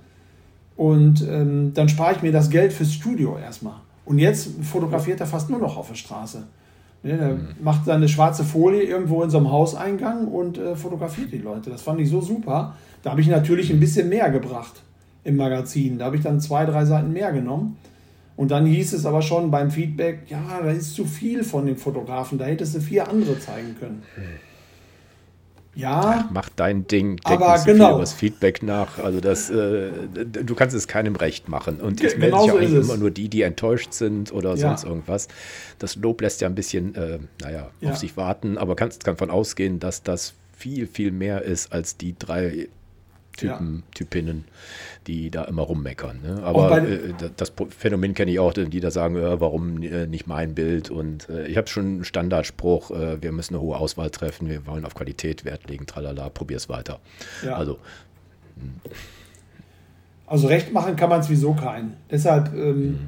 und 0.77 1.27
ähm, 1.29 1.73
dann 1.75 1.89
spare 1.89 2.15
ich 2.15 2.23
mir 2.23 2.33
das 2.33 2.51
Geld 2.51 2.73
fürs 2.73 2.93
Studio 2.93 3.37
erstmal. 3.37 3.81
Und 4.05 4.19
jetzt 4.19 4.51
fotografiert 4.63 5.21
er 5.21 5.27
fast 5.27 5.51
nur 5.51 5.59
noch 5.59 5.77
auf 5.77 5.89
der 5.89 5.95
Straße. 5.95 6.45
Ne, 7.03 7.13
er 7.13 7.35
mhm. 7.35 7.49
macht 7.61 7.85
seine 7.85 8.09
schwarze 8.09 8.45
Folie 8.45 8.83
irgendwo 8.83 9.23
in 9.23 9.31
so 9.31 9.39
einem 9.39 9.51
Hauseingang 9.51 10.29
und 10.29 10.59
äh, 10.59 10.77
fotografiert 10.77 11.33
die 11.33 11.39
Leute. 11.39 11.71
Das 11.71 11.83
fand 11.83 12.01
ich 12.01 12.09
so 12.09 12.21
super. 12.21 12.77
Da 13.03 13.11
habe 13.11 13.21
ich 13.21 13.29
natürlich 13.29 13.71
ein 13.73 13.81
bisschen 13.81 14.09
mehr 14.09 14.31
gebracht 14.31 14.83
im 15.25 15.37
Magazin. 15.37 15.99
Da 15.99 16.07
habe 16.07 16.17
ich 16.17 16.23
dann 16.23 16.41
zwei, 16.41 16.65
drei 16.65 16.85
Seiten 16.85 17.13
mehr 17.13 17.33
genommen. 17.33 17.77
Und 18.37 18.51
dann 18.51 18.67
hieß 18.67 18.95
es 18.95 19.05
aber 19.05 19.23
schon 19.23 19.51
beim 19.51 19.71
Feedback, 19.71 20.21
ja, 20.29 20.61
da 20.63 20.71
ist 20.71 20.95
zu 20.95 21.05
viel 21.05 21.45
von 21.45 21.67
dem 21.67 21.77
Fotografen, 21.77 22.39
da 22.39 22.47
hättest 22.47 22.75
du 22.75 22.81
vier 22.81 23.09
andere 23.09 23.39
zeigen 23.39 23.77
können. 23.79 24.03
Mhm. 24.17 24.52
Ja. 25.75 26.29
Mach 26.33 26.49
dein 26.51 26.87
Ding, 26.87 27.17
denk 27.17 27.41
aber 27.41 27.53
nicht 27.53 27.65
so 27.65 27.73
genau. 27.73 27.99
das 27.99 28.13
Feedback 28.13 28.63
nach. 28.63 28.99
Also 28.99 29.21
das, 29.21 29.51
äh, 29.51 29.91
du 29.91 30.55
kannst 30.55 30.77
es 30.77 30.87
keinem 30.87 31.17
recht 31.17 31.49
machen. 31.49 31.81
Und 31.81 32.03
es 32.03 32.17
melden 32.17 32.41
sich 32.41 32.51
auch 32.51 32.59
eigentlich 32.59 32.85
immer 32.85 32.97
nur 32.97 33.11
die, 33.11 33.29
die 33.29 33.43
enttäuscht 33.43 33.93
sind 33.93 34.33
oder 34.33 34.51
ja. 34.51 34.57
sonst 34.57 34.85
irgendwas. 34.85 35.29
Das 35.79 35.97
Lob 35.97 36.21
lässt 36.21 36.41
ja 36.41 36.49
ein 36.49 36.55
bisschen, 36.55 36.95
äh, 36.95 37.19
naja, 37.41 37.71
ja. 37.81 37.91
auf 37.91 37.97
sich 37.97 38.17
warten, 38.17 38.59
aber 38.59 38.77
kannst 38.77 39.05
kann 39.05 39.15
davon 39.15 39.31
ausgehen, 39.31 39.81
dass 39.81 40.03
das 40.03 40.35
viel, 40.53 40.87
viel 40.87 41.11
mehr 41.11 41.43
ist 41.43 41.73
als 41.73 41.97
die 41.97 42.15
drei 42.19 42.69
Typen, 43.37 43.77
ja. 43.77 43.83
Typinnen, 43.95 44.45
die 45.07 45.31
da 45.31 45.45
immer 45.45 45.63
rummeckern. 45.63 46.21
Ne? 46.23 46.43
Aber 46.43 46.83
äh, 46.83 47.15
das 47.37 47.53
Phänomen 47.71 48.15
kenne 48.15 48.31
ich 48.31 48.39
auch, 48.39 48.53
die 48.53 48.81
da 48.81 48.91
sagen, 48.91 49.17
äh, 49.17 49.41
warum 49.41 49.83
äh, 49.83 50.07
nicht 50.07 50.27
mein 50.27 50.55
Bild? 50.55 50.91
Und 50.91 51.29
äh, 51.29 51.47
ich 51.47 51.57
habe 51.57 51.67
schon 51.69 51.85
einen 51.85 52.05
Standardspruch, 52.05 52.91
äh, 52.91 53.23
wir 53.23 53.33
müssen 53.33 53.55
eine 53.55 53.63
hohe 53.63 53.77
Auswahl 53.77 54.11
treffen, 54.11 54.49
wir 54.49 54.67
wollen 54.67 54.85
auf 54.85 54.95
Qualität 54.95 55.45
Wert 55.45 55.69
legen, 55.69 55.87
tralala, 55.87 56.29
probier 56.29 56.59
es 56.59 56.69
weiter. 56.69 57.01
Ja. 57.45 57.57
Also, 57.57 57.79
hm. 58.57 58.75
also 60.27 60.47
recht 60.49 60.73
machen 60.73 60.97
kann 60.97 61.09
man 61.09 61.21
es 61.21 61.31
wieso 61.31 61.55
keinen. 61.55 61.97
Deshalb, 62.11 62.53
ähm, 62.55 62.83
mhm. 62.83 62.99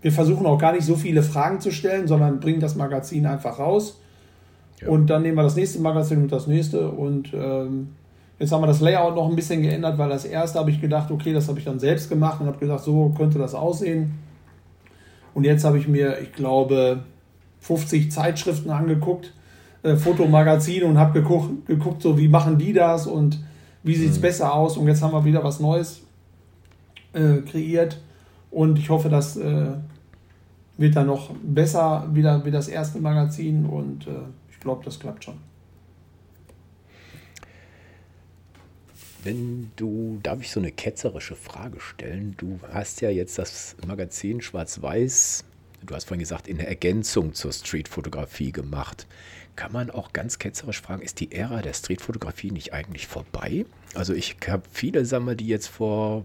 wir 0.00 0.12
versuchen 0.12 0.46
auch 0.46 0.58
gar 0.58 0.72
nicht 0.72 0.84
so 0.84 0.96
viele 0.96 1.22
Fragen 1.22 1.60
zu 1.60 1.70
stellen, 1.70 2.08
sondern 2.08 2.40
bringen 2.40 2.60
das 2.60 2.76
Magazin 2.76 3.26
einfach 3.26 3.58
raus. 3.58 4.00
Ja. 4.80 4.88
Und 4.88 5.08
dann 5.08 5.22
nehmen 5.22 5.36
wir 5.36 5.42
das 5.42 5.56
nächste 5.56 5.80
Magazin 5.80 6.22
und 6.22 6.32
das 6.32 6.46
nächste 6.46 6.90
und 6.90 7.32
ähm, 7.34 7.88
Jetzt 8.38 8.52
haben 8.52 8.62
wir 8.62 8.66
das 8.66 8.80
Layout 8.80 9.14
noch 9.14 9.28
ein 9.28 9.36
bisschen 9.36 9.62
geändert, 9.62 9.96
weil 9.96 10.10
das 10.10 10.24
erste 10.24 10.58
habe 10.58 10.70
ich 10.70 10.80
gedacht, 10.80 11.10
okay, 11.10 11.32
das 11.32 11.48
habe 11.48 11.58
ich 11.58 11.64
dann 11.64 11.78
selbst 11.78 12.10
gemacht 12.10 12.40
und 12.40 12.46
habe 12.46 12.58
gesagt, 12.58 12.84
so 12.84 13.14
könnte 13.16 13.38
das 13.38 13.54
aussehen. 13.54 14.18
Und 15.32 15.44
jetzt 15.44 15.64
habe 15.64 15.78
ich 15.78 15.88
mir, 15.88 16.20
ich 16.20 16.32
glaube, 16.32 17.00
50 17.60 18.12
Zeitschriften 18.12 18.70
angeguckt, 18.70 19.32
äh, 19.82 19.96
Fotomagazine 19.96 20.84
und 20.84 20.98
habe 20.98 21.20
geguckt, 21.20 21.66
geguckt, 21.66 22.02
so 22.02 22.18
wie 22.18 22.28
machen 22.28 22.58
die 22.58 22.72
das 22.72 23.06
und 23.06 23.42
wie 23.82 23.94
sieht 23.94 24.10
es 24.10 24.18
mhm. 24.18 24.22
besser 24.22 24.54
aus. 24.54 24.76
Und 24.76 24.86
jetzt 24.86 25.02
haben 25.02 25.12
wir 25.12 25.24
wieder 25.24 25.42
was 25.42 25.60
Neues 25.60 26.02
äh, 27.14 27.38
kreiert 27.38 28.00
und 28.50 28.78
ich 28.78 28.90
hoffe, 28.90 29.08
das 29.08 29.36
äh, 29.36 29.72
wird 30.76 30.96
dann 30.96 31.06
noch 31.06 31.30
besser 31.42 32.06
wieder 32.12 32.44
wie 32.44 32.50
das 32.50 32.68
erste 32.68 32.98
Magazin 33.00 33.64
und 33.64 34.06
äh, 34.06 34.10
ich 34.50 34.60
glaube, 34.60 34.84
das 34.84 34.98
klappt 34.98 35.24
schon. 35.24 35.34
Wenn 39.26 39.72
du, 39.76 40.20
darf 40.22 40.40
ich 40.40 40.50
so 40.50 40.60
eine 40.60 40.70
ketzerische 40.70 41.34
Frage 41.34 41.80
stellen? 41.80 42.34
Du 42.36 42.60
hast 42.72 43.00
ja 43.00 43.10
jetzt 43.10 43.38
das 43.38 43.76
Magazin 43.86 44.40
Schwarz-Weiß 44.40 45.44
du 45.86 45.94
hast 45.94 46.04
vorhin 46.04 46.20
gesagt, 46.20 46.48
in 46.48 46.58
der 46.58 46.68
Ergänzung 46.68 47.34
zur 47.34 47.52
Streetfotografie 47.52 48.52
gemacht. 48.52 49.06
Kann 49.54 49.72
man 49.72 49.90
auch 49.90 50.12
ganz 50.12 50.38
ketzerisch 50.38 50.82
fragen, 50.82 51.02
ist 51.02 51.20
die 51.20 51.32
Ära 51.32 51.62
der 51.62 51.72
Streetfotografie 51.72 52.50
nicht 52.50 52.72
eigentlich 52.74 53.06
vorbei? 53.06 53.64
Also 53.94 54.12
ich 54.12 54.36
habe 54.46 54.64
viele 54.70 55.04
Sammler, 55.04 55.34
die 55.34 55.46
jetzt 55.46 55.68
vor 55.68 56.24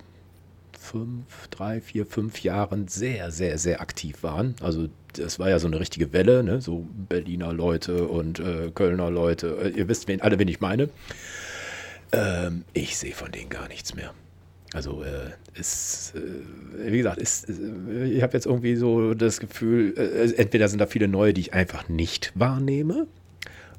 fünf, 0.77 1.47
drei, 1.49 1.79
vier, 1.79 2.05
fünf 2.05 2.43
Jahren 2.43 2.87
sehr, 2.87 3.31
sehr, 3.31 3.57
sehr 3.57 3.81
aktiv 3.81 4.23
waren. 4.23 4.55
Also 4.61 4.89
das 5.13 5.39
war 5.39 5.49
ja 5.49 5.59
so 5.59 5.67
eine 5.67 5.79
richtige 5.79 6.11
Welle, 6.11 6.43
ne? 6.43 6.59
so 6.59 6.87
Berliner 7.07 7.53
Leute 7.53 8.07
und 8.07 8.39
äh, 8.39 8.71
Kölner 8.73 9.11
Leute. 9.11 9.57
Äh, 9.63 9.79
ihr 9.79 9.87
wisst 9.87 10.07
wen, 10.07 10.21
alle, 10.21 10.39
wen 10.39 10.47
ich 10.47 10.59
meine. 10.59 10.89
Ähm, 12.11 12.63
ich 12.73 12.97
sehe 12.97 13.13
von 13.13 13.31
denen 13.31 13.49
gar 13.49 13.67
nichts 13.67 13.95
mehr. 13.95 14.13
Also 14.73 15.03
äh, 15.03 15.59
ist, 15.59 16.13
äh, 16.15 16.91
wie 16.91 16.97
gesagt, 16.97 17.17
ist, 17.17 17.49
äh, 17.49 18.05
ich 18.05 18.23
habe 18.23 18.33
jetzt 18.33 18.45
irgendwie 18.45 18.75
so 18.75 19.13
das 19.13 19.39
Gefühl, 19.39 19.93
äh, 19.97 20.33
entweder 20.35 20.67
sind 20.69 20.79
da 20.79 20.87
viele 20.87 21.07
neue, 21.07 21.33
die 21.33 21.41
ich 21.41 21.53
einfach 21.53 21.89
nicht 21.89 22.31
wahrnehme, 22.35 23.07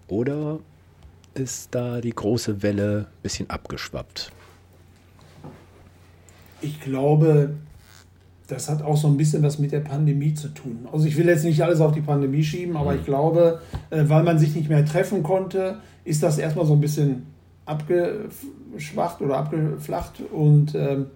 oder 0.08 0.60
ist 1.34 1.74
da 1.74 2.02
die 2.02 2.14
große 2.14 2.62
Welle 2.62 3.06
ein 3.08 3.22
bisschen 3.22 3.48
abgeschwappt? 3.48 4.32
Ich 6.60 6.80
glaube, 6.80 7.54
das 8.46 8.68
hat 8.68 8.82
auch 8.82 8.96
so 8.96 9.08
ein 9.08 9.16
bisschen 9.16 9.42
was 9.42 9.58
mit 9.58 9.72
der 9.72 9.80
Pandemie 9.80 10.34
zu 10.34 10.48
tun. 10.48 10.86
Also 10.92 11.06
ich 11.06 11.16
will 11.16 11.26
jetzt 11.26 11.44
nicht 11.44 11.62
alles 11.62 11.80
auf 11.80 11.92
die 11.92 12.02
Pandemie 12.02 12.44
schieben, 12.44 12.76
aber 12.76 12.92
mhm. 12.92 12.98
ich 12.98 13.04
glaube, 13.06 13.62
äh, 13.88 14.04
weil 14.06 14.22
man 14.24 14.38
sich 14.38 14.54
nicht 14.54 14.68
mehr 14.68 14.84
treffen 14.84 15.22
konnte, 15.22 15.78
ist 16.04 16.22
das 16.22 16.36
erstmal 16.36 16.66
so 16.66 16.74
ein 16.74 16.80
bisschen 16.80 17.31
abgeschwacht 17.72 19.20
oder 19.20 19.38
abgeflacht. 19.38 20.20
Und 20.32 20.74
ähm, 20.74 21.06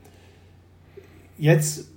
jetzt 1.38 1.88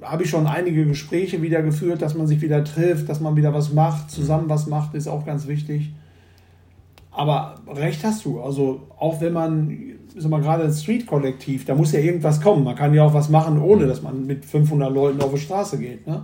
habe 0.00 0.22
ich 0.22 0.30
schon 0.30 0.46
einige 0.46 0.86
Gespräche 0.86 1.42
wieder 1.42 1.62
geführt, 1.62 2.02
dass 2.02 2.14
man 2.14 2.26
sich 2.26 2.40
wieder 2.40 2.64
trifft, 2.64 3.08
dass 3.08 3.20
man 3.20 3.36
wieder 3.36 3.54
was 3.54 3.72
macht, 3.72 4.10
zusammen 4.10 4.48
was 4.48 4.66
macht, 4.66 4.94
ist 4.94 5.08
auch 5.08 5.24
ganz 5.24 5.46
wichtig. 5.46 5.92
Aber 7.10 7.60
recht 7.68 8.02
hast 8.04 8.24
du. 8.24 8.40
Also 8.40 8.88
auch 8.98 9.20
wenn 9.20 9.32
man 9.32 9.94
sag 10.16 10.30
mal, 10.30 10.40
gerade 10.40 10.64
das 10.64 10.82
Street-Kollektiv, 10.82 11.64
da 11.64 11.74
muss 11.74 11.92
ja 11.92 12.00
irgendwas 12.00 12.40
kommen. 12.40 12.64
Man 12.64 12.76
kann 12.76 12.94
ja 12.94 13.04
auch 13.04 13.14
was 13.14 13.28
machen, 13.28 13.60
ohne 13.60 13.86
dass 13.86 14.02
man 14.02 14.26
mit 14.26 14.44
500 14.44 14.92
Leuten 14.92 15.20
auf 15.20 15.32
die 15.32 15.40
Straße 15.40 15.78
geht. 15.78 16.06
Ne? 16.06 16.22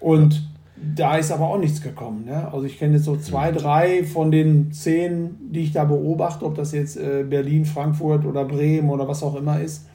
Und 0.00 0.48
da 0.94 1.16
ist 1.16 1.30
aber 1.30 1.48
auch 1.48 1.58
nichts 1.58 1.80
gekommen. 1.80 2.24
Ne? 2.24 2.52
Also 2.52 2.64
ich 2.64 2.78
kenne 2.78 2.94
jetzt 2.94 3.04
so 3.04 3.16
zwei, 3.16 3.52
drei 3.52 4.04
von 4.04 4.30
den 4.30 4.72
zehn, 4.72 5.36
die 5.52 5.60
ich 5.60 5.72
da 5.72 5.84
beobachte, 5.84 6.44
ob 6.44 6.54
das 6.54 6.72
jetzt 6.72 6.96
äh, 6.96 7.24
Berlin, 7.28 7.64
Frankfurt 7.64 8.24
oder 8.24 8.44
Bremen 8.44 8.90
oder 8.90 9.06
was 9.06 9.22
auch 9.22 9.36
immer 9.36 9.60
ist. 9.60 9.86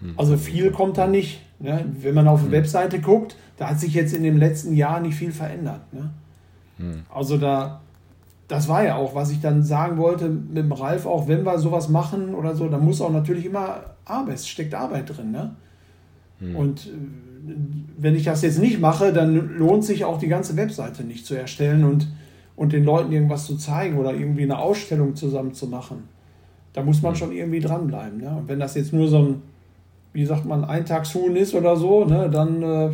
Hm. 0.00 0.14
Also 0.16 0.36
viel 0.36 0.70
kommt 0.70 0.98
da 0.98 1.06
nicht. 1.06 1.40
Ne? 1.58 1.84
Wenn 2.00 2.14
man 2.14 2.28
auf 2.28 2.40
die 2.40 2.46
hm. 2.46 2.52
Webseite 2.52 3.00
guckt, 3.00 3.36
da 3.56 3.70
hat 3.70 3.80
sich 3.80 3.94
jetzt 3.94 4.14
in 4.14 4.22
dem 4.22 4.36
letzten 4.36 4.74
Jahr 4.74 5.00
nicht 5.00 5.14
viel 5.14 5.32
verändert. 5.32 5.80
Ne? 5.92 6.10
Also 7.10 7.36
da 7.36 7.82
das 8.52 8.68
war 8.68 8.84
ja 8.84 8.96
auch, 8.96 9.14
was 9.14 9.30
ich 9.30 9.40
dann 9.40 9.62
sagen 9.62 9.96
wollte 9.96 10.28
mit 10.28 10.58
dem 10.58 10.72
Ralf, 10.72 11.06
auch 11.06 11.26
wenn 11.26 11.44
wir 11.44 11.58
sowas 11.58 11.88
machen 11.88 12.34
oder 12.34 12.54
so, 12.54 12.68
da 12.68 12.76
muss 12.76 13.00
auch 13.00 13.10
natürlich 13.10 13.46
immer 13.46 13.80
Arbeit, 14.04 14.40
steckt 14.40 14.74
Arbeit 14.74 15.16
drin. 15.16 15.30
Ne? 15.30 15.56
Hm. 16.38 16.56
Und 16.56 16.86
äh, 16.86 16.90
wenn 17.98 18.14
ich 18.14 18.24
das 18.24 18.42
jetzt 18.42 18.58
nicht 18.58 18.80
mache, 18.80 19.12
dann 19.12 19.56
lohnt 19.56 19.84
sich 19.84 20.04
auch 20.04 20.18
die 20.18 20.28
ganze 20.28 20.56
Webseite 20.56 21.02
nicht 21.02 21.26
zu 21.26 21.34
erstellen 21.34 21.84
und, 21.84 22.08
und 22.56 22.72
den 22.72 22.84
Leuten 22.84 23.12
irgendwas 23.12 23.46
zu 23.46 23.56
zeigen 23.56 23.98
oder 23.98 24.14
irgendwie 24.14 24.42
eine 24.42 24.58
Ausstellung 24.58 25.16
zusammen 25.16 25.54
zu 25.54 25.66
machen. 25.66 26.08
Da 26.72 26.82
muss 26.82 27.02
man 27.02 27.16
schon 27.16 27.32
irgendwie 27.32 27.60
dranbleiben. 27.60 28.18
Ne? 28.18 28.30
Und 28.30 28.48
wenn 28.48 28.60
das 28.60 28.74
jetzt 28.74 28.92
nur 28.92 29.08
so 29.08 29.18
ein, 29.18 29.42
wie 30.12 30.24
sagt 30.24 30.44
man, 30.44 30.64
Eintagshuhn 30.64 31.36
ist 31.36 31.54
oder 31.54 31.76
so, 31.76 32.04
ne, 32.04 32.30
dann 32.30 32.62
äh, 32.62 32.90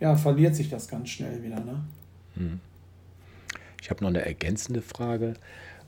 ja, 0.00 0.16
verliert 0.16 0.54
sich 0.54 0.68
das 0.68 0.88
ganz 0.88 1.08
schnell 1.08 1.42
wieder. 1.42 1.56
Ne? 1.56 1.84
Hm. 2.34 2.60
Ich 3.80 3.90
habe 3.90 4.02
noch 4.02 4.10
eine 4.10 4.24
ergänzende 4.24 4.82
Frage. 4.82 5.34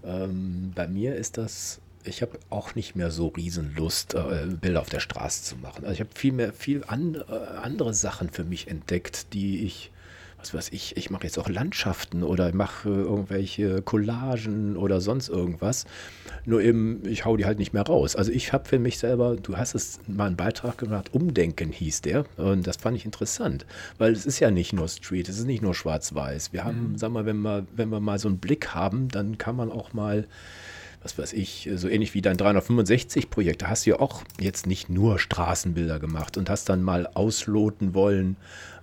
Ähm, 0.04 0.72
bei 0.74 0.88
mir 0.88 1.14
ist 1.14 1.36
das, 1.36 1.80
ich 2.04 2.22
habe 2.22 2.38
auch 2.48 2.74
nicht 2.74 2.96
mehr 2.96 3.10
so 3.10 3.28
Riesenlust, 3.28 4.14
äh, 4.14 4.46
Bilder 4.60 4.80
auf 4.80 4.88
der 4.88 5.00
Straße 5.00 5.44
zu 5.44 5.56
machen. 5.56 5.84
Also 5.84 5.94
ich 5.94 6.00
habe 6.00 6.10
viel 6.14 6.32
mehr, 6.32 6.52
viel 6.52 6.84
an, 6.86 7.14
äh, 7.14 7.34
andere 7.62 7.94
Sachen 7.94 8.30
für 8.30 8.44
mich 8.44 8.68
entdeckt, 8.68 9.32
die 9.32 9.64
ich 9.64 9.90
was 10.40 10.54
weiß 10.54 10.68
ich, 10.72 10.96
ich 10.96 11.10
mache 11.10 11.24
jetzt 11.24 11.38
auch 11.38 11.48
Landschaften 11.48 12.22
oder 12.22 12.54
mache 12.54 12.88
irgendwelche 12.88 13.82
Collagen 13.82 14.76
oder 14.76 15.00
sonst 15.00 15.28
irgendwas. 15.28 15.84
Nur 16.46 16.62
eben, 16.62 17.02
ich 17.06 17.24
hau 17.24 17.36
die 17.36 17.44
halt 17.44 17.58
nicht 17.58 17.72
mehr 17.72 17.82
raus. 17.82 18.16
Also 18.16 18.32
ich 18.32 18.52
habe 18.52 18.68
für 18.68 18.78
mich 18.78 18.98
selber, 18.98 19.36
du 19.36 19.56
hast 19.56 19.74
es 19.74 20.00
mal 20.06 20.26
einen 20.26 20.36
Beitrag 20.36 20.78
gemacht, 20.78 21.12
Umdenken 21.12 21.70
hieß 21.72 22.00
der. 22.02 22.24
Und 22.36 22.66
das 22.66 22.78
fand 22.78 22.96
ich 22.96 23.04
interessant, 23.04 23.66
weil 23.98 24.12
es 24.12 24.26
ist 24.26 24.40
ja 24.40 24.50
nicht 24.50 24.72
nur 24.72 24.88
Street, 24.88 25.28
es 25.28 25.38
ist 25.38 25.46
nicht 25.46 25.62
nur 25.62 25.74
schwarz-weiß. 25.74 26.52
Wir 26.52 26.64
haben, 26.64 26.92
mhm. 26.92 26.98
sag 26.98 27.10
mal, 27.10 27.26
wenn 27.26 27.40
wir, 27.40 27.66
wenn 27.76 27.90
wir 27.90 28.00
mal 28.00 28.18
so 28.18 28.28
einen 28.28 28.38
Blick 28.38 28.74
haben, 28.74 29.08
dann 29.08 29.38
kann 29.38 29.56
man 29.56 29.70
auch 29.70 29.92
mal 29.92 30.26
was 31.02 31.18
weiß 31.18 31.32
ich, 31.32 31.68
so 31.76 31.88
ähnlich 31.88 32.14
wie 32.14 32.20
dein 32.20 32.36
365-Projekt, 32.36 33.62
da 33.62 33.68
hast 33.68 33.86
du 33.86 33.90
ja 33.90 34.00
auch 34.00 34.22
jetzt 34.38 34.66
nicht 34.66 34.90
nur 34.90 35.18
Straßenbilder 35.18 35.98
gemacht 35.98 36.36
und 36.36 36.50
hast 36.50 36.68
dann 36.68 36.82
mal 36.82 37.06
ausloten 37.06 37.94
wollen, 37.94 38.36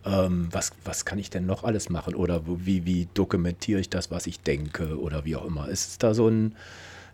ähm, 0.03 0.47
was, 0.51 0.72
was 0.84 1.05
kann 1.05 1.20
ich 1.20 1.30
denn 1.30 1.45
noch 1.45 1.63
alles 1.63 1.89
machen 1.89 2.15
oder 2.15 2.41
wie, 2.47 2.86
wie 2.86 3.07
dokumentiere 3.13 3.80
ich 3.80 3.89
das, 3.89 4.09
was 4.09 4.26
ich 4.26 4.39
denke 4.39 4.99
oder 4.99 5.26
wie 5.26 5.36
auch 5.36 5.45
immer. 5.45 5.70
Ist 5.70 5.89
es 5.89 5.97
da 5.99 6.15
so, 6.15 6.28
ein, 6.28 6.55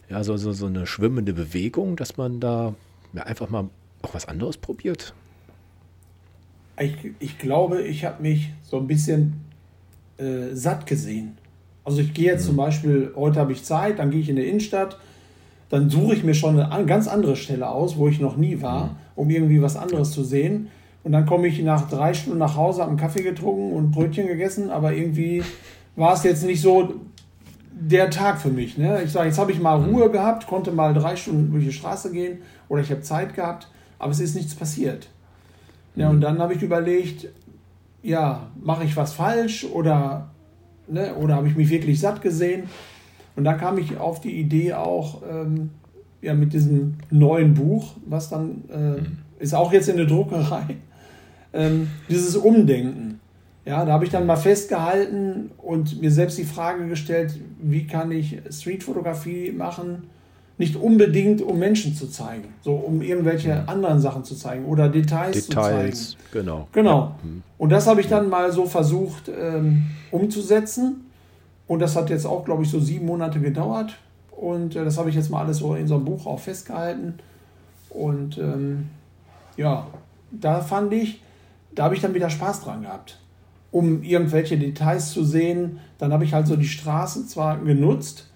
ja, 0.10 0.24
so, 0.24 0.38
so, 0.38 0.54
so 0.54 0.68
eine 0.68 0.88
schwimmende 0.88 1.34
Bewegung, 1.34 1.98
dass 1.98 2.16
man 2.16 2.40
da 2.40 2.74
ja, 3.12 3.24
einfach 3.24 3.50
mal 3.50 3.70
auch 4.04 4.14
was 4.14 4.28
anderes 4.28 4.58
probiert? 4.58 5.14
Ich, 6.80 6.96
ich 7.20 7.38
glaube, 7.38 7.82
ich 7.82 8.06
habe 8.06 8.22
mich 8.22 8.50
so 8.64 8.78
ein 8.78 8.88
bisschen 8.88 9.42
äh, 10.18 10.54
satt 10.54 10.88
gesehen. 10.88 11.38
Also 11.86 12.02
ich 12.02 12.14
gehe 12.14 12.26
jetzt 12.26 12.44
mhm. 12.44 12.48
zum 12.48 12.56
Beispiel, 12.58 13.12
heute 13.16 13.40
habe 13.40 13.52
ich 13.52 13.64
Zeit, 13.64 14.00
dann 14.00 14.12
gehe 14.12 14.22
ich 14.22 14.30
in 14.30 14.36
die 14.36 14.48
Innenstadt, 14.48 14.98
dann 15.70 15.90
suche 15.90 16.16
ich 16.16 16.24
mir 16.24 16.34
schon 16.34 16.60
eine 16.60 16.86
ganz 16.86 17.08
andere 17.08 17.36
Stelle 17.36 17.70
aus, 17.70 17.98
wo 17.98 18.08
ich 18.08 18.20
noch 18.20 18.38
nie 18.38 18.62
war, 18.62 18.86
mhm. 18.86 18.90
um 19.16 19.30
irgendwie 19.30 19.62
was 19.62 19.76
anderes 19.76 20.12
zu 20.12 20.24
sehen. 20.24 20.70
Und 21.04 21.12
dann 21.12 21.26
komme 21.26 21.48
ich 21.48 21.62
nach 21.62 21.90
drei 21.90 22.14
Stunden 22.14 22.40
nach 22.40 22.56
Hause, 22.56 22.82
habe 22.82 22.90
einen 22.90 23.00
Kaffee 23.00 23.24
getrunken 23.24 23.74
und 23.74 23.92
Brötchen 23.92 24.28
gegessen, 24.28 24.70
aber 24.70 24.94
irgendwie 24.94 25.44
war 25.96 26.14
es 26.14 26.24
jetzt 26.24 26.46
nicht 26.46 26.62
so 26.62 26.94
der 27.72 28.10
Tag 28.10 28.40
für 28.40 28.50
mich. 28.50 28.78
Ne? 28.78 29.02
Ich 29.04 29.12
sage, 29.12 29.28
jetzt 29.28 29.38
habe 29.38 29.52
ich 29.52 29.60
mal 29.60 29.80
mhm. 29.80 29.96
Ruhe 29.96 30.12
gehabt, 30.12 30.48
konnte 30.48 30.72
mal 30.72 30.94
drei 30.94 31.16
Stunden 31.16 31.52
durch 31.52 31.66
die 31.66 31.74
Straße 31.74 32.12
gehen 32.12 32.38
oder 32.70 32.82
ich 32.82 32.92
habe 32.92 33.02
Zeit 33.02 33.34
gehabt, 33.34 33.68
aber 34.00 34.12
es 34.12 34.20
ist 34.20 34.36
nichts 34.36 34.56
passiert. 34.56 35.10
Ja, 35.96 36.10
und 36.10 36.22
dann 36.22 36.40
habe 36.40 36.54
ich 36.54 36.62
überlegt, 36.64 37.28
ja, 38.02 38.48
mache 38.62 38.84
ich 38.84 38.98
was 38.98 39.14
falsch 39.14 39.66
oder, 39.66 40.32
ne, 40.88 41.16
oder 41.16 41.36
habe 41.36 41.48
ich 41.48 41.56
mich 41.56 41.70
wirklich 41.70 42.00
satt 42.00 42.22
gesehen? 42.22 42.64
Und 43.36 43.46
da 43.46 43.54
kam 43.54 43.78
ich 43.78 43.98
auf 43.98 44.22
die 44.22 44.40
Idee 44.40 44.74
auch 44.74 45.22
ähm, 45.30 45.72
ja, 46.22 46.34
mit 46.34 46.54
diesem 46.54 46.96
neuen 47.10 47.54
Buch, 47.54 47.96
was 48.06 48.30
dann 48.30 48.64
äh, 48.70 49.02
mhm. 49.02 49.18
ist 49.40 49.54
auch 49.54 49.74
jetzt 49.74 49.90
in 49.90 49.98
der 49.98 50.06
Druckerei, 50.06 50.78
ähm, 51.54 51.90
dieses 52.10 52.36
Umdenken. 52.36 53.20
Ja, 53.66 53.86
da 53.86 53.94
habe 53.94 54.04
ich 54.04 54.12
dann 54.12 54.26
mal 54.26 54.36
festgehalten 54.36 55.52
und 55.58 56.02
mir 56.02 56.12
selbst 56.12 56.38
die 56.38 56.44
Frage 56.44 56.86
gestellt, 56.88 57.40
wie 57.62 57.88
kann 57.88 58.12
ich 58.12 58.42
Streetfotografie 58.50 59.54
machen? 59.54 60.10
Nicht 60.58 60.76
unbedingt, 60.76 61.42
um 61.42 61.58
Menschen 61.58 61.96
zu 61.96 62.08
zeigen, 62.08 62.54
so 62.62 62.74
um 62.76 63.02
irgendwelche 63.02 63.50
ja. 63.50 63.64
anderen 63.66 64.00
Sachen 64.00 64.24
zu 64.24 64.36
zeigen 64.36 64.66
oder 64.66 64.88
Details, 64.88 65.48
Details 65.48 66.12
zu 66.12 66.18
zeigen. 66.18 66.24
Genau. 66.32 66.68
Genau. 66.72 67.16
Mhm. 67.24 67.42
Und 67.58 67.72
das 67.72 67.88
habe 67.88 68.02
ich 68.02 68.08
dann 68.08 68.30
mal 68.30 68.52
so 68.52 68.66
versucht 68.66 69.30
ähm, 69.36 69.88
umzusetzen. 70.12 71.06
Und 71.66 71.80
das 71.80 71.96
hat 71.96 72.10
jetzt 72.10 72.26
auch, 72.26 72.46
glaube 72.46 72.64
ich, 72.64 72.70
so 72.70 72.80
sieben 72.80 73.06
Monate 73.06 73.40
gedauert. 73.40 73.98
Und 74.32 74.76
äh, 74.76 74.84
das 74.84 74.98
habe 74.98 75.10
ich 75.10 75.16
jetzt 75.16 75.32
mal 75.32 75.44
alles 75.44 75.58
so 75.58 75.74
in 75.76 75.88
so 75.88 75.96
einem 75.96 76.06
Buch 76.06 76.28
auch 76.28 76.40
festgehalten. 76.40 77.16
Und 77.90 78.38
ähm, 78.38 78.90
ja, 79.58 79.88
da 80.32 80.62
fand 80.62 80.94
ich, 80.94 81.22
da 81.74 81.86
habe 81.86 81.96
ich 81.96 82.02
dann 82.02 82.14
wieder 82.14 82.30
Spaß 82.30 82.62
dran 82.62 82.82
gehabt, 82.84 83.20
um 83.72 84.04
irgendwelche 84.04 84.58
Details 84.58 85.12
zu 85.12 85.24
sehen. 85.24 85.80
Dann 85.98 86.12
habe 86.12 86.26
ich 86.26 86.34
halt 86.34 86.48
so 86.48 86.56
die 86.56 86.68
Straßen 86.68 87.28
zwar 87.28 87.58
genutzt, 87.58 88.30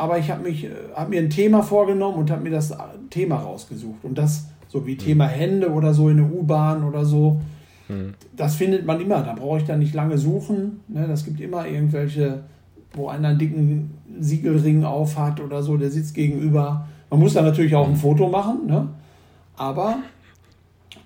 aber 0.00 0.18
ich 0.18 0.30
habe 0.30 0.42
mich, 0.42 0.64
äh, 0.64 0.70
habe 0.96 1.10
mir 1.10 1.20
ein 1.20 1.28
Thema 1.28 1.62
vorgenommen 1.62 2.16
und 2.16 2.30
habe 2.30 2.42
mir 2.42 2.50
das 2.50 2.74
Thema 3.10 3.36
rausgesucht. 3.36 4.02
Und 4.02 4.16
das, 4.16 4.46
so 4.66 4.86
wie 4.86 4.96
Thema 4.96 5.26
mhm. 5.26 5.30
Hände 5.30 5.70
oder 5.70 5.92
so 5.92 6.08
in 6.08 6.16
der 6.16 6.32
U-Bahn 6.32 6.84
oder 6.84 7.04
so, 7.04 7.42
mhm. 7.88 8.14
das 8.34 8.54
findet 8.54 8.86
man 8.86 8.98
immer. 8.98 9.22
Da 9.22 9.34
brauche 9.34 9.58
ich 9.58 9.64
dann 9.64 9.78
nicht 9.78 9.92
lange 9.92 10.16
suchen. 10.16 10.80
Ne? 10.88 11.06
Das 11.06 11.26
gibt 11.26 11.38
immer 11.38 11.66
irgendwelche, 11.66 12.44
wo 12.94 13.08
einer 13.08 13.28
einen 13.28 13.38
dicken 13.38 13.90
Siegelring 14.18 14.84
auf 14.84 15.18
hat 15.18 15.38
oder 15.38 15.62
so, 15.62 15.76
der 15.76 15.90
sitzt 15.90 16.14
gegenüber. 16.14 16.88
Man 17.10 17.20
muss 17.20 17.34
da 17.34 17.42
natürlich 17.42 17.74
auch 17.74 17.86
ein 17.86 17.96
Foto 17.96 18.30
machen, 18.30 18.66
ne? 18.66 18.88
aber 19.56 19.98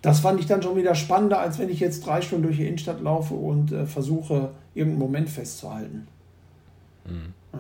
das 0.03 0.21
fand 0.21 0.39
ich 0.39 0.47
dann 0.47 0.63
schon 0.63 0.77
wieder 0.77 0.95
spannender, 0.95 1.41
als 1.41 1.59
wenn 1.59 1.69
ich 1.69 1.81
jetzt 1.81 2.07
drei 2.07 2.21
Stunden 2.21 2.45
durch 2.45 2.59
die 2.59 2.67
Innenstadt 2.67 3.01
laufe 3.01 3.35
und 3.35 3.73
äh, 3.73 3.87
versuche, 3.87 4.51
irgendeinen 4.73 5.01
Moment 5.01 5.31
festzuhalten. 5.31 6.07
Mhm. 7.07 7.33
Ja? 7.53 7.59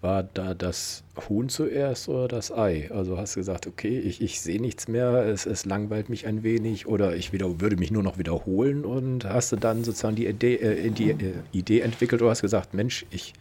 War 0.00 0.22
da 0.22 0.54
das 0.54 1.02
Huhn 1.28 1.48
zuerst 1.48 2.08
oder 2.08 2.28
das 2.28 2.52
Ei? 2.52 2.88
Also 2.94 3.18
hast 3.18 3.34
du 3.34 3.40
gesagt, 3.40 3.66
okay, 3.66 3.98
ich, 3.98 4.22
ich 4.22 4.40
sehe 4.40 4.60
nichts 4.60 4.86
mehr, 4.86 5.26
es, 5.26 5.44
es 5.44 5.64
langweilt 5.64 6.08
mich 6.08 6.26
ein 6.26 6.44
wenig 6.44 6.86
oder 6.86 7.16
ich 7.16 7.32
wieder, 7.32 7.60
würde 7.60 7.76
mich 7.76 7.90
nur 7.90 8.04
noch 8.04 8.16
wiederholen 8.16 8.84
und 8.84 9.24
hast 9.24 9.50
du 9.50 9.56
dann 9.56 9.82
sozusagen 9.82 10.14
die 10.14 10.26
Idee, 10.26 10.54
äh, 10.54 10.90
die, 10.90 11.10
äh, 11.10 11.32
Idee 11.50 11.80
entwickelt 11.80 12.22
oder 12.22 12.30
hast 12.30 12.42
gesagt, 12.42 12.74
Mensch, 12.74 13.06
ich 13.10 13.32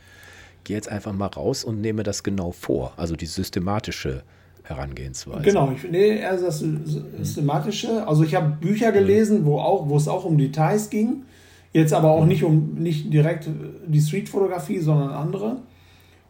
gehe 0.64 0.76
jetzt 0.76 0.90
einfach 0.90 1.14
mal 1.14 1.28
raus 1.28 1.64
und 1.64 1.80
nehme 1.80 2.02
das 2.02 2.24
genau 2.24 2.52
vor, 2.52 2.94
also 2.98 3.16
die 3.16 3.28
systematische 3.28 4.24
Herangehensweise. 4.64 5.44
Genau, 5.44 5.72
ich 5.72 5.90
nee, 5.90 6.18
eher 6.18 6.38
das 6.38 6.60
systematische. 6.60 8.06
Also 8.06 8.24
ich 8.24 8.36
habe 8.36 8.58
Bücher 8.60 8.92
gelesen, 8.92 9.46
wo 9.46 9.60
auch, 9.60 9.88
wo 9.88 9.96
es 9.96 10.08
auch 10.08 10.26
um 10.26 10.38
Details 10.38 10.90
ging. 10.90 11.24
Jetzt 11.72 11.94
aber 11.94 12.12
auch 12.12 12.26
nicht 12.26 12.44
um 12.44 12.74
nicht 12.76 13.14
direkt 13.14 13.48
die 13.86 14.02
Streetfotografie, 14.02 14.80
sondern 14.80 15.12
andere 15.12 15.58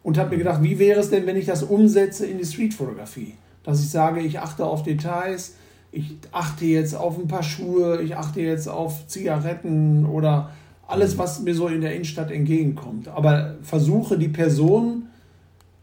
und 0.02 0.18
habe 0.18 0.30
mir 0.30 0.38
gedacht, 0.38 0.62
wie 0.62 0.78
wäre 0.78 1.00
es 1.00 1.10
denn, 1.10 1.26
wenn 1.26 1.36
ich 1.36 1.46
das 1.46 1.62
umsetze 1.62 2.26
in 2.26 2.38
die 2.38 2.44
Streetfotografie? 2.44 3.34
Dass 3.64 3.80
ich 3.80 3.90
sage, 3.90 4.20
ich 4.20 4.38
achte 4.38 4.64
auf 4.64 4.82
Details, 4.82 5.54
ich 5.92 6.16
achte 6.32 6.64
jetzt 6.64 6.94
auf 6.94 7.18
ein 7.18 7.28
paar 7.28 7.42
Schuhe, 7.42 8.00
ich 8.02 8.16
achte 8.16 8.40
jetzt 8.40 8.68
auf 8.68 9.06
Zigaretten 9.06 10.06
oder 10.06 10.50
alles, 10.86 11.18
was 11.18 11.40
mir 11.40 11.54
so 11.54 11.68
in 11.68 11.80
der 11.80 11.94
Innenstadt 11.94 12.30
entgegenkommt. 12.30 13.08
Aber 13.08 13.56
versuche 13.62 14.18
die 14.18 14.28
Person 14.28 15.04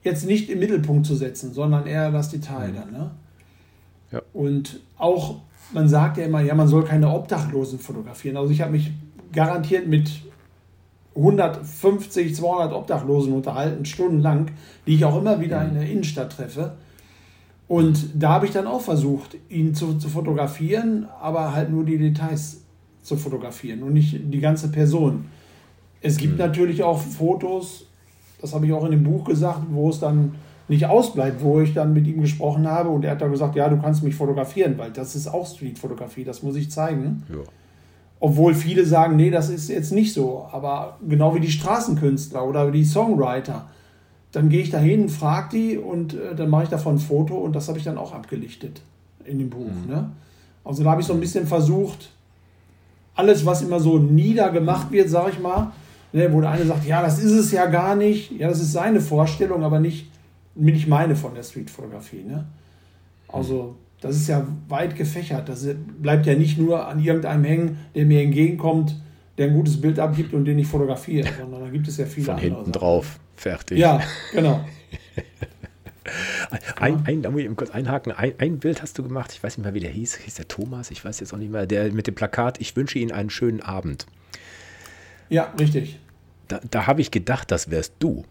jetzt 0.04 0.26
nicht 0.26 0.50
im 0.50 0.60
Mittelpunkt 0.60 1.06
zu 1.06 1.16
setzen, 1.16 1.54
sondern 1.54 1.86
eher 1.88 2.12
das 2.12 2.30
Detail 2.30 2.72
dann. 2.72 2.92
Ne? 2.92 3.12
Ja. 4.12 4.22
Und 4.34 4.80
auch, 4.98 5.42
man 5.74 5.90
sagt 5.90 6.18
ja 6.18 6.26
immer, 6.26 6.42
ja, 6.42 6.56
man 6.56 6.68
soll 6.68 6.86
keine 6.86 7.10
Obdachlosen 7.10 7.80
fotografieren. 7.80 8.38
Also 8.38 8.52
ich 8.52 8.62
habe 8.62 8.72
mich 8.72 8.92
garantiert 9.32 9.88
mit 9.88 10.10
150, 11.16 12.36
200 12.36 12.74
Obdachlosen 12.74 13.34
unterhalten, 13.34 13.86
stundenlang, 13.86 14.52
die 14.86 14.96
ich 14.96 15.06
auch 15.06 15.18
immer 15.18 15.40
wieder 15.40 15.64
in 15.64 15.76
der 15.76 15.90
Innenstadt 15.90 16.34
treffe. 16.34 16.74
Und 17.68 18.10
da 18.14 18.30
habe 18.34 18.46
ich 18.46 18.52
dann 18.52 18.68
auch 18.68 18.82
versucht, 18.82 19.38
ihn 19.50 19.74
zu, 19.74 19.98
zu 19.98 20.10
fotografieren, 20.10 21.08
aber 21.22 21.54
halt 21.56 21.72
nur 21.72 21.84
die 21.84 21.98
Details 21.98 22.62
zu 23.02 23.16
fotografieren 23.18 23.82
und 23.84 23.94
nicht 23.94 24.20
die 24.22 24.40
ganze 24.40 24.70
Person. 24.72 25.26
Es 26.02 26.18
gibt 26.18 26.34
mhm. 26.34 26.40
natürlich 26.40 26.84
auch 26.84 27.00
Fotos, 27.00 27.88
das 28.42 28.54
habe 28.54 28.66
ich 28.68 28.74
auch 28.74 28.86
in 28.86 28.92
dem 28.92 29.04
Buch 29.04 29.24
gesagt, 29.24 29.62
wo 29.72 29.90
es 29.90 30.00
dann 30.00 30.36
nicht 30.68 30.86
ausbleibt, 30.86 31.42
wo 31.44 31.62
ich 31.62 31.74
dann 31.74 31.94
mit 31.94 32.08
ihm 32.08 32.22
gesprochen 32.22 32.68
habe 32.68 32.90
und 32.90 33.06
er 33.06 33.12
hat 33.12 33.22
dann 33.22 33.32
gesagt, 33.32 33.56
ja, 33.56 33.70
du 33.70 33.78
kannst 33.78 34.04
mich 34.04 34.16
fotografieren, 34.16 34.78
weil 34.78 34.92
das 34.92 35.16
ist 35.16 35.28
auch 35.28 35.46
Streetfotografie, 35.46 36.24
das 36.24 36.44
muss 36.44 36.56
ich 36.56 36.72
zeigen. 36.72 37.24
Ja. 37.30 37.38
Obwohl 38.20 38.54
viele 38.54 38.86
sagen, 38.86 39.16
nee, 39.16 39.30
das 39.30 39.50
ist 39.50 39.70
jetzt 39.70 39.92
nicht 39.92 40.14
so. 40.14 40.48
Aber 40.52 40.98
genau 41.08 41.36
wie 41.36 41.40
die 41.40 41.52
Straßenkünstler 41.52 42.46
oder 42.46 42.72
die 42.72 42.86
Songwriter, 42.86 43.68
dann 44.32 44.50
gehe 44.50 44.62
ich 44.62 44.70
da 44.70 44.80
hin, 44.80 45.10
frage 45.10 45.50
die 45.58 45.78
und 45.78 46.14
äh, 46.14 46.36
dann 46.36 46.50
mache 46.50 46.64
ich 46.64 46.70
davon 46.70 46.96
ein 46.96 47.00
Foto 47.00 47.36
und 47.36 47.56
das 47.56 47.68
habe 47.68 47.78
ich 47.78 47.84
dann 47.84 47.98
auch 47.98 48.14
abgelichtet 48.14 48.82
in 49.24 49.40
dem 49.40 49.50
Buch. 49.50 49.68
Mhm. 49.68 49.92
Ne? 49.92 50.10
Also 50.64 50.84
da 50.84 50.92
habe 50.92 51.02
ich 51.02 51.08
so 51.08 51.14
ein 51.14 51.20
bisschen 51.20 51.48
versucht, 51.48 52.10
alles, 53.16 53.46
was 53.46 53.62
immer 53.62 53.80
so 53.80 53.98
niedergemacht 53.98 54.92
wird, 54.92 55.10
sage 55.10 55.32
ich 55.32 55.40
mal, 55.40 55.72
ne, 56.12 56.32
wo 56.34 56.42
der 56.42 56.52
eine 56.52 56.66
sagt, 56.66 56.86
ja, 56.86 57.02
das 57.02 57.20
ist 57.20 57.32
es 57.32 57.52
ja 57.52 57.66
gar 57.68 57.96
nicht, 57.96 58.32
ja, 58.32 58.50
das 58.50 58.60
ist 58.60 58.74
seine 58.74 59.00
Vorstellung, 59.00 59.64
aber 59.64 59.80
nicht, 59.80 60.12
nicht 60.54 60.88
meine 60.88 61.16
von 61.16 61.34
der 61.34 61.44
Streetfotografie. 61.44 62.24
Ne? 62.24 62.46
Also 63.28 63.76
das 64.06 64.16
ist 64.16 64.28
ja 64.28 64.46
weit 64.68 64.96
gefächert. 64.96 65.50
Das 65.50 65.68
bleibt 66.02 66.26
ja 66.26 66.36
nicht 66.36 66.58
nur 66.58 66.88
an 66.88 67.00
irgendeinem 67.00 67.44
hängen, 67.44 67.78
der 67.96 68.06
mir 68.06 68.22
entgegenkommt, 68.22 68.96
der 69.38 69.48
ein 69.48 69.54
gutes 69.54 69.82
Bild 69.82 70.00
abgibt 70.00 70.34
und 70.34 70.46
den 70.46 70.60
ich 70.60 70.68
fotografiere, 70.68 71.28
sondern 71.40 71.62
da 71.62 71.70
gibt 71.70 71.88
es 71.88 71.98
ja 71.98 72.06
viele 72.06 72.28
Von 72.28 72.38
hinten 72.38 72.60
Sachen. 72.60 72.72
drauf, 72.74 73.20
fertig. 73.36 73.78
Ja, 73.78 74.02
genau. 74.32 74.64
Ein, 76.80 77.04
ein, 77.08 77.24
da 77.24 77.32
muss 77.32 77.42
ich 77.42 77.56
kurz 77.56 77.72
einhaken. 77.72 78.12
Ein, 78.12 78.34
ein, 78.38 78.60
Bild 78.60 78.84
hast 78.84 78.98
du 79.00 79.04
gemacht, 79.04 79.32
ich 79.34 79.42
weiß 79.42 79.58
nicht 79.58 79.66
mehr, 79.66 79.74
wie 79.74 79.80
der 79.80 79.90
hieß. 79.90 80.18
Hieß 80.18 80.36
der 80.36 80.48
Thomas? 80.48 80.92
Ich 80.92 81.04
weiß 81.04 81.20
jetzt 81.20 81.34
auch 81.34 81.38
nicht 81.38 81.52
mehr. 81.52 81.66
Der 81.66 81.92
mit 81.92 82.06
dem 82.06 82.14
Plakat, 82.14 82.62
ich 82.62 82.76
wünsche 82.76 83.00
Ihnen 83.00 83.12
einen 83.12 83.32
schönen 83.32 83.62
Ja, 85.30 85.52
richtig. 85.60 86.00
Da, 86.48 86.60
da 86.70 86.86
habe 86.86 87.02
ich 87.02 87.10
gedacht, 87.10 87.50
das 87.50 87.72
wärst 87.72 87.96
du. 87.98 88.24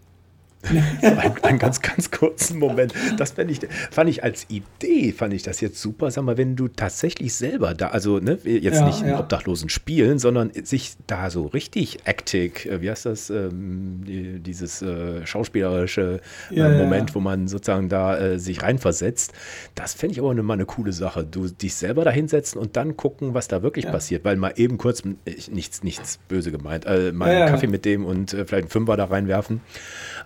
ein, 1.02 1.34
einen 1.42 1.58
ganz, 1.58 1.80
ganz 1.82 2.10
kurzen 2.10 2.58
Moment. 2.58 2.94
Das 3.16 3.32
fand 3.32 3.50
ich, 3.50 3.60
fand 3.90 4.10
ich 4.10 4.24
als 4.24 4.46
Idee, 4.48 5.12
fand 5.12 5.34
ich 5.34 5.42
das 5.42 5.60
jetzt 5.60 5.80
super. 5.80 6.10
Sag 6.10 6.24
mal, 6.24 6.36
wenn 6.36 6.56
du 6.56 6.68
tatsächlich 6.68 7.34
selber 7.34 7.74
da, 7.74 7.88
also 7.88 8.18
ne, 8.18 8.38
jetzt 8.44 8.80
ja, 8.80 8.86
nicht 8.86 9.02
ja. 9.02 9.18
Obdachlosen 9.18 9.68
spielen, 9.68 10.18
sondern 10.18 10.50
sich 10.64 10.94
da 11.06 11.30
so 11.30 11.46
richtig 11.46 12.06
actig, 12.06 12.66
äh, 12.66 12.80
wie 12.80 12.90
heißt 12.90 13.06
das, 13.06 13.30
ähm, 13.30 14.02
dieses 14.04 14.82
äh, 14.82 15.26
schauspielerische 15.26 16.20
äh, 16.50 16.56
ja, 16.58 16.68
Moment, 16.68 17.14
wo 17.14 17.20
man 17.20 17.48
sozusagen 17.48 17.88
da 17.88 18.16
äh, 18.16 18.38
sich 18.38 18.62
reinversetzt, 18.62 19.32
das 19.74 19.94
fände 19.94 20.12
ich 20.12 20.20
aber 20.20 20.34
mal 20.34 20.54
eine 20.54 20.66
coole 20.66 20.92
Sache. 20.92 21.24
Du 21.24 21.48
dich 21.48 21.74
selber 21.74 22.04
da 22.04 22.10
hinsetzen 22.10 22.60
und 22.60 22.76
dann 22.76 22.96
gucken, 22.96 23.34
was 23.34 23.48
da 23.48 23.62
wirklich 23.62 23.86
passiert, 23.86 24.24
weil 24.24 24.36
mal 24.36 24.52
eben 24.56 24.78
kurz, 24.78 25.02
nichts, 25.50 25.82
nichts 25.82 26.18
böse 26.28 26.50
gemeint, 26.50 26.86
äh, 26.86 27.12
mal 27.12 27.28
einen 27.28 27.48
Kaffee 27.48 27.66
mit 27.66 27.84
dem 27.84 28.04
und 28.04 28.30
vielleicht 28.30 28.54
einen 28.54 28.68
Fünfer 28.68 28.96
da 28.96 29.04
reinwerfen. 29.04 29.60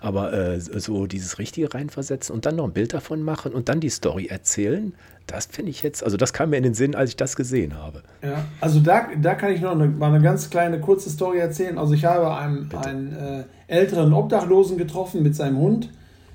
Aber 0.01 0.28
äh, 0.31 0.59
so 0.59 1.07
dieses 1.07 1.39
Richtige 1.39 1.73
reinversetzen 1.73 2.33
und 2.33 2.45
dann 2.45 2.55
noch 2.55 2.65
ein 2.65 2.73
Bild 2.73 2.93
davon 2.93 3.21
machen 3.21 3.53
und 3.53 3.69
dann 3.69 3.79
die 3.79 3.89
Story 3.89 4.27
erzählen, 4.27 4.93
das 5.27 5.45
finde 5.45 5.71
ich 5.71 5.83
jetzt, 5.83 6.03
also 6.03 6.17
das 6.17 6.33
kam 6.33 6.49
mir 6.49 6.57
in 6.57 6.63
den 6.63 6.73
Sinn, 6.73 6.95
als 6.95 7.11
ich 7.11 7.15
das 7.15 7.35
gesehen 7.35 7.77
habe. 7.77 8.01
Ja, 8.23 8.45
also 8.61 8.79
da, 8.79 9.07
da 9.21 9.35
kann 9.35 9.51
ich 9.51 9.61
noch 9.61 9.71
eine, 9.71 9.87
mal 9.87 10.07
eine 10.07 10.21
ganz 10.23 10.49
kleine 10.49 10.79
kurze 10.79 11.09
Story 11.09 11.37
erzählen. 11.37 11.77
Also 11.77 11.93
ich 11.93 12.05
habe 12.05 12.35
einen, 12.35 12.69
einen 12.73 13.15
äh, 13.15 13.43
älteren 13.67 14.13
Obdachlosen 14.13 14.77
getroffen 14.77 15.21
mit 15.21 15.35
seinem 15.35 15.57
Hund. 15.57 15.91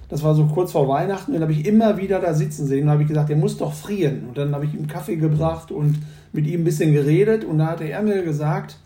Das 0.09 0.23
war 0.23 0.35
so 0.35 0.47
kurz 0.47 0.73
vor 0.73 0.89
Weihnachten. 0.89 1.33
Den 1.33 1.43
habe 1.43 1.53
ich 1.53 1.67
immer 1.67 1.97
wieder 1.97 2.21
da 2.21 2.35
sitzen 2.35 2.67
sehen. 2.67 2.85
Und 2.85 2.91
habe 2.91 3.03
ich 3.03 3.09
gesagt, 3.09 3.31
der 3.31 3.37
muss 3.37 3.57
doch 3.57 3.73
frieren. 3.73 4.27
Und 4.29 4.39
dann 4.39 4.55
habe 4.55 4.65
ich 4.65 4.75
ihm 4.75 4.87
Kaffee 4.87 5.17
gebracht 5.17 5.73
und 5.73 5.99
mit 6.33 6.47
ihm 6.47 6.61
ein 6.61 6.65
bisschen 6.65 6.93
geredet. 6.93 7.45
Und 7.45 7.59
da 7.59 7.69
hatte 7.69 7.85
er 7.85 8.03
mir 8.03 8.23
gesagt, 8.23 8.79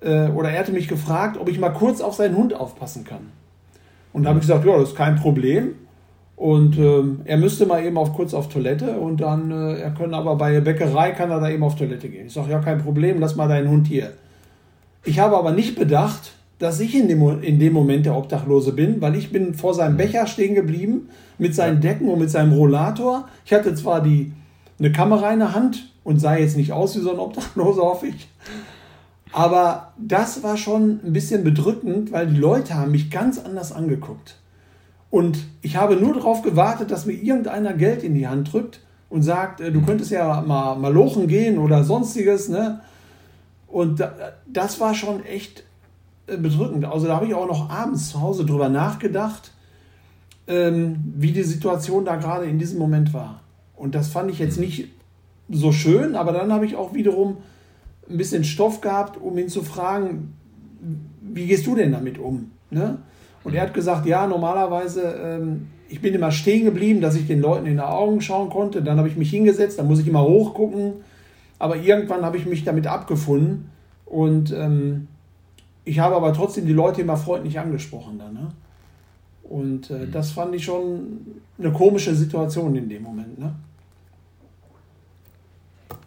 äh, 0.00 0.28
oder 0.28 0.50
er 0.50 0.60
hatte 0.60 0.72
mich 0.72 0.88
gefragt, 0.88 1.36
ob 1.38 1.48
ich 1.48 1.58
mal 1.58 1.70
kurz 1.70 2.00
auf 2.00 2.14
seinen 2.14 2.36
Hund 2.36 2.54
aufpassen 2.54 3.04
kann. 3.04 3.30
Und 4.12 4.24
da 4.24 4.30
habe 4.30 4.38
ich 4.38 4.46
gesagt, 4.46 4.64
ja, 4.64 4.76
das 4.78 4.90
ist 4.90 4.96
kein 4.96 5.16
Problem. 5.16 5.74
Und 6.36 6.78
ähm, 6.78 7.20
er 7.26 7.36
müsste 7.36 7.66
mal 7.66 7.84
eben 7.84 7.98
auf 7.98 8.14
kurz 8.14 8.32
auf 8.32 8.48
Toilette 8.48 8.98
und 8.98 9.20
dann, 9.20 9.50
äh, 9.50 9.74
er 9.74 9.90
können 9.90 10.14
aber 10.14 10.36
bei 10.36 10.52
der 10.52 10.62
Bäckerei 10.62 11.10
kann 11.10 11.30
er 11.30 11.38
da 11.38 11.50
eben 11.50 11.62
auf 11.62 11.76
Toilette 11.76 12.08
gehen. 12.08 12.28
Ich 12.28 12.32
sage, 12.32 12.50
ja, 12.50 12.60
kein 12.60 12.78
Problem, 12.78 13.20
lass 13.20 13.36
mal 13.36 13.46
deinen 13.46 13.68
Hund 13.68 13.86
hier. 13.86 14.12
Ich 15.04 15.18
habe 15.18 15.36
aber 15.36 15.52
nicht 15.52 15.78
bedacht, 15.78 16.32
dass 16.58 16.80
ich 16.80 16.94
in 16.94 17.08
dem, 17.08 17.42
in 17.42 17.58
dem 17.58 17.74
Moment 17.74 18.06
der 18.06 18.16
Obdachlose 18.16 18.72
bin, 18.72 19.02
weil 19.02 19.16
ich 19.16 19.32
bin 19.32 19.52
vor 19.52 19.74
seinem 19.74 19.98
Becher 19.98 20.26
stehen 20.26 20.54
geblieben 20.54 21.08
mit 21.36 21.54
seinen 21.54 21.82
Decken 21.82 22.08
und 22.08 22.18
mit 22.18 22.30
seinem 22.30 22.52
Rollator. 22.52 23.28
Ich 23.44 23.52
hatte 23.52 23.74
zwar 23.74 24.02
die, 24.02 24.32
eine 24.78 24.92
Kamera 24.92 25.32
in 25.32 25.40
der 25.40 25.54
Hand 25.54 25.92
und 26.04 26.20
sah 26.20 26.36
jetzt 26.36 26.56
nicht 26.56 26.72
aus 26.72 26.96
wie 26.96 27.00
so 27.00 27.12
ein 27.12 27.18
Obdachloser, 27.18 27.82
hoffe 27.82 28.06
ich. 28.06 28.28
Aber 29.32 29.92
das 29.96 30.42
war 30.42 30.56
schon 30.56 31.00
ein 31.04 31.12
bisschen 31.12 31.44
bedrückend, 31.44 32.12
weil 32.12 32.26
die 32.26 32.36
Leute 32.36 32.74
haben 32.74 32.90
mich 32.90 33.10
ganz 33.10 33.38
anders 33.38 33.72
angeguckt. 33.72 34.36
Und 35.08 35.38
ich 35.62 35.76
habe 35.76 35.96
nur 35.96 36.14
darauf 36.14 36.42
gewartet, 36.42 36.90
dass 36.90 37.06
mir 37.06 37.14
irgendeiner 37.14 37.74
Geld 37.74 38.02
in 38.02 38.14
die 38.14 38.28
Hand 38.28 38.52
drückt 38.52 38.80
und 39.08 39.22
sagt, 39.22 39.60
äh, 39.60 39.72
du 39.72 39.82
könntest 39.82 40.10
ja 40.10 40.40
mal, 40.40 40.76
mal 40.76 40.92
lochen 40.92 41.26
gehen 41.26 41.58
oder 41.58 41.84
sonstiges. 41.84 42.48
Ne? 42.48 42.80
Und 43.66 44.02
das 44.46 44.80
war 44.80 44.94
schon 44.94 45.24
echt 45.24 45.64
äh, 46.26 46.36
bedrückend. 46.36 46.84
Also 46.84 47.06
da 47.06 47.16
habe 47.16 47.26
ich 47.26 47.34
auch 47.34 47.46
noch 47.46 47.70
abends 47.70 48.10
zu 48.10 48.20
Hause 48.20 48.44
drüber 48.44 48.68
nachgedacht, 48.68 49.52
ähm, 50.46 50.96
wie 51.16 51.32
die 51.32 51.42
Situation 51.42 52.04
da 52.04 52.16
gerade 52.16 52.46
in 52.46 52.58
diesem 52.58 52.78
Moment 52.78 53.12
war. 53.12 53.40
Und 53.76 53.94
das 53.94 54.08
fand 54.08 54.30
ich 54.30 54.38
jetzt 54.38 54.58
nicht 54.58 54.88
so 55.48 55.72
schön, 55.72 56.14
aber 56.14 56.32
dann 56.32 56.52
habe 56.52 56.66
ich 56.66 56.76
auch 56.76 56.94
wiederum 56.94 57.38
ein 58.10 58.16
bisschen 58.16 58.44
Stoff 58.44 58.80
gehabt, 58.80 59.20
um 59.20 59.38
ihn 59.38 59.48
zu 59.48 59.62
fragen, 59.62 60.34
wie 61.20 61.46
gehst 61.46 61.66
du 61.66 61.74
denn 61.74 61.92
damit 61.92 62.18
um? 62.18 62.50
Ne? 62.70 62.98
Und 63.44 63.54
er 63.54 63.62
hat 63.62 63.74
gesagt, 63.74 64.06
ja, 64.06 64.26
normalerweise, 64.26 65.14
ähm, 65.22 65.68
ich 65.88 66.00
bin 66.00 66.14
immer 66.14 66.30
stehen 66.30 66.64
geblieben, 66.64 67.00
dass 67.00 67.16
ich 67.16 67.26
den 67.26 67.40
Leuten 67.40 67.66
in 67.66 67.74
die 67.74 67.80
Augen 67.80 68.20
schauen 68.20 68.50
konnte. 68.50 68.82
Dann 68.82 68.98
habe 68.98 69.08
ich 69.08 69.16
mich 69.16 69.30
hingesetzt, 69.30 69.78
dann 69.78 69.86
muss 69.86 70.00
ich 70.00 70.06
immer 70.06 70.22
hochgucken. 70.22 70.94
Aber 71.58 71.76
irgendwann 71.76 72.24
habe 72.24 72.36
ich 72.36 72.46
mich 72.46 72.64
damit 72.64 72.86
abgefunden. 72.86 73.70
Und 74.06 74.52
ähm, 74.52 75.08
ich 75.84 75.98
habe 75.98 76.16
aber 76.16 76.32
trotzdem 76.32 76.66
die 76.66 76.72
Leute 76.72 77.00
immer 77.00 77.16
freundlich 77.16 77.58
angesprochen. 77.58 78.18
Dann, 78.18 78.34
ne? 78.34 78.48
Und 79.42 79.90
äh, 79.90 80.06
mhm. 80.06 80.12
das 80.12 80.30
fand 80.30 80.54
ich 80.54 80.64
schon 80.64 81.42
eine 81.58 81.72
komische 81.72 82.14
Situation 82.14 82.76
in 82.76 82.88
dem 82.88 83.02
Moment. 83.02 83.38
Ne? 83.38 83.54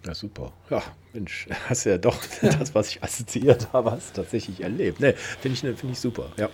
Ja, 0.05 0.13
super. 0.13 0.51
Ja, 0.69 0.81
Mensch, 1.13 1.47
hast 1.69 1.85
ja 1.85 1.97
doch 1.97 2.17
das, 2.41 2.73
was 2.75 2.89
ich 2.89 3.03
assoziiert 3.03 3.69
habe, 3.73 3.91
hast 3.91 4.15
tatsächlich 4.15 4.61
erlebt. 4.61 4.99
Ne, 4.99 5.13
finde 5.13 5.71
ich, 5.71 5.79
find 5.79 5.91
ich 5.91 5.99
super. 5.99 6.31
Ja. 6.37 6.49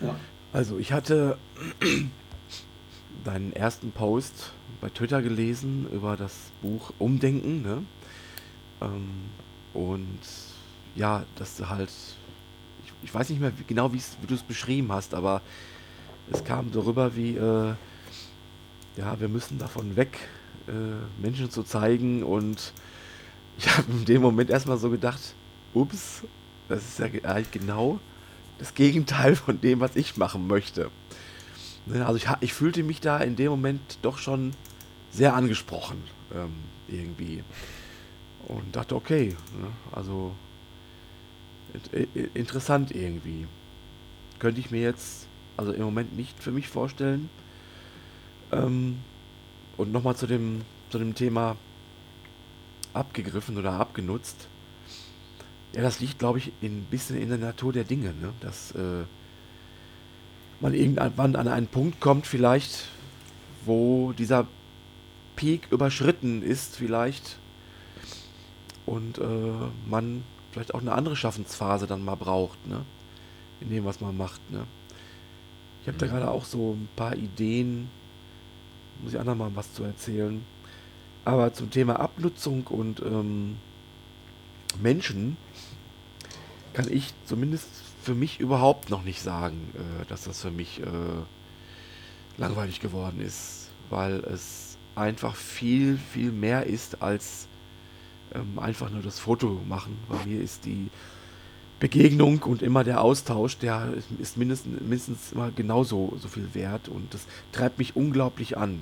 ja. 0.00 0.16
Also, 0.52 0.78
ich 0.78 0.92
hatte 0.92 1.36
deinen 3.24 3.52
ersten 3.52 3.92
Post 3.92 4.52
bei 4.80 4.88
Twitter 4.88 5.22
gelesen 5.22 5.88
über 5.92 6.16
das 6.16 6.34
Buch 6.62 6.92
Umdenken. 6.98 7.62
Ne? 7.62 7.84
Ähm, 8.80 9.10
und 9.74 10.18
ja, 10.94 11.24
dass 11.36 11.56
du 11.56 11.68
halt, 11.68 11.90
ich, 12.84 12.92
ich 13.02 13.14
weiß 13.14 13.28
nicht 13.30 13.40
mehr 13.40 13.52
genau, 13.66 13.92
wie 13.92 14.00
du 14.26 14.34
es 14.34 14.42
beschrieben 14.42 14.90
hast, 14.90 15.14
aber 15.14 15.42
es 16.30 16.44
kam 16.44 16.72
so 16.72 16.80
rüber 16.80 17.14
wie, 17.16 17.36
äh, 17.36 17.74
ja, 18.96 19.20
wir 19.20 19.28
müssen 19.28 19.58
davon 19.58 19.96
weg, 19.96 20.18
äh, 20.66 21.22
Menschen 21.22 21.50
zu 21.50 21.62
zeigen 21.62 22.22
und 22.22 22.72
ich 23.58 23.68
habe 23.76 23.90
in 23.90 24.04
dem 24.04 24.22
Moment 24.22 24.50
erstmal 24.50 24.78
so 24.78 24.88
gedacht, 24.88 25.34
ups, 25.74 26.22
das 26.68 26.84
ist 26.84 26.98
ja 26.98 27.06
eigentlich 27.06 27.50
genau 27.50 27.98
das 28.58 28.74
Gegenteil 28.74 29.36
von 29.36 29.60
dem, 29.60 29.80
was 29.80 29.96
ich 29.96 30.16
machen 30.16 30.46
möchte. 30.46 30.90
Ne, 31.86 32.06
also 32.06 32.16
ich, 32.16 32.26
ich 32.40 32.54
fühlte 32.54 32.82
mich 32.82 33.00
da 33.00 33.18
in 33.18 33.36
dem 33.36 33.50
Moment 33.50 33.98
doch 34.02 34.18
schon 34.18 34.52
sehr 35.10 35.34
angesprochen 35.34 36.02
ähm, 36.34 36.52
irgendwie 36.86 37.42
und 38.46 38.76
dachte, 38.76 38.94
okay, 38.94 39.36
ne, 39.60 39.68
also 39.92 40.32
interessant 42.34 42.94
irgendwie. 42.94 43.46
Könnte 44.38 44.60
ich 44.60 44.70
mir 44.70 44.80
jetzt 44.80 45.26
also 45.56 45.72
im 45.72 45.82
Moment 45.82 46.16
nicht 46.16 46.40
für 46.42 46.52
mich 46.52 46.68
vorstellen. 46.68 47.28
Ähm, 48.52 48.98
und 49.76 49.92
nochmal 49.92 50.16
zu 50.16 50.26
dem, 50.26 50.62
zu 50.90 50.98
dem 50.98 51.14
Thema 51.14 51.56
abgegriffen 52.92 53.56
oder 53.56 53.72
abgenutzt. 53.72 54.48
Ja, 55.74 55.82
das 55.82 56.00
liegt, 56.00 56.18
glaube 56.18 56.38
ich, 56.38 56.52
ein 56.62 56.86
bisschen 56.90 57.16
in 57.16 57.28
der 57.28 57.38
Natur 57.38 57.72
der 57.72 57.84
Dinge, 57.84 58.14
ne? 58.14 58.32
dass 58.40 58.72
äh, 58.72 59.04
man 60.60 60.74
irgendwann 60.74 61.36
an 61.36 61.48
einen 61.48 61.66
Punkt 61.66 62.00
kommt, 62.00 62.26
vielleicht, 62.26 62.86
wo 63.64 64.12
dieser 64.12 64.46
Peak 65.36 65.68
überschritten 65.70 66.42
ist, 66.42 66.76
vielleicht, 66.76 67.38
und 68.86 69.18
äh, 69.18 69.22
man 69.86 70.24
vielleicht 70.52 70.74
auch 70.74 70.80
eine 70.80 70.92
andere 70.92 71.14
Schaffensphase 71.14 71.86
dann 71.86 72.04
mal 72.04 72.16
braucht, 72.16 72.66
ne? 72.66 72.84
in 73.60 73.70
dem, 73.70 73.84
was 73.84 74.00
man 74.00 74.16
macht. 74.16 74.40
Ne? 74.50 74.64
Ich 75.82 75.88
habe 75.88 75.98
da 75.98 76.06
mhm. 76.06 76.10
gerade 76.10 76.30
auch 76.30 76.44
so 76.44 76.72
ein 76.72 76.88
paar 76.96 77.14
Ideen, 77.14 77.90
muss 79.02 79.12
ich 79.12 79.20
anderen 79.20 79.38
mal 79.38 79.50
was 79.54 79.72
zu 79.74 79.84
erzählen. 79.84 80.42
Aber 81.28 81.52
zum 81.52 81.70
Thema 81.70 82.00
Abnutzung 82.00 82.66
und 82.68 83.02
ähm, 83.02 83.56
Menschen 84.80 85.36
kann 86.72 86.90
ich 86.90 87.12
zumindest 87.26 87.68
für 88.02 88.14
mich 88.14 88.40
überhaupt 88.40 88.88
noch 88.88 89.04
nicht 89.04 89.20
sagen, 89.20 89.74
äh, 89.74 90.06
dass 90.06 90.24
das 90.24 90.40
für 90.40 90.50
mich 90.50 90.80
äh, 90.80 90.84
langweilig 92.38 92.80
geworden 92.80 93.20
ist, 93.20 93.68
weil 93.90 94.20
es 94.20 94.78
einfach 94.94 95.36
viel, 95.36 95.98
viel 95.98 96.32
mehr 96.32 96.64
ist 96.64 97.02
als 97.02 97.46
ähm, 98.34 98.58
einfach 98.58 98.88
nur 98.88 99.02
das 99.02 99.18
Foto 99.20 99.60
machen. 99.68 99.98
Bei 100.08 100.24
mir 100.24 100.40
ist 100.40 100.64
die 100.64 100.88
Begegnung 101.78 102.38
und 102.38 102.62
immer 102.62 102.84
der 102.84 103.02
Austausch, 103.02 103.58
der 103.58 103.92
ist 104.18 104.38
mindestens, 104.38 104.80
mindestens 104.80 105.32
immer 105.32 105.50
genauso 105.50 106.16
so 106.18 106.28
viel 106.28 106.54
wert 106.54 106.88
und 106.88 107.12
das 107.12 107.26
treibt 107.52 107.76
mich 107.76 107.96
unglaublich 107.96 108.56
an, 108.56 108.80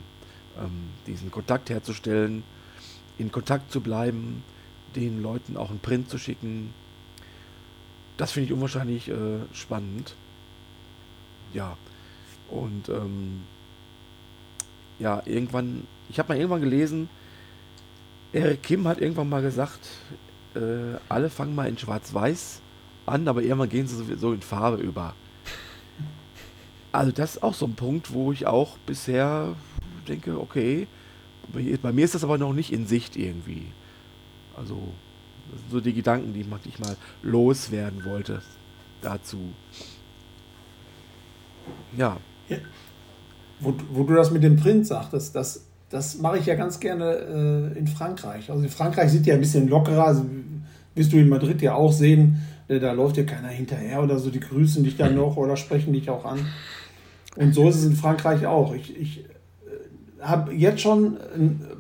ähm, 0.61 0.91
diesen 1.07 1.31
Kontakt 1.31 1.71
herzustellen, 1.71 2.43
in 3.19 3.33
Kontakt 3.33 3.73
zu 3.73 3.81
bleiben, 3.81 4.43
den 4.95 5.23
Leuten 5.23 5.57
auch 5.57 5.71
einen 5.71 5.81
Print 5.81 6.11
zu 6.11 6.19
schicken. 6.19 6.73
Das 8.17 8.33
finde 8.33 8.47
ich 8.47 8.53
unwahrscheinlich 8.53 9.09
äh, 9.09 9.41
spannend. 9.53 10.15
Ja, 11.53 11.77
und 12.51 12.89
ähm, 12.89 13.43
ja, 14.99 15.23
irgendwann, 15.25 15.87
ich 16.09 16.19
habe 16.19 16.31
mal 16.31 16.39
irgendwann 16.39 16.63
gelesen, 16.63 17.09
Eric 18.33 18.63
Kim 18.63 18.87
hat 18.89 19.01
irgendwann 19.01 19.29
mal 19.29 19.43
gesagt, 19.43 19.89
äh, 20.55 20.99
alle 21.09 21.31
fangen 21.31 21.55
mal 21.55 21.69
in 21.69 21.79
Schwarz-Weiß 21.79 22.61
an, 23.07 23.29
aber 23.29 23.43
irgendwann 23.43 23.69
gehen 23.69 23.87
sie 23.87 23.97
sowieso 23.97 24.33
in 24.33 24.43
Farbe 24.43 24.83
über. 24.83 25.15
Also 26.93 27.13
das 27.13 27.37
ist 27.37 27.43
auch 27.43 27.55
so 27.55 27.67
ein 27.67 27.75
Punkt, 27.75 28.13
wo 28.13 28.33
ich 28.33 28.47
auch 28.47 28.79
bisher 28.87 29.55
denke, 30.07 30.39
okay, 30.39 30.87
bei 31.53 31.93
mir 31.93 32.05
ist 32.05 32.15
das 32.15 32.25
aber 32.25 32.39
noch 32.39 32.53
nicht 32.53 32.73
in 32.73 32.87
Sicht 32.87 33.17
irgendwie. 33.17 33.67
Also 34.57 34.77
so 35.71 35.81
die 35.81 35.93
Gedanken, 35.93 36.33
die 36.33 36.41
ich 36.41 36.79
mal 36.79 36.97
loswerden 37.23 38.05
wollte 38.05 38.43
dazu. 39.01 39.39
Ja. 41.97 42.17
ja. 42.49 42.57
Wo, 43.61 43.75
wo, 43.91 44.03
du 44.05 44.15
das 44.15 44.31
mit 44.31 44.43
dem 44.43 44.57
Print 44.57 44.87
sagtest, 44.87 45.35
das, 45.35 45.67
das 45.89 46.19
mache 46.19 46.39
ich 46.39 46.47
ja 46.47 46.57
ganz 46.57 46.81
gerne 46.81 47.73
äh, 47.75 47.79
in 47.79 47.87
Frankreich. 47.87 48.51
Also 48.51 48.63
in 48.63 48.69
Frankreich 48.69 49.11
sind 49.11 49.27
ja 49.27 49.35
ein 49.35 49.41
bisschen 49.41 49.69
lockerer, 49.69 50.09
also 50.09 50.27
wirst 50.95 51.13
du 51.13 51.17
in 51.17 51.29
Madrid 51.29 51.63
ja 51.63 51.75
auch 51.75 51.93
sehen, 51.93 52.41
Ne, 52.69 52.81
da 52.81 52.93
läuft 52.93 53.17
dir 53.17 53.27
keiner 53.27 53.49
hinterher 53.49 54.03
oder 54.03 54.19
so, 54.19 54.31
die 54.31 54.41
grüßen 54.41 54.83
dich 54.83 54.97
dann 54.97 55.15
noch 55.15 55.37
oder 55.37 55.57
sprechen 55.57 55.93
dich 55.93 56.11
auch 56.11 56.25
an. 56.25 56.41
Und 57.37 57.55
so 57.55 57.69
ist 57.69 57.77
es 57.77 57.85
in 57.85 57.95
Frankreich 57.95 58.47
auch. 58.47 58.75
Ich, 58.75 58.97
ich 58.97 59.25
äh, 59.25 59.29
habe 60.21 60.53
jetzt 60.55 60.81
schon 60.81 61.17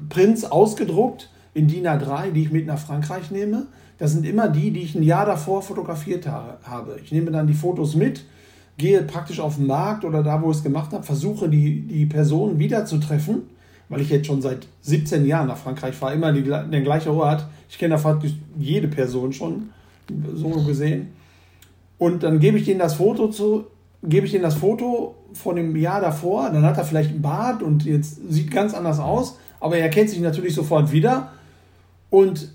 Prinz 0.09 0.45
ausgedruckt 0.45 1.30
in 1.55 1.68
DIN 1.68 1.87
A3, 1.87 2.32
die 2.32 2.43
ich 2.43 2.53
mit 2.53 2.66
nach 2.66 2.78
Frankreich 2.78 3.30
nehme. 3.30 3.66
Das 3.99 4.12
sind 4.12 4.26
immer 4.26 4.49
die, 4.49 4.70
die 4.72 4.80
ich 4.80 4.95
ein 4.95 5.03
Jahr 5.03 5.24
davor 5.24 5.62
fotografiert 5.62 6.26
habe. 6.26 6.99
Ich 7.03 7.12
nehme 7.12 7.30
dann 7.30 7.47
die 7.47 7.55
Fotos 7.55 7.95
mit, 7.95 8.24
gehe 8.76 9.03
praktisch 9.03 9.41
auf 9.41 9.57
den 9.57 9.66
Markt 9.66 10.05
oder 10.05 10.22
da, 10.22 10.43
wo 10.43 10.51
ich 10.51 10.59
es 10.59 10.62
gemacht 10.62 10.93
habe, 10.93 11.03
versuche 11.03 11.49
die, 11.49 11.80
die 11.80 12.05
Person 12.05 12.59
wieder 12.59 12.84
zu 12.84 12.99
treffen, 12.99 13.43
weil 13.89 14.03
ich 14.03 14.11
jetzt 14.11 14.26
schon 14.26 14.43
seit 14.43 14.66
17 14.82 15.24
Jahren 15.24 15.49
nach 15.49 15.57
Frankreich 15.57 15.95
fahre, 15.95 16.14
immer 16.14 16.32
die, 16.32 16.43
der 16.43 16.82
gleiche 16.82 17.12
Ort. 17.12 17.47
Ich 17.70 17.78
kenne 17.78 17.95
da 17.95 17.99
fast 17.99 18.22
jede 18.59 18.89
Person 18.89 19.32
schon 19.32 19.70
so 20.34 20.51
gesehen. 20.66 21.09
Und 21.99 22.22
dann 22.22 22.39
gebe 22.39 22.59
ich 22.59 22.66
denen 22.66 22.80
das 22.80 22.95
Foto 22.95 23.28
zu, 23.28 23.64
gebe 24.03 24.26
ich 24.26 24.32
denen 24.32 24.44
das 24.44 24.55
Foto 24.55 25.14
von 25.32 25.57
dem 25.57 25.74
Jahr 25.76 26.01
davor, 26.01 26.51
dann 26.51 26.62
hat 26.62 26.78
er 26.78 26.84
vielleicht 26.84 27.11
ein 27.11 27.22
Bart 27.22 27.62
und 27.62 27.84
jetzt 27.84 28.20
sieht 28.28 28.51
ganz 28.51 28.74
anders 28.74 28.99
aus, 28.99 29.38
aber 29.61 29.76
er 29.78 29.88
kennt 29.88 30.11
sich 30.11 30.20
natürlich 30.20 30.55
sofort 30.55 30.92
wieder 30.92 31.32
und 32.11 32.51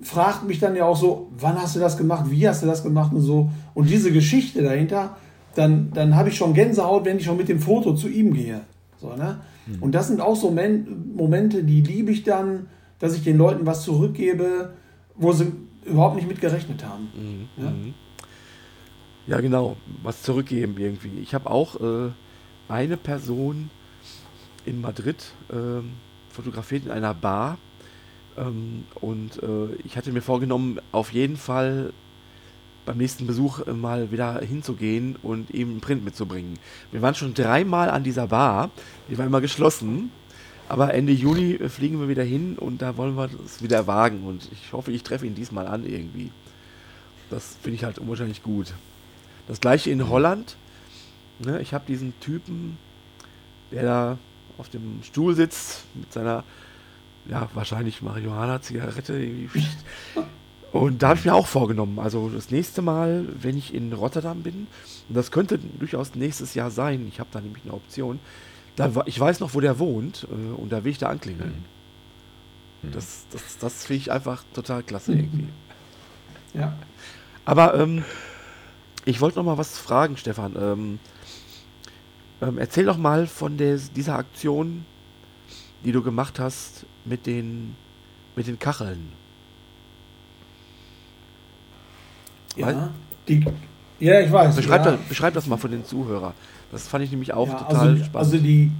fragt 0.00 0.46
mich 0.46 0.58
dann 0.58 0.76
ja 0.76 0.84
auch 0.84 0.96
so, 0.96 1.28
wann 1.38 1.60
hast 1.60 1.76
du 1.76 1.80
das 1.80 1.96
gemacht, 1.96 2.30
wie 2.30 2.48
hast 2.48 2.62
du 2.62 2.66
das 2.66 2.82
gemacht 2.82 3.12
und 3.12 3.22
so. 3.22 3.50
Und 3.74 3.88
diese 3.88 4.12
Geschichte 4.12 4.62
dahinter, 4.62 5.16
dann, 5.54 5.90
dann 5.94 6.16
habe 6.16 6.28
ich 6.28 6.36
schon 6.36 6.52
Gänsehaut, 6.54 7.04
wenn 7.04 7.16
ich 7.16 7.24
schon 7.24 7.38
mit 7.38 7.48
dem 7.48 7.60
Foto 7.60 7.94
zu 7.94 8.08
ihm 8.08 8.34
gehe. 8.34 8.60
So, 9.00 9.14
ne? 9.16 9.38
Mhm. 9.66 9.82
Und 9.82 9.94
das 9.94 10.08
sind 10.08 10.20
auch 10.20 10.36
so 10.36 10.50
Momente, 10.50 11.64
die 11.64 11.80
liebe 11.80 12.12
ich 12.12 12.24
dann, 12.24 12.66
dass 12.98 13.14
ich 13.14 13.24
den 13.24 13.38
Leuten 13.38 13.66
was 13.66 13.82
zurückgebe, 13.82 14.72
wo 15.14 15.32
sie 15.32 15.52
überhaupt 15.84 16.16
nicht 16.16 16.28
mit 16.28 16.40
gerechnet 16.40 16.84
haben. 16.84 17.08
Mhm. 17.14 17.64
Ja? 17.64 17.72
Ja? 19.26 19.40
genau, 19.40 19.76
was 20.02 20.22
zurückgeben 20.22 20.76
irgendwie. 20.78 21.18
Ich 21.20 21.34
habe 21.34 21.50
auch 21.50 21.80
äh, 21.80 22.10
eine 22.68 22.96
Person 22.96 23.70
in 24.64 24.80
Madrid 24.80 25.32
äh, 25.50 25.82
fotografiert 26.32 26.86
in 26.86 26.90
einer 26.90 27.14
Bar 27.14 27.58
ähm, 28.36 28.84
und 29.00 29.42
äh, 29.42 29.74
ich 29.84 29.96
hatte 29.96 30.12
mir 30.12 30.22
vorgenommen, 30.22 30.80
auf 30.92 31.12
jeden 31.12 31.36
Fall 31.36 31.92
beim 32.84 32.98
nächsten 32.98 33.26
Besuch 33.26 33.66
mal 33.66 34.12
wieder 34.12 34.40
hinzugehen 34.40 35.16
und 35.22 35.50
ihm 35.50 35.70
einen 35.70 35.80
Print 35.80 36.04
mitzubringen. 36.04 36.56
Wir 36.92 37.02
waren 37.02 37.16
schon 37.16 37.34
dreimal 37.34 37.90
an 37.90 38.04
dieser 38.04 38.28
Bar, 38.28 38.70
die 39.10 39.18
war 39.18 39.26
immer 39.26 39.40
geschlossen 39.40 40.12
aber 40.68 40.94
Ende 40.94 41.12
Juni 41.12 41.54
äh, 41.54 41.68
fliegen 41.68 42.00
wir 42.00 42.08
wieder 42.08 42.24
hin 42.24 42.58
und 42.58 42.82
da 42.82 42.96
wollen 42.96 43.16
wir 43.16 43.30
es 43.44 43.62
wieder 43.62 43.86
wagen. 43.86 44.24
Und 44.24 44.48
ich 44.52 44.72
hoffe, 44.72 44.92
ich 44.92 45.02
treffe 45.02 45.26
ihn 45.26 45.34
diesmal 45.34 45.66
an 45.66 45.84
irgendwie. 45.86 46.30
Das 47.30 47.56
finde 47.62 47.76
ich 47.76 47.84
halt 47.84 47.98
unwahrscheinlich 47.98 48.42
gut. 48.42 48.72
Das 49.46 49.60
gleiche 49.60 49.90
in 49.90 50.08
Holland. 50.08 50.56
Ne, 51.38 51.60
ich 51.60 51.74
habe 51.74 51.84
diesen 51.86 52.18
Typen, 52.20 52.78
der 53.70 53.82
da 53.82 54.18
auf 54.58 54.68
dem 54.70 55.00
Stuhl 55.02 55.34
sitzt 55.34 55.84
mit 55.94 56.12
seiner, 56.12 56.44
ja, 57.28 57.48
wahrscheinlich 57.54 58.00
Marihuana-Zigarette. 58.00 59.28
Und 60.72 61.02
da 61.02 61.08
habe 61.08 61.18
ich 61.18 61.24
mir 61.24 61.34
auch 61.34 61.46
vorgenommen, 61.46 61.98
also 61.98 62.28
das 62.28 62.50
nächste 62.50 62.82
Mal, 62.82 63.26
wenn 63.40 63.56
ich 63.56 63.74
in 63.74 63.92
Rotterdam 63.92 64.42
bin, 64.42 64.66
und 65.08 65.14
das 65.14 65.30
könnte 65.30 65.58
durchaus 65.58 66.14
nächstes 66.14 66.54
Jahr 66.54 66.70
sein, 66.70 67.06
ich 67.08 67.20
habe 67.20 67.28
da 67.32 67.40
nämlich 67.40 67.64
eine 67.64 67.74
Option, 67.74 68.18
da, 68.76 68.90
ich 69.06 69.18
weiß 69.18 69.40
noch, 69.40 69.54
wo 69.54 69.60
der 69.60 69.78
wohnt 69.78 70.26
äh, 70.30 70.60
und 70.60 70.70
da 70.70 70.84
will 70.84 70.92
ich 70.92 70.98
da 70.98 71.08
anklingeln. 71.08 71.64
Mhm. 72.82 72.92
Das, 72.92 73.26
das, 73.30 73.58
das 73.58 73.86
finde 73.86 74.02
ich 74.02 74.12
einfach 74.12 74.44
total 74.52 74.82
klasse 74.82 75.12
mhm. 75.12 75.18
irgendwie. 75.18 75.48
Ja. 76.54 76.76
Aber 77.44 77.74
ähm, 77.74 78.04
ich 79.06 79.20
wollte 79.20 79.38
noch 79.38 79.44
mal 79.44 79.56
was 79.56 79.78
fragen, 79.78 80.16
Stefan. 80.16 80.54
Ähm, 80.60 80.98
ähm, 82.42 82.58
erzähl 82.58 82.84
doch 82.84 82.98
mal 82.98 83.26
von 83.26 83.56
der, 83.56 83.78
dieser 83.78 84.16
Aktion, 84.16 84.84
die 85.84 85.92
du 85.92 86.02
gemacht 86.02 86.38
hast 86.38 86.84
mit 87.04 87.24
den, 87.24 87.76
mit 88.34 88.48
den 88.48 88.58
Kacheln. 88.58 89.12
Ja, 92.56 92.90
die, 93.28 93.44
ja 94.00 94.20
ich 94.20 94.32
weiß. 94.32 94.56
Beschreib, 94.56 94.84
ja. 94.84 94.92
Das, 94.92 95.00
beschreib 95.08 95.34
das 95.34 95.46
mal 95.46 95.56
für 95.56 95.68
den 95.68 95.84
Zuhörer. 95.84 96.34
Das 96.72 96.88
fand 96.88 97.04
ich 97.04 97.10
nämlich 97.12 97.32
auch 97.32 97.48
ja, 97.48 97.54
total 97.54 97.88
also, 97.88 98.04
spannend. 98.04 98.16
Also 98.16 98.38
die, 98.38 98.72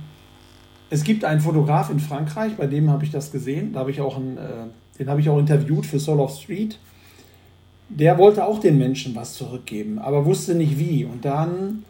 es 0.90 1.04
gibt 1.04 1.24
einen 1.24 1.40
Fotograf 1.40 1.88
in 1.90 2.00
Frankreich, 2.00 2.56
bei 2.56 2.66
dem 2.66 2.90
habe 2.90 3.04
ich 3.04 3.12
das 3.12 3.30
gesehen. 3.30 3.72
Da 3.72 3.80
habe 3.80 3.92
ich 3.92 4.00
auch 4.00 4.16
einen, 4.16 4.38
äh, 4.38 4.66
den 4.98 5.08
habe 5.08 5.20
ich 5.20 5.30
auch 5.30 5.38
interviewt 5.38 5.86
für 5.86 6.00
Soul 6.00 6.18
of 6.18 6.36
Street. 6.36 6.80
Der 7.88 8.18
wollte 8.18 8.44
auch 8.44 8.58
den 8.58 8.78
Menschen 8.78 9.14
was 9.14 9.34
zurückgeben, 9.34 9.98
aber 9.98 10.26
wusste 10.26 10.54
nicht 10.54 10.78
wie. 10.78 11.04
Und 11.04 11.24
dann 11.24 11.84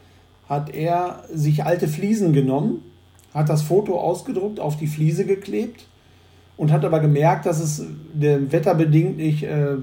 hat 0.48 0.74
er 0.74 1.24
sich 1.32 1.64
alte 1.64 1.88
Fliesen 1.88 2.32
genommen, 2.32 2.82
hat 3.32 3.48
das 3.48 3.62
Foto 3.62 3.98
ausgedruckt, 3.98 4.60
auf 4.60 4.76
die 4.76 4.86
Fliese 4.86 5.24
geklebt 5.24 5.86
und 6.56 6.72
hat 6.72 6.84
aber 6.84 7.00
gemerkt, 7.00 7.46
dass 7.46 7.60
es 7.60 7.84
dem 8.12 8.50
wetterbedingt 8.52 9.16
nicht, 9.16 9.42
äh, 9.42 9.76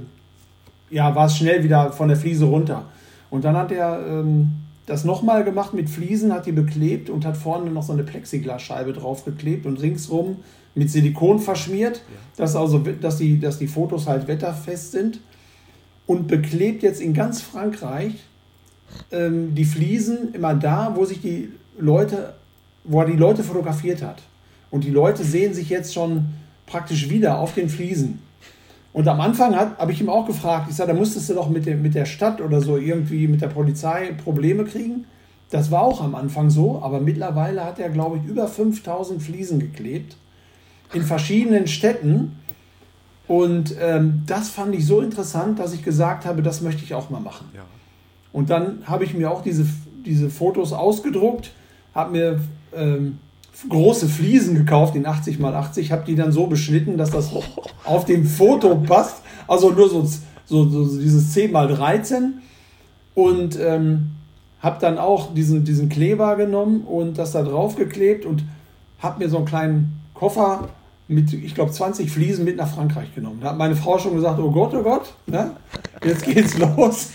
ja, 0.90 1.16
war 1.16 1.28
es 1.28 1.38
schnell 1.38 1.64
wieder 1.64 1.92
von 1.92 2.08
der 2.08 2.18
Fliese 2.18 2.46
runter. 2.46 2.86
Und 3.30 3.44
dann 3.46 3.58
hat 3.58 3.72
er 3.72 4.06
ähm, 4.08 4.52
das 4.86 5.06
nochmal 5.06 5.44
gemacht 5.44 5.74
mit 5.74 5.90
Fliesen, 5.90 6.34
hat 6.34 6.46
die 6.46 6.52
beklebt 6.52 7.10
und 7.10 7.26
hat 7.26 7.38
vorne 7.38 7.72
noch 7.72 7.84
so 7.84 7.94
eine 7.94 8.04
Plexiglasscheibe 8.04 8.94
draufgeklebt 8.94 9.66
und 9.66 9.82
ringsrum 9.82 10.38
mit 10.76 10.90
Silikon 10.90 11.40
verschmiert, 11.40 11.98
ja. 11.98 12.20
dass, 12.38 12.56
also, 12.56 12.80
dass, 12.80 13.18
die, 13.18 13.40
dass 13.40 13.60
die 13.60 13.68
Fotos 13.68 14.08
halt 14.08 14.28
wetterfest 14.28 14.92
sind. 14.92 15.20
Und 16.06 16.28
beklebt 16.28 16.84
jetzt 16.84 17.02
in 17.02 17.14
ganz 17.14 17.42
Frankreich 17.42 18.14
ähm, 19.12 19.56
die 19.56 19.66
Fliesen 19.66 20.34
immer 20.34 20.54
da, 20.54 20.94
wo 20.96 21.06
sich 21.06 21.22
die 21.22 21.50
Leute, 21.78 22.34
wo 22.84 23.00
er 23.00 23.08
die 23.08 23.18
Leute 23.18 23.44
fotografiert 23.44 24.02
hat. 24.02 24.22
Und 24.70 24.84
die 24.84 24.90
Leute 24.90 25.24
sehen 25.24 25.54
sich 25.54 25.70
jetzt 25.70 25.94
schon 25.94 26.26
praktisch 26.66 27.10
wieder 27.10 27.40
auf 27.40 27.54
den 27.54 27.70
Fliesen. 27.70 28.20
Und 28.92 29.08
am 29.08 29.22
Anfang 29.22 29.56
habe 29.56 29.92
ich 29.92 30.02
ihm 30.02 30.10
auch 30.10 30.28
gefragt, 30.28 30.68
ich 30.70 30.76
sage, 30.76 30.94
da 30.94 30.98
musstest 30.98 31.30
du 31.30 31.34
doch 31.34 31.50
mit, 31.50 31.66
dem, 31.66 31.82
mit 31.82 31.96
der 31.96 32.06
Stadt 32.06 32.42
oder 32.42 32.62
so 32.62 32.78
irgendwie 32.78 33.28
mit 33.28 33.42
der 33.42 33.48
Polizei 33.48 34.12
Probleme 34.24 34.66
kriegen. 34.66 35.06
Das 35.50 35.72
war 35.72 35.82
auch 35.82 36.02
am 36.02 36.16
Anfang 36.16 36.50
so, 36.50 36.82
aber 36.82 37.00
mittlerweile 37.00 37.64
hat 37.64 37.80
er, 37.80 37.90
glaube 37.90 38.18
ich, 38.18 38.30
über 38.30 38.48
5000 38.48 39.22
Fliesen 39.22 39.60
geklebt 39.60 40.16
in 40.94 41.04
verschiedenen 41.04 41.68
Städten. 41.68 42.40
Und 43.28 43.76
ähm, 43.80 44.24
das 44.26 44.50
fand 44.50 44.76
ich 44.76 44.86
so 44.86 45.00
interessant, 45.00 45.60
dass 45.60 45.74
ich 45.74 45.84
gesagt 45.84 46.26
habe, 46.26 46.42
das 46.42 46.62
möchte 46.62 46.84
ich 46.84 46.94
auch 46.94 47.10
mal 47.10 47.22
machen. 47.22 47.48
Ja. 47.56 47.64
Und 48.34 48.50
dann 48.50 48.84
habe 48.86 49.06
ich 49.06 49.14
mir 49.14 49.32
auch 49.32 49.42
diese, 49.42 49.66
diese 50.06 50.30
Fotos 50.30 50.74
ausgedruckt, 50.74 51.52
habe 51.96 52.12
mir 52.12 52.40
ähm, 52.76 53.20
große 53.70 54.08
Fliesen 54.08 54.56
gekauft 54.56 54.96
in 54.96 55.06
80 55.06 55.40
x 55.40 55.44
80, 55.44 55.92
habe 55.92 56.04
die 56.06 56.16
dann 56.16 56.32
so 56.32 56.48
beschnitten, 56.48 56.98
dass 56.98 57.12
das 57.12 57.32
auf 57.86 58.06
dem 58.06 58.26
Foto 58.26 58.76
passt. 58.76 59.22
Also 59.48 59.72
nur 59.72 59.90
so, 59.90 60.08
so, 60.46 60.68
so 60.68 60.98
dieses 60.98 61.32
10 61.32 61.52
x 61.52 61.78
13 61.78 62.42
und 63.16 63.58
ähm, 63.60 64.12
habe 64.60 64.80
dann 64.80 64.98
auch 64.98 65.34
diesen, 65.34 65.64
diesen 65.64 65.90
Kleber 65.90 66.36
genommen 66.36 66.82
und 66.82 67.18
das 67.18 67.34
da 67.34 67.44
drauf 67.44 67.76
geklebt 67.76 68.26
und 68.26 68.44
habe 69.00 69.24
mir 69.24 69.30
so 69.30 69.38
einen 69.38 69.46
kleinen 69.46 70.02
Koffer 70.14 70.70
mit, 71.08 71.34
ich 71.34 71.56
glaube, 71.56 71.72
20 71.72 72.10
Fliesen 72.10 72.46
mit 72.46 72.58
nach 72.58 72.74
Frankreich 72.74 73.14
genommen. 73.14 73.40
Da 73.42 73.50
hat 73.50 73.58
meine 73.58 73.76
Frau 73.76 73.98
schon 74.00 74.16
gesagt, 74.16 74.40
oh 74.40 74.52
Gott, 74.52 74.74
oh 74.74 74.84
Gott, 74.84 75.14
ne? 75.28 75.52
jetzt 76.04 76.26
geht's 76.26 76.58
los. 76.78 77.12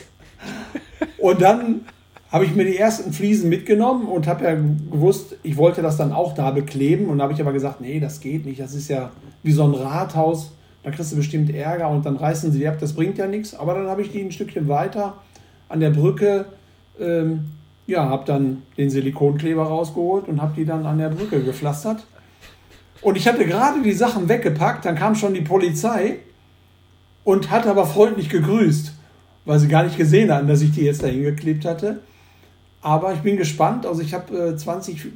Und 1.19 1.41
dann 1.41 1.83
habe 2.31 2.45
ich 2.45 2.55
mir 2.55 2.65
die 2.65 2.77
ersten 2.77 3.13
Fliesen 3.13 3.49
mitgenommen 3.49 4.07
und 4.07 4.27
habe 4.27 4.45
ja 4.45 4.55
gewusst, 4.55 5.37
ich 5.43 5.57
wollte 5.57 5.81
das 5.81 5.97
dann 5.97 6.13
auch 6.13 6.35
da 6.35 6.51
bekleben. 6.51 7.09
Und 7.09 7.23
habe 7.23 7.33
ich 7.33 7.41
aber 7.41 7.53
gesagt, 7.53 7.81
nee, 7.81 8.01
das 8.01 8.21
geht 8.21 8.45
nicht. 8.45 8.61
Das 8.61 8.75
ist 8.75 8.89
ja 8.89 9.11
wie 9.43 9.53
so 9.53 9.65
ein 9.65 9.75
Rathaus. 9.75 10.53
Da 10.83 10.91
kriegst 10.91 11.13
du 11.13 11.17
bestimmt 11.17 11.55
Ärger 11.55 11.89
und 11.89 12.05
dann 12.05 12.17
reißen 12.17 12.53
sie 12.53 12.59
die 12.59 12.69
ab. 12.69 12.77
Das 12.81 12.93
bringt 12.93 13.19
ja 13.19 13.27
nichts. 13.27 13.55
Aber 13.55 13.75
dann 13.75 13.89
habe 13.89 14.03
ich 14.03 14.13
die 14.13 14.21
ein 14.21 14.31
Stückchen 14.31 14.69
weiter 14.69 15.15
an 15.69 15.81
der 15.81 15.91
Brücke, 15.91 16.47
ähm, 17.01 17.47
ja, 17.87 18.09
habe 18.09 18.25
dann 18.27 18.63
den 18.77 18.91
Silikonkleber 18.91 19.65
rausgeholt 19.65 20.29
und 20.29 20.43
habe 20.43 20.53
die 20.55 20.67
dann 20.67 20.85
an 20.85 20.99
der 20.99 21.09
Brücke 21.09 21.43
gepflastert. 21.43 22.05
Und 23.01 23.17
ich 23.17 23.29
hatte 23.29 23.47
gerade 23.47 23.83
die 23.83 23.93
Sachen 23.93 24.29
weggepackt, 24.29 24.85
dann 24.85 24.97
kam 24.97 25.15
schon 25.15 25.35
die 25.35 25.41
Polizei 25.41 26.19
und 27.25 27.51
hat 27.51 27.67
aber 27.67 27.87
freundlich 27.87 28.29
gegrüßt, 28.29 28.93
weil 29.45 29.59
sie 29.59 29.69
gar 29.69 29.85
nicht 29.85 29.97
gesehen 29.97 30.33
hatten, 30.33 30.49
dass 30.49 30.63
ich 30.63 30.73
die 30.73 30.83
jetzt 30.83 31.03
dahin 31.03 31.23
geklebt 31.23 31.65
hatte. 31.65 32.01
Aber 32.81 33.13
ich 33.13 33.21
bin 33.21 33.37
gespannt. 33.37 33.87
Also 33.87 34.03
ich 34.03 34.15
habe 34.15 34.37
äh, 34.37 34.57
20 34.57 35.07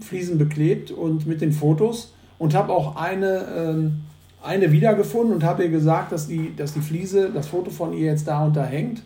Fliesen 0.00 0.38
beklebt 0.38 0.90
und 0.90 1.26
mit 1.26 1.40
den 1.40 1.52
Fotos 1.52 2.14
und 2.38 2.54
habe 2.54 2.72
auch 2.72 2.96
eine, 2.96 3.46
ähm, 3.56 4.00
eine 4.42 4.72
wiedergefunden 4.72 5.34
und 5.34 5.44
habe 5.44 5.64
ihr 5.64 5.70
gesagt, 5.70 6.12
dass 6.12 6.26
die, 6.26 6.54
dass 6.56 6.72
die 6.72 6.80
Fliese, 6.80 7.30
das 7.30 7.48
Foto 7.48 7.70
von 7.70 7.92
ihr 7.92 8.06
jetzt 8.06 8.26
da 8.26 8.44
und 8.44 8.56
da 8.56 8.64
hängt. 8.64 9.02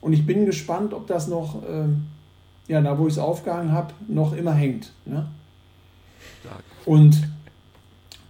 Und 0.00 0.12
ich 0.12 0.24
bin 0.24 0.46
gespannt, 0.46 0.94
ob 0.94 1.06
das 1.08 1.26
noch, 1.26 1.62
ähm, 1.68 2.04
ja, 2.68 2.80
da 2.80 2.98
wo 2.98 3.06
ich 3.06 3.14
es 3.14 3.18
aufgehangen 3.18 3.72
habe, 3.72 3.92
noch 4.06 4.32
immer 4.34 4.52
hängt. 4.52 4.92
Ne? 5.04 5.26
Und 6.84 7.28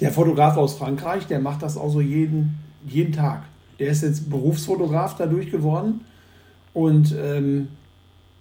der 0.01 0.13
Fotograf 0.13 0.57
aus 0.57 0.75
Frankreich, 0.75 1.27
der 1.27 1.41
macht 1.41 1.63
das 1.63 1.77
also 1.77 2.01
jeden, 2.01 2.59
jeden 2.87 3.13
Tag. 3.13 3.45
Der 3.79 3.89
ist 3.89 4.03
jetzt 4.03 4.31
Berufsfotograf 4.31 5.17
dadurch 5.17 5.51
geworden. 5.51 6.01
Und 6.73 7.15
ähm, 7.19 7.69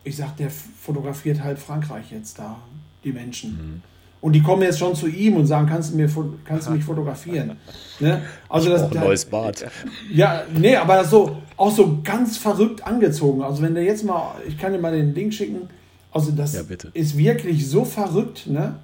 ich 0.04 0.18
sag, 0.18 0.36
der 0.38 0.50
fotografiert 0.50 1.44
halt 1.44 1.58
Frankreich 1.60 2.12
jetzt 2.12 2.38
da, 2.40 2.58
die 3.04 3.12
Menschen. 3.12 3.52
Mhm. 3.52 3.82
Und 4.22 4.34
die 4.34 4.42
kommen 4.42 4.64
jetzt 4.64 4.80
schon 4.80 4.96
zu 4.96 5.08
ihm 5.08 5.36
und 5.36 5.46
sagen, 5.46 5.68
kannst 5.68 5.94
du, 5.94 5.98
mir, 5.98 6.10
kannst 6.46 6.68
du 6.68 6.72
mich 6.72 6.84
fotografieren? 6.84 7.58
ne? 8.00 8.22
Also 8.50 8.70
das, 8.70 8.92
ein 8.92 9.00
neues 9.00 9.26
Bad. 9.26 9.66
Ja, 10.12 10.44
nee, 10.54 10.76
aber 10.76 11.04
so, 11.06 11.38
auch 11.58 11.72
so 11.72 12.00
ganz 12.04 12.38
verrückt 12.38 12.86
angezogen. 12.86 13.44
Also 13.44 13.62
wenn 13.62 13.76
der 13.76 13.84
jetzt 13.84 14.04
mal, 14.04 14.36
ich 14.48 14.58
kann 14.58 14.74
dir 14.74 14.80
mal 14.80 14.94
den 14.94 15.14
Link 15.14 15.34
schicken, 15.34 15.70
also 16.12 16.32
das 16.32 16.54
ja, 16.54 16.62
ist 16.94 17.18
wirklich 17.18 17.68
so 17.68 17.86
verrückt, 17.86 18.48
ne? 18.48 18.76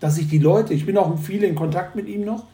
Dass 0.00 0.16
sich 0.16 0.28
die 0.28 0.38
Leute, 0.38 0.74
ich 0.74 0.86
bin 0.86 0.96
auch 0.96 1.16
viel 1.18 1.44
in 1.44 1.54
Kontakt 1.54 1.94
mit 1.94 2.08
ihm 2.08 2.24
noch, 2.24 2.44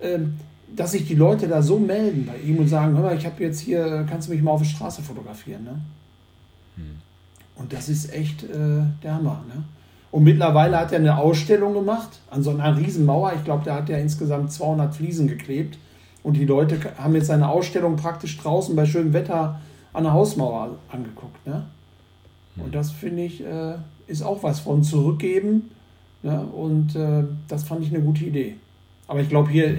ähm, 0.00 0.34
dass 0.74 0.92
sich 0.92 1.06
die 1.06 1.14
Leute 1.14 1.48
da 1.48 1.62
so 1.62 1.78
melden 1.78 2.26
bei 2.26 2.38
ihm 2.46 2.58
und 2.58 2.68
sagen, 2.68 2.94
hör 2.94 3.02
mal, 3.02 3.16
ich 3.16 3.26
habe 3.26 3.42
jetzt 3.42 3.60
hier, 3.60 4.06
kannst 4.08 4.28
du 4.28 4.32
mich 4.32 4.42
mal 4.42 4.52
auf 4.52 4.62
der 4.62 4.68
Straße 4.68 5.02
fotografieren, 5.02 5.64
ne? 5.64 5.80
Hm. 6.76 6.96
Und 7.56 7.72
das 7.72 7.88
ist 7.88 8.12
echt 8.12 8.44
äh, 8.44 8.82
der 9.02 9.14
Hammer, 9.14 9.44
ne? 9.48 9.64
Und 10.10 10.24
mittlerweile 10.24 10.78
hat 10.78 10.92
er 10.92 10.98
eine 10.98 11.16
Ausstellung 11.16 11.72
gemacht 11.72 12.20
an 12.30 12.42
so 12.42 12.50
einer 12.50 12.76
Riesenmauer. 12.76 13.32
Ich 13.34 13.44
glaube, 13.44 13.64
da 13.64 13.76
hat 13.76 13.88
er 13.88 13.98
insgesamt 13.98 14.52
200 14.52 14.94
Fliesen 14.94 15.26
geklebt. 15.26 15.78
Und 16.22 16.34
die 16.34 16.44
Leute 16.44 16.78
haben 16.98 17.14
jetzt 17.14 17.28
seine 17.28 17.48
Ausstellung 17.48 17.96
praktisch 17.96 18.36
draußen 18.36 18.76
bei 18.76 18.84
schönem 18.84 19.14
Wetter 19.14 19.58
an 19.94 20.04
der 20.04 20.12
Hausmauer 20.12 20.76
angeguckt. 20.90 21.46
Ne? 21.46 21.64
Und 22.56 22.66
hm. 22.66 22.72
das 22.72 22.90
finde 22.90 23.22
ich, 23.22 23.42
äh, 23.42 23.74
ist 24.06 24.22
auch 24.22 24.42
was 24.42 24.60
von 24.60 24.82
zurückgeben 24.82 25.70
Ne? 26.22 26.40
Und 26.40 26.94
äh, 26.94 27.24
das 27.48 27.64
fand 27.64 27.82
ich 27.84 27.94
eine 27.94 28.02
gute 28.02 28.24
Idee. 28.24 28.56
Aber 29.08 29.20
ich 29.20 29.28
glaube, 29.28 29.50
hier, 29.50 29.76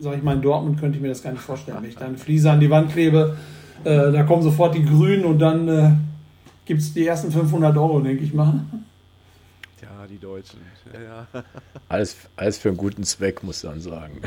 sage 0.00 0.16
ich 0.16 0.22
mal, 0.22 0.36
in 0.36 0.42
Dortmund 0.42 0.78
könnte 0.78 0.96
ich 0.96 1.02
mir 1.02 1.08
das 1.08 1.22
gar 1.22 1.32
nicht 1.32 1.42
vorstellen. 1.42 1.78
Wenn 1.80 1.88
ich 1.88 1.96
da 1.96 2.06
eine 2.06 2.18
Fliese 2.18 2.50
an 2.50 2.60
die 2.60 2.70
Wand 2.70 2.92
klebe, 2.92 3.36
äh, 3.84 4.12
da 4.12 4.22
kommen 4.24 4.42
sofort 4.42 4.74
die 4.74 4.84
Grünen 4.84 5.24
und 5.24 5.38
dann 5.38 5.68
äh, 5.68 5.90
gibt 6.64 6.80
es 6.80 6.92
die 6.92 7.06
ersten 7.06 7.30
500 7.30 7.76
Euro, 7.76 8.00
denke 8.00 8.24
ich 8.24 8.34
mal. 8.34 8.60
Ja, 9.80 10.06
die 10.10 10.18
Deutschen. 10.18 10.58
Ja, 10.92 11.00
ja. 11.00 11.26
Alles, 11.88 12.16
alles 12.36 12.58
für 12.58 12.68
einen 12.68 12.76
guten 12.76 13.04
Zweck, 13.04 13.42
muss 13.42 13.62
man 13.62 13.80
sagen. 13.80 14.20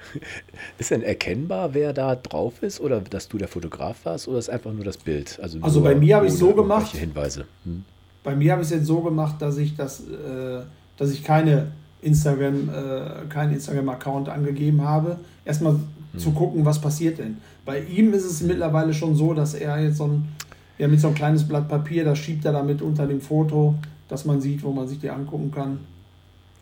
Ist 0.78 0.90
denn 0.90 1.02
erkennbar, 1.02 1.74
wer 1.74 1.92
da 1.92 2.16
drauf 2.16 2.62
ist 2.62 2.80
oder 2.80 3.00
dass 3.00 3.28
du 3.28 3.38
der 3.38 3.48
Fotograf 3.48 4.04
warst 4.04 4.26
oder 4.26 4.38
ist 4.38 4.50
einfach 4.50 4.72
nur 4.72 4.84
das 4.84 4.96
Bild? 4.96 5.38
Also, 5.40 5.58
also 5.60 5.80
bei 5.82 5.94
mir 5.94 6.16
habe 6.16 6.26
ich 6.26 6.32
es 6.32 6.38
so 6.38 6.52
gemacht. 6.52 6.96
Hinweise. 6.96 7.46
Hm? 7.64 7.84
Bei 8.24 8.34
mir 8.34 8.52
habe 8.52 8.62
ich 8.62 8.68
es 8.68 8.74
jetzt 8.74 8.86
so 8.86 9.00
gemacht, 9.00 9.40
dass 9.40 9.58
ich 9.58 9.76
das 9.76 10.00
äh, 10.00 10.62
dass 10.98 11.10
ich 11.10 11.24
keine 11.24 11.68
Instagram, 12.02 12.68
äh, 12.68 13.28
keinen 13.28 13.54
Instagram-Account 13.54 14.28
angegeben 14.28 14.82
habe. 14.82 15.18
Erstmal 15.44 15.74
mhm. 15.74 16.18
zu 16.18 16.32
gucken, 16.32 16.64
was 16.64 16.80
passiert 16.80 17.18
denn. 17.18 17.38
Bei 17.64 17.80
ihm 17.80 18.12
ist 18.12 18.24
es 18.24 18.42
mittlerweile 18.42 18.94
schon 18.94 19.14
so, 19.14 19.34
dass 19.34 19.54
er 19.54 19.80
jetzt 19.80 19.96
so 19.98 20.04
ein, 20.04 20.28
ja, 20.78 20.88
mit 20.88 21.00
so 21.00 21.08
ein 21.08 21.14
kleines 21.14 21.46
Blatt 21.46 21.68
Papier, 21.68 22.04
das 22.04 22.18
schiebt 22.18 22.44
er 22.44 22.52
damit 22.52 22.82
unter 22.82 23.06
dem 23.06 23.20
Foto, 23.20 23.74
dass 24.08 24.24
man 24.24 24.40
sieht, 24.40 24.62
wo 24.62 24.72
man 24.72 24.88
sich 24.88 25.00
die 25.00 25.10
angucken 25.10 25.50
kann. 25.50 25.80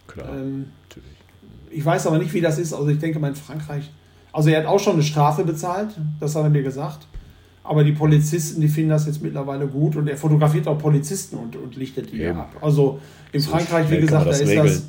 Klar, 0.07 0.29
ähm, 0.37 0.67
natürlich. 0.89 1.11
Ich 1.71 1.85
weiß 1.85 2.07
aber 2.07 2.19
nicht, 2.19 2.33
wie 2.33 2.41
das 2.41 2.59
ist. 2.59 2.73
Also 2.73 2.89
ich 2.89 2.99
denke 2.99 3.19
mal 3.19 3.29
in 3.29 3.35
Frankreich. 3.35 3.91
Also 4.33 4.51
er 4.51 4.61
hat 4.61 4.67
auch 4.67 4.81
schon 4.81 4.95
eine 4.95 5.03
Strafe 5.03 5.45
bezahlt, 5.45 5.91
das 6.21 6.35
hat 6.35 6.45
er 6.45 6.51
mir 6.51 6.63
gesagt. 6.63 7.07
Aber 7.69 7.85
die 7.85 7.93
Polizisten, 7.93 8.61
die 8.61 8.69
finden 8.69 8.91
das 8.91 9.07
jetzt 9.07 9.23
mittlerweile 9.23 9.67
gut 9.67 9.97
und 9.97 10.09
er 10.09 10.17
fotografiert 10.17 10.69
auch 10.69 10.79
Polizisten 10.79 11.37
und, 11.37 11.57
und 11.57 11.77
lichtet 11.77 12.13
die 12.13 12.23
Eben. 12.23 12.39
ab. 12.39 12.55
Also 12.61 13.01
in 13.33 13.41
so 13.41 13.51
Frankreich, 13.51 13.91
wie 13.91 14.01
gesagt, 14.01 14.27
da 14.27 14.31
ist 14.31 14.47
regeln. 14.47 14.67
das. 14.67 14.85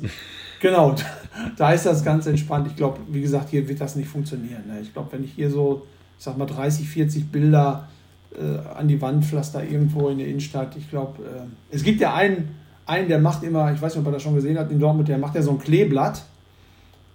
Genau, 0.60 0.94
da 1.56 1.72
ist 1.72 1.86
das 1.86 2.04
ganz 2.04 2.26
entspannt. 2.26 2.66
Ich 2.68 2.76
glaube, 2.76 2.98
wie 3.08 3.20
gesagt, 3.20 3.50
hier 3.50 3.68
wird 3.68 3.80
das 3.80 3.96
nicht 3.96 4.08
funktionieren. 4.08 4.64
Ne? 4.66 4.80
Ich 4.80 4.92
glaube, 4.92 5.12
wenn 5.12 5.24
ich 5.24 5.32
hier 5.32 5.50
so, 5.50 5.86
ich 6.18 6.24
sag 6.24 6.36
mal, 6.38 6.46
30, 6.46 6.88
40 6.88 7.30
Bilder 7.30 7.88
äh, 8.32 8.76
an 8.76 8.88
die 8.88 9.00
Wand 9.00 9.24
pflaster 9.24 9.64
irgendwo 9.64 10.08
in 10.08 10.18
der 10.18 10.28
Innenstadt, 10.28 10.76
ich 10.76 10.88
glaube, 10.88 11.22
äh, 11.22 11.74
es 11.74 11.82
gibt 11.82 12.00
ja 12.00 12.14
einen, 12.14 12.48
einen, 12.86 13.08
der 13.08 13.18
macht 13.18 13.42
immer, 13.42 13.72
ich 13.72 13.82
weiß 13.82 13.94
nicht, 13.94 14.00
ob 14.00 14.06
er 14.06 14.12
das 14.12 14.22
schon 14.22 14.34
gesehen 14.34 14.58
hat, 14.58 14.70
in 14.70 14.78
Dortmund, 14.78 15.08
der 15.08 15.18
macht 15.18 15.34
ja 15.34 15.42
so 15.42 15.50
ein 15.50 15.58
Kleeblatt 15.58 16.22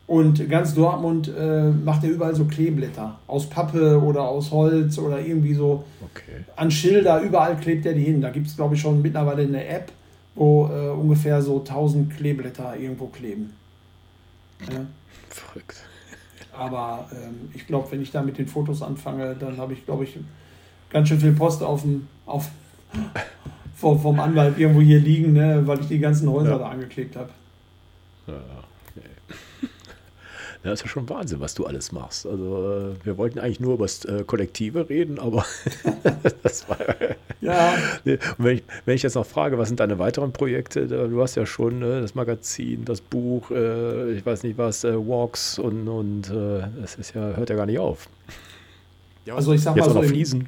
und 0.06 0.50
ganz 0.50 0.74
Dortmund 0.74 1.32
äh, 1.36 1.70
macht 1.70 2.04
er 2.04 2.10
überall 2.10 2.36
so 2.36 2.46
Kleeblätter. 2.46 3.20
Aus 3.26 3.50
Pappe 3.50 4.02
oder 4.02 4.24
aus 4.24 4.52
Holz 4.52 4.98
oder 4.98 5.20
irgendwie 5.20 5.54
so. 5.54 5.86
Okay. 6.02 6.44
An 6.56 6.70
Schilder, 6.72 7.22
überall 7.22 7.56
klebt 7.56 7.86
er 7.86 7.94
die 7.94 8.04
hin. 8.04 8.22
Da 8.22 8.30
gibt 8.30 8.48
es, 8.48 8.56
glaube 8.56 8.76
ich, 8.76 8.82
schon 8.82 9.02
mittlerweile 9.02 9.44
eine 9.44 9.66
App, 9.66 9.92
wo 10.36 10.68
äh, 10.68 10.90
ungefähr 10.90 11.42
so 11.42 11.60
1000 11.60 12.16
Kleeblätter 12.18 12.76
irgendwo 12.78 13.08
kleben. 13.08 13.54
Ja. 14.72 14.86
Verrückt. 15.30 15.84
Aber 16.52 17.10
ähm, 17.12 17.50
ich 17.54 17.66
glaube, 17.66 17.92
wenn 17.92 18.02
ich 18.02 18.12
da 18.12 18.22
mit 18.22 18.38
den 18.38 18.48
Fotos 18.48 18.82
anfange, 18.82 19.36
dann 19.36 19.58
habe 19.58 19.74
ich, 19.74 19.86
glaube 19.86 20.04
ich, 20.04 20.18
ganz 20.90 21.08
schön 21.08 21.20
viel 21.20 21.34
Post 21.34 21.64
auf 21.64 21.82
dem, 21.84 22.08
auf, 22.26 22.50
vom, 23.76 24.00
vom 24.00 24.20
Anwalt 24.20 24.60
irgendwo 24.60 24.82
hier 24.82 25.00
liegen, 25.00 25.32
ne, 25.32 25.66
weil 25.66 25.80
ich 25.80 25.88
die 25.88 26.00
ganzen 26.00 26.30
Häuser 26.30 26.52
ja. 26.52 26.58
da 26.58 26.70
angeklebt 26.70 27.16
habe. 27.16 27.30
Ja, 28.28 28.34
ja, 30.64 30.72
ist 30.72 30.82
ja 30.82 30.88
schon 30.88 31.10
Wahnsinn, 31.10 31.42
was 31.42 31.56
du 31.56 31.66
alles 31.66 31.92
machst. 31.92 32.26
Also 32.26 32.94
äh, 32.94 33.06
wir 33.06 33.18
wollten 33.18 33.40
eigentlich 33.40 33.60
nur 33.60 33.74
über 33.74 33.84
das 33.84 34.06
äh, 34.06 34.24
Kollektive 34.26 34.88
reden, 34.90 35.20
aber 35.20 35.46
das 36.44 36.70
war. 36.70 36.78
Ja. 37.42 37.74
Und 38.06 38.20
wenn 38.38 38.58
ich, 38.58 38.64
wenn 38.86 38.96
ich 38.96 39.04
jetzt 39.04 39.16
noch 39.16 39.26
frage, 39.26 39.58
was 39.58 39.68
sind 39.68 39.82
deine 39.82 40.00
weiteren 40.00 40.32
Projekte? 40.32 40.88
Du 40.88 41.22
hast 41.22 41.36
ja 41.36 41.46
schon 41.46 41.82
äh, 41.82 42.00
das 42.00 42.16
Magazin, 42.16 42.86
das 42.86 43.02
Buch, 43.02 43.52
äh, 43.52 44.14
ich 44.14 44.26
weiß 44.26 44.44
nicht 44.44 44.58
was, 44.58 44.86
äh, 44.86 44.96
Walks 44.96 45.60
und, 45.60 45.90
und 45.90 46.30
es 46.84 46.96
ist 46.96 47.14
ja, 47.14 47.36
hört 47.36 47.50
ja 47.50 47.56
gar 47.58 47.66
nicht 47.66 47.80
auf. 47.80 48.08
Ja, 49.26 49.36
also 49.36 49.52
ich 49.54 49.62
sag 49.62 49.76
jetzt 49.76 49.88
mal 49.88 49.94
so. 49.94 50.02
Noch 50.02 50.08
Fliesen. 50.08 50.48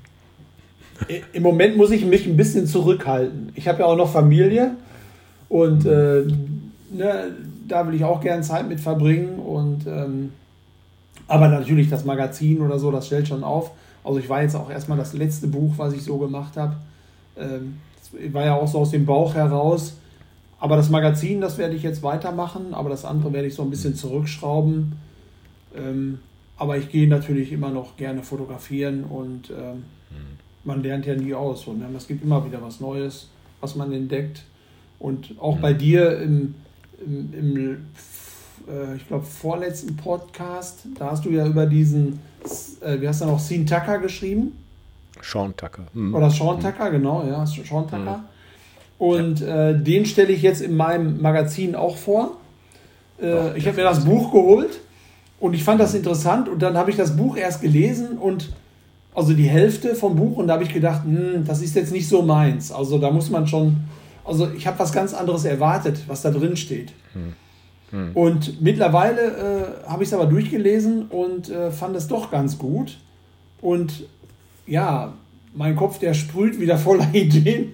Im, 1.10 1.24
Im 1.34 1.44
Moment 1.44 1.76
muss 1.76 1.92
ich 1.92 2.06
mich 2.06 2.26
ein 2.26 2.38
bisschen 2.38 2.68
zurückhalten. 2.68 3.52
Ich 3.56 3.68
habe 3.68 3.80
ja 3.80 3.86
auch 3.86 3.98
noch 3.98 4.12
Familie 4.12 4.72
und 5.50 5.84
mhm. 5.84 6.72
ne, 6.92 7.36
da 7.68 7.88
will 7.88 7.96
ich 7.96 8.04
auch 8.04 8.22
gerne 8.22 8.42
Zeit 8.42 8.68
mit 8.68 8.80
verbringen. 8.80 9.40
Und, 9.40 9.88
ähm, 9.88 10.32
aber 11.28 11.48
natürlich 11.48 11.90
das 11.90 12.06
Magazin 12.06 12.62
oder 12.62 12.80
so, 12.80 12.92
das 12.92 13.08
stellt 13.08 13.28
schon 13.28 13.44
auf. 13.44 13.72
Also 14.04 14.20
ich 14.20 14.30
war 14.30 14.42
jetzt 14.42 14.56
auch 14.56 14.70
erstmal 14.70 14.98
das 14.98 15.14
letzte 15.14 15.48
Buch, 15.48 15.74
was 15.78 15.94
ich 15.94 16.04
so 16.04 16.18
gemacht 16.18 16.58
habe. 16.58 16.76
Ähm, 17.38 17.78
das 18.00 18.34
war 18.34 18.46
ja 18.46 18.56
auch 18.56 18.68
so 18.68 18.80
aus 18.80 18.92
dem 18.92 19.06
Bauch 19.06 19.34
heraus. 19.34 19.98
Aber 20.60 20.78
das 20.78 20.90
Magazin, 20.90 21.42
das 21.42 21.58
werde 21.58 21.76
ich 21.76 21.84
jetzt 21.84 22.02
weitermachen, 22.04 22.74
aber 22.74 22.90
das 22.90 23.04
andere 23.04 23.34
werde 23.34 23.48
ich 23.48 23.56
so 23.56 23.64
ein 23.64 23.70
bisschen 23.70 23.96
zurückschrauben. 23.96 24.94
Ähm, 25.76 26.20
aber 26.58 26.78
ich 26.78 26.90
gehe 26.90 27.08
natürlich 27.08 27.52
immer 27.52 27.70
noch 27.70 27.98
gerne 27.98 28.24
fotografieren 28.24 29.04
und 29.04 29.50
ähm, 29.50 29.84
man 30.66 30.82
lernt 30.82 31.06
ja 31.06 31.16
nie 31.16 31.34
aus. 31.34 31.68
Und 31.68 31.84
es 31.96 32.08
gibt 32.08 32.24
immer 32.24 32.46
wieder 32.46 32.62
was 32.62 32.80
Neues, 32.80 33.30
was 33.62 33.76
man 33.76 33.92
entdeckt. 33.92 34.44
Und 35.00 35.36
auch 35.40 35.58
bei 35.58 35.74
dir 35.74 36.20
im, 36.20 36.56
im, 37.04 37.34
im 37.34 37.78
äh, 38.68 38.96
ich 38.96 39.08
glaube, 39.08 39.26
vorletzten 39.26 39.96
Podcast, 39.96 40.80
da 40.98 41.12
hast 41.12 41.26
du 41.26 41.30
ja 41.30 41.46
über 41.46 41.66
diesen, 41.66 42.20
äh, 42.82 43.00
wie 43.00 43.08
hast 43.08 43.22
du 43.22 43.26
noch, 43.26 43.40
Sean 43.40 43.66
Tucker 43.66 44.00
geschrieben? 44.00 44.58
Sean 45.22 45.56
Tucker. 45.56 45.86
Mhm. 45.94 46.16
Oder 46.16 46.30
Sean 46.30 46.58
mhm. 46.58 46.62
Tucker, 46.62 46.92
genau, 46.92 47.26
ja, 47.28 47.46
Sean 47.46 47.88
Tucker. 47.88 47.98
Mhm. 47.98 48.26
Und 48.98 49.42
äh, 49.42 49.78
den 49.78 50.06
stelle 50.06 50.32
ich 50.32 50.42
jetzt 50.42 50.62
in 50.62 50.76
meinem 50.76 51.22
Magazin 51.22 51.76
auch 51.76 51.98
vor. 51.98 52.38
Äh, 53.22 53.58
ich 53.58 53.68
habe 53.68 53.78
mir 53.78 53.84
das 53.84 54.06
Buch 54.06 54.32
geholt 54.32 54.80
und 55.40 55.54
ich 55.54 55.64
fand 55.64 55.82
das 55.82 55.94
interessant 55.94 56.48
und 56.48 56.62
dann 56.62 56.78
habe 56.78 56.92
ich 56.92 56.98
das 56.98 57.16
Buch 57.16 57.36
erst 57.36 57.62
gelesen 57.62 58.18
und 58.18 58.54
also 59.14 59.34
die 59.34 59.48
Hälfte 59.48 59.96
vom 59.96 60.16
Buch 60.16 60.38
und 60.38 60.48
da 60.48 60.54
habe 60.54 60.64
ich 60.64 60.74
gedacht, 60.74 61.04
hm, 61.04 61.46
das 61.46 61.62
ist 61.62 61.76
jetzt 61.76 61.92
nicht 61.92 62.08
so 62.08 62.22
meins. 62.22 62.72
Also 62.72 62.98
da 62.98 63.12
muss 63.12 63.30
man 63.30 63.48
schon 63.48 63.78
also 64.26 64.50
ich 64.52 64.68
habe 64.68 64.80
was 64.80 64.92
ganz 64.92 65.14
anderes 65.14 65.46
erwartet, 65.46 66.04
was 66.08 66.22
da 66.22 66.32
drin 66.32 66.58
steht. 66.58 66.94
Hm. 67.14 67.34
Hm. 67.92 68.12
Und 68.14 68.62
mittlerweile 68.62 69.22
äh, 69.86 69.90
habe 69.90 70.04
ich 70.04 70.10
es 70.10 70.14
aber 70.14 70.26
durchgelesen 70.26 71.06
und 71.08 71.50
äh, 71.50 71.72
fand 71.72 71.96
es 71.96 72.08
doch 72.08 72.32
ganz 72.32 72.58
gut. 72.58 72.98
Und 73.62 74.04
ja, 74.66 75.14
mein 75.54 75.76
Kopf, 75.76 76.00
der 76.00 76.14
sprüht 76.14 76.60
wieder 76.60 76.78
voller 76.78 77.08
Ideen. 77.14 77.74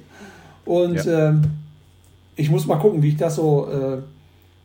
Und 0.66 1.04
ja. 1.06 1.30
äh, 1.30 1.34
ich 2.36 2.49
muss 2.49 2.68
mal 2.68 2.78
gucken, 2.78 3.02
wie 3.02 3.10
ich 3.10 3.18
das 3.18 3.36
so, 3.36 3.68
äh, 3.70 3.97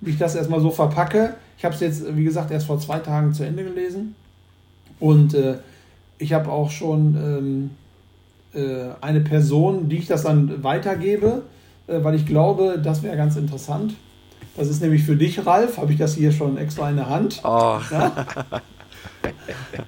wie 0.00 0.10
ich 0.10 0.18
das 0.18 0.34
erstmal 0.34 0.60
so 0.60 0.70
verpacke. 0.70 1.34
Ich 1.56 1.64
habe 1.64 1.74
es 1.74 1.80
jetzt, 1.80 2.16
wie 2.16 2.24
gesagt, 2.24 2.50
erst 2.50 2.66
vor 2.66 2.78
zwei 2.78 2.98
Tagen 2.98 3.32
zu 3.32 3.44
Ende 3.44 3.64
gelesen. 3.64 4.14
Und 4.98 5.34
äh, 5.34 5.58
ich 6.18 6.32
habe 6.32 6.50
auch 6.50 6.70
schon 6.70 7.70
ähm, 8.54 8.60
äh, 8.60 8.90
eine 9.00 9.20
Person, 9.20 9.88
die 9.88 9.98
ich 9.98 10.06
das 10.06 10.22
dann 10.22 10.62
weitergebe 10.62 11.42
weil 11.86 12.14
ich 12.14 12.26
glaube, 12.26 12.80
das 12.82 13.02
wäre 13.02 13.16
ganz 13.16 13.36
interessant. 13.36 13.94
Das 14.56 14.68
ist 14.68 14.80
nämlich 14.80 15.02
für 15.02 15.16
dich, 15.16 15.44
Ralf, 15.44 15.76
habe 15.76 15.92
ich 15.92 15.98
das 15.98 16.14
hier 16.14 16.32
schon 16.32 16.56
extra 16.56 16.88
in 16.88 16.96
der 16.96 17.08
Hand. 17.08 17.40
Oh. 17.44 17.78
Ja? 17.90 18.26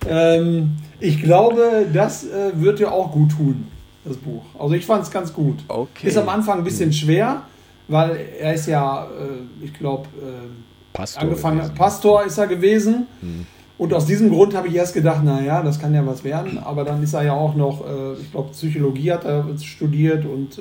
ähm, 0.08 0.76
ich 1.00 1.22
glaube, 1.22 1.86
das 1.92 2.24
äh, 2.24 2.52
wird 2.54 2.78
dir 2.78 2.92
auch 2.92 3.12
gut 3.12 3.30
tun, 3.32 3.68
das 4.04 4.16
Buch. 4.16 4.42
Also 4.58 4.74
ich 4.74 4.84
fand 4.84 5.04
es 5.04 5.10
ganz 5.10 5.32
gut. 5.32 5.58
Okay. 5.68 6.08
Ist 6.08 6.18
am 6.18 6.28
Anfang 6.28 6.58
ein 6.58 6.64
bisschen 6.64 6.92
schwer, 6.92 7.42
weil 7.88 8.18
er 8.38 8.54
ist 8.54 8.66
ja, 8.66 9.04
äh, 9.04 9.64
ich 9.64 9.72
glaube, 9.72 10.06
äh, 10.18 10.48
Pastor 10.92 11.22
angefangen, 11.22 11.58
gewesen. 11.58 11.74
Pastor 11.74 12.24
ist 12.24 12.38
er 12.38 12.46
gewesen. 12.46 13.06
Hm. 13.20 13.46
Und 13.78 13.94
aus 13.94 14.06
diesem 14.06 14.28
Grund 14.28 14.56
habe 14.56 14.66
ich 14.66 14.74
erst 14.74 14.92
gedacht, 14.92 15.22
naja, 15.22 15.62
das 15.62 15.78
kann 15.78 15.94
ja 15.94 16.04
was 16.04 16.24
werden. 16.24 16.58
Aber 16.58 16.82
dann 16.84 17.00
ist 17.02 17.14
er 17.14 17.22
ja 17.22 17.32
auch 17.32 17.54
noch, 17.54 17.86
äh, 17.86 18.20
ich 18.20 18.32
glaube, 18.32 18.50
Psychologie 18.50 19.12
hat 19.12 19.24
er 19.24 19.46
studiert 19.62 20.24
und 20.24 20.58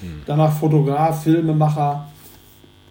hm. 0.00 0.22
Danach 0.26 0.52
Fotograf, 0.52 1.22
Filmemacher. 1.22 2.08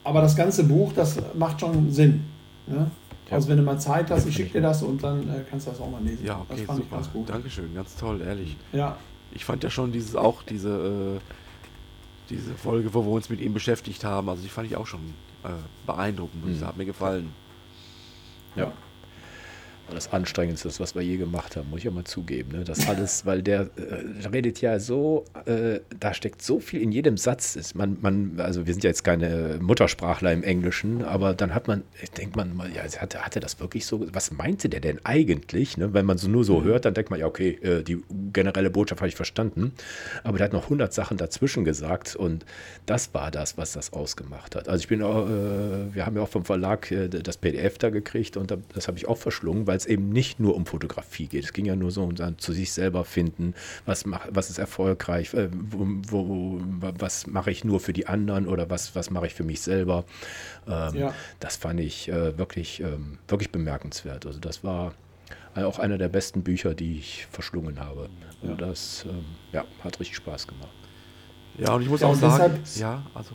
Aber 0.04 0.22
das 0.22 0.36
ganze 0.36 0.64
Buch, 0.64 0.92
das 0.94 1.18
macht 1.36 1.60
schon 1.60 1.92
Sinn. 1.92 2.26
Ne? 2.68 2.90
Ja. 3.30 3.36
Also 3.36 3.50
wenn 3.50 3.58
du 3.58 3.64
mal 3.64 3.80
Zeit 3.80 4.10
hast, 4.10 4.26
ich 4.28 4.36
schicke 4.36 4.54
dir 4.54 4.62
das 4.62 4.82
und 4.82 5.04
dann 5.04 5.22
äh, 5.30 5.44
kannst 5.50 5.68
du 5.68 5.72
das 5.72 5.80
auch 5.80 5.92
mal 5.92 6.02
lesen. 6.02 6.26
Ja, 6.26 6.40
okay, 6.40 6.46
das 6.50 6.62
fand 6.62 6.78
super. 6.78 6.88
Ich 6.88 6.92
ganz 6.92 7.14
gut. 7.14 7.30
Dankeschön, 7.30 7.76
ganz 7.76 7.96
toll, 7.96 8.22
ehrlich. 8.22 8.58
Ja. 8.72 8.98
Ich 9.32 9.46
fand 9.46 9.64
ja 9.64 9.70
schon 9.70 9.92
dieses 9.92 10.16
auch 10.16 10.42
diese, 10.42 11.18
äh, 11.18 11.20
diese 12.32 12.56
Folge, 12.56 12.92
wo 12.94 13.04
wir 13.04 13.12
uns 13.12 13.30
mit 13.30 13.40
ihm 13.40 13.54
beschäftigt 13.54 14.04
haben, 14.04 14.30
also 14.30 14.42
die 14.42 14.50
fand 14.50 14.68
ich 14.68 14.78
auch 14.78 14.88
schon 14.88 15.02
äh, 15.44 15.50
beeindruckend. 15.86 16.60
Mhm. 16.60 16.66
Hat 16.66 16.78
mir 16.78 16.86
gefallen. 16.86 17.30
Ja 18.56 18.72
das 19.94 20.12
Anstrengendste 20.14 20.70
was 20.80 20.96
wir 20.96 21.02
je 21.02 21.18
gemacht 21.18 21.56
haben, 21.56 21.70
muss 21.70 21.80
ich 21.80 21.86
ja 21.86 21.92
mal 21.92 22.04
zugeben. 22.04 22.52
Ne? 22.52 22.64
Das 22.64 22.88
alles, 22.88 23.26
weil 23.26 23.42
der 23.42 23.70
äh, 23.76 24.28
redet 24.28 24.62
ja 24.62 24.80
so, 24.80 25.26
äh, 25.46 25.80
da 26.00 26.14
steckt 26.14 26.42
so 26.42 26.60
viel 26.60 26.82
in 26.82 26.92
jedem 26.92 27.18
Satz. 27.18 27.56
Ist 27.56 27.76
man, 27.76 27.98
man, 28.02 28.40
also 28.40 28.66
wir 28.66 28.74
sind 28.74 28.84
ja 28.84 28.90
jetzt 28.90 29.04
keine 29.04 29.60
Muttersprachler 29.62 30.32
im 30.32 30.44
Englischen, 30.44 31.04
aber 31.04 31.34
dann 31.34 31.54
hat 31.54 31.68
man, 31.68 31.84
denkt 32.18 32.36
man 32.36 32.56
mal, 32.56 32.70
ja, 32.72 32.84
hatte, 33.00 33.26
hatte 33.26 33.40
das 33.40 33.60
wirklich 33.60 33.86
so, 33.86 34.06
was 34.14 34.32
meinte 34.32 34.70
der 34.70 34.80
denn 34.80 35.00
eigentlich? 35.04 35.78
Ne? 35.78 35.94
Wenn 35.94 36.06
man 36.06 36.18
so 36.18 36.28
nur 36.28 36.44
so 36.44 36.60
mhm. 36.60 36.66
hört, 36.66 36.86
dann 36.86 36.94
denkt 36.94 37.10
man, 37.10 37.20
ja, 37.20 37.26
okay, 37.26 37.60
äh, 37.62 37.84
die 37.84 38.04
generelle 38.32 38.70
Botschaft 38.70 39.02
habe 39.02 39.10
ich 39.10 39.16
verstanden. 39.16 39.74
Aber 40.24 40.38
der 40.38 40.46
hat 40.46 40.54
noch 40.54 40.66
100 40.66 40.94
Sachen 40.94 41.18
dazwischen 41.18 41.66
gesagt 41.66 42.16
und 42.16 42.46
das 42.86 43.14
war 43.14 43.32
das, 43.32 43.58
was 43.58 43.74
das 43.74 43.94
ausgemacht 43.94 44.56
hat. 44.56 44.70
Also 44.70 44.82
ich 44.84 44.88
bin 44.88 45.02
auch, 45.02 45.28
äh, 45.28 45.94
wir 45.94 46.06
haben 46.06 46.16
ja 46.16 46.22
auch 46.22 46.30
vom 46.30 46.46
Verlag 46.46 46.92
äh, 46.92 47.08
das 47.10 47.38
PDF 47.38 47.78
da 47.78 47.90
gekriegt 47.90 48.38
und 48.38 48.56
das 48.74 48.88
habe 48.88 48.98
ich 48.98 49.08
auch 49.08 49.18
verschlungen, 49.18 49.68
weil 49.68 49.79
es 49.80 49.86
eben 49.86 50.10
nicht 50.10 50.40
nur 50.40 50.56
um 50.56 50.66
Fotografie 50.66 51.28
geht. 51.28 51.44
Es 51.44 51.54
ging 51.54 51.66
ja 51.66 51.76
nur 51.76 51.92
so 51.92 52.04
um 52.04 52.16
dann 52.16 52.38
zu 52.38 52.54
sich 52.54 52.72
selber 52.72 53.06
finden, 53.06 53.54
was, 53.86 54.06
mach, 54.06 54.28
was 54.30 54.50
ist 54.50 54.60
erfolgreich, 54.60 55.34
äh, 55.34 55.50
wo, 55.52 55.88
wo, 56.08 56.62
was 56.82 57.28
mache 57.28 57.52
ich 57.52 57.64
nur 57.64 57.80
für 57.80 57.94
die 57.94 58.08
anderen 58.08 58.48
oder 58.48 58.70
was, 58.70 58.96
was 58.96 59.10
mache 59.10 59.28
ich 59.28 59.34
für 59.34 59.44
mich 59.44 59.62
selber. 59.62 60.06
Ähm, 60.68 60.96
ja. 60.96 61.14
Das 61.40 61.58
fand 61.58 61.80
ich 61.80 62.10
äh, 62.10 62.38
wirklich, 62.38 62.82
ähm, 62.82 63.20
wirklich 63.28 63.52
bemerkenswert. 63.52 64.26
Also 64.26 64.40
das 64.40 64.64
war 64.64 64.94
auch 65.56 65.80
einer 65.80 65.98
der 65.98 66.10
besten 66.10 66.44
Bücher, 66.44 66.74
die 66.74 67.00
ich 67.00 67.28
verschlungen 67.32 67.80
habe. 67.80 68.10
Ja. 68.42 68.52
Und 68.52 68.62
das 68.62 69.06
ähm, 69.10 69.26
ja, 69.52 69.66
hat 69.84 70.00
richtig 70.00 70.16
Spaß 70.18 70.48
gemacht. 70.48 70.70
Ja, 71.58 71.74
und 71.74 71.82
ich 71.82 71.90
muss 71.90 72.02
ja, 72.02 72.08
auch 72.08 72.16
sagen, 72.16 72.60
ja, 72.76 73.04
also 73.14 73.32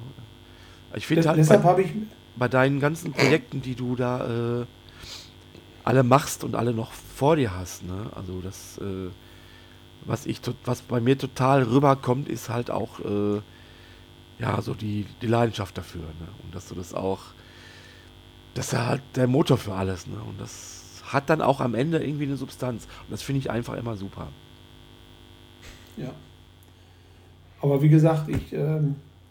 ich 0.94 1.06
finde 1.06 1.28
halt 1.28 1.38
deshalb 1.38 1.62
bei, 1.62 1.80
ich 1.80 1.90
bei 2.36 2.48
deinen 2.48 2.80
ganzen 2.80 3.12
Projekten, 3.12 3.60
die 3.60 3.74
du 3.74 3.96
da 3.96 4.62
äh, 4.62 4.66
alle 5.84 6.02
machst 6.02 6.44
und 6.44 6.54
alle 6.54 6.72
noch 6.72 6.92
vor 6.92 7.36
dir 7.36 7.54
hast. 7.54 7.84
Ne? 7.84 8.10
Also 8.14 8.40
das, 8.40 8.78
äh, 8.78 9.10
was 10.06 10.26
ich, 10.26 10.40
was 10.64 10.82
bei 10.82 11.00
mir 11.00 11.16
total 11.16 11.62
rüberkommt, 11.62 12.28
ist 12.28 12.48
halt 12.48 12.70
auch, 12.70 13.00
äh, 13.00 13.40
ja, 14.38 14.60
so 14.62 14.74
die, 14.74 15.06
die 15.22 15.26
Leidenschaft 15.26 15.76
dafür. 15.78 16.02
Ne? 16.02 16.28
Und 16.42 16.54
dass 16.54 16.68
du 16.68 16.74
das 16.74 16.94
auch, 16.94 17.20
das 18.54 18.72
ist 18.72 18.78
halt 18.78 19.02
der 19.14 19.26
Motor 19.26 19.58
für 19.58 19.74
alles. 19.74 20.06
Ne? 20.06 20.16
Und 20.26 20.40
das 20.40 21.02
hat 21.04 21.28
dann 21.28 21.42
auch 21.42 21.60
am 21.60 21.74
Ende 21.74 22.02
irgendwie 22.02 22.24
eine 22.24 22.36
Substanz. 22.36 22.84
Und 22.84 23.10
das 23.10 23.22
finde 23.22 23.40
ich 23.40 23.50
einfach 23.50 23.74
immer 23.74 23.96
super. 23.96 24.28
Ja. 25.96 26.10
Aber 27.60 27.82
wie 27.82 27.88
gesagt, 27.88 28.28
ich, 28.28 28.52
äh, 28.52 28.80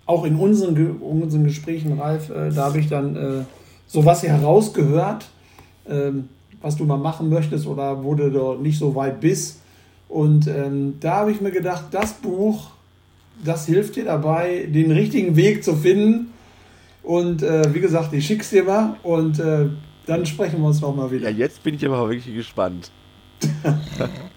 auch 0.05 0.23
in 0.23 0.35
unseren, 0.35 0.97
unseren 0.97 1.43
Gesprächen, 1.45 1.99
Ralf, 1.99 2.29
äh, 2.29 2.51
da 2.51 2.65
habe 2.65 2.79
ich 2.79 2.89
dann 2.89 3.15
äh, 3.15 3.43
sowas 3.87 4.23
herausgehört, 4.23 5.25
ähm, 5.87 6.29
was 6.63 6.77
du 6.77 6.85
mal 6.85 6.97
machen 6.97 7.29
möchtest 7.29 7.67
oder 7.67 8.03
wo 8.03 8.15
du 8.15 8.31
dort 8.31 8.61
nicht 8.61 8.79
so 8.79 8.95
weit 8.95 9.21
bist. 9.21 9.61
Und 10.09 10.47
ähm, 10.47 10.95
da 10.99 11.17
habe 11.17 11.31
ich 11.31 11.41
mir 11.41 11.51
gedacht, 11.51 11.85
das 11.91 12.13
Buch, 12.13 12.71
das 13.43 13.67
hilft 13.67 13.95
dir 13.97 14.05
dabei, 14.05 14.67
den 14.67 14.91
richtigen 14.91 15.35
Weg 15.35 15.63
zu 15.63 15.75
finden. 15.75 16.31
Und 17.03 17.43
äh, 17.43 17.73
wie 17.73 17.81
gesagt, 17.81 18.13
ich 18.13 18.25
schick's 18.25 18.49
dir 18.49 18.63
mal 18.63 18.95
und 19.03 19.39
äh, 19.39 19.67
dann 20.05 20.25
sprechen 20.25 20.61
wir 20.61 20.67
uns 20.67 20.81
nochmal 20.81 21.11
wieder. 21.11 21.29
Ja, 21.29 21.37
jetzt 21.37 21.61
bin 21.61 21.75
ich 21.75 21.85
aber 21.85 22.09
wirklich 22.09 22.33
gespannt. 22.33 22.91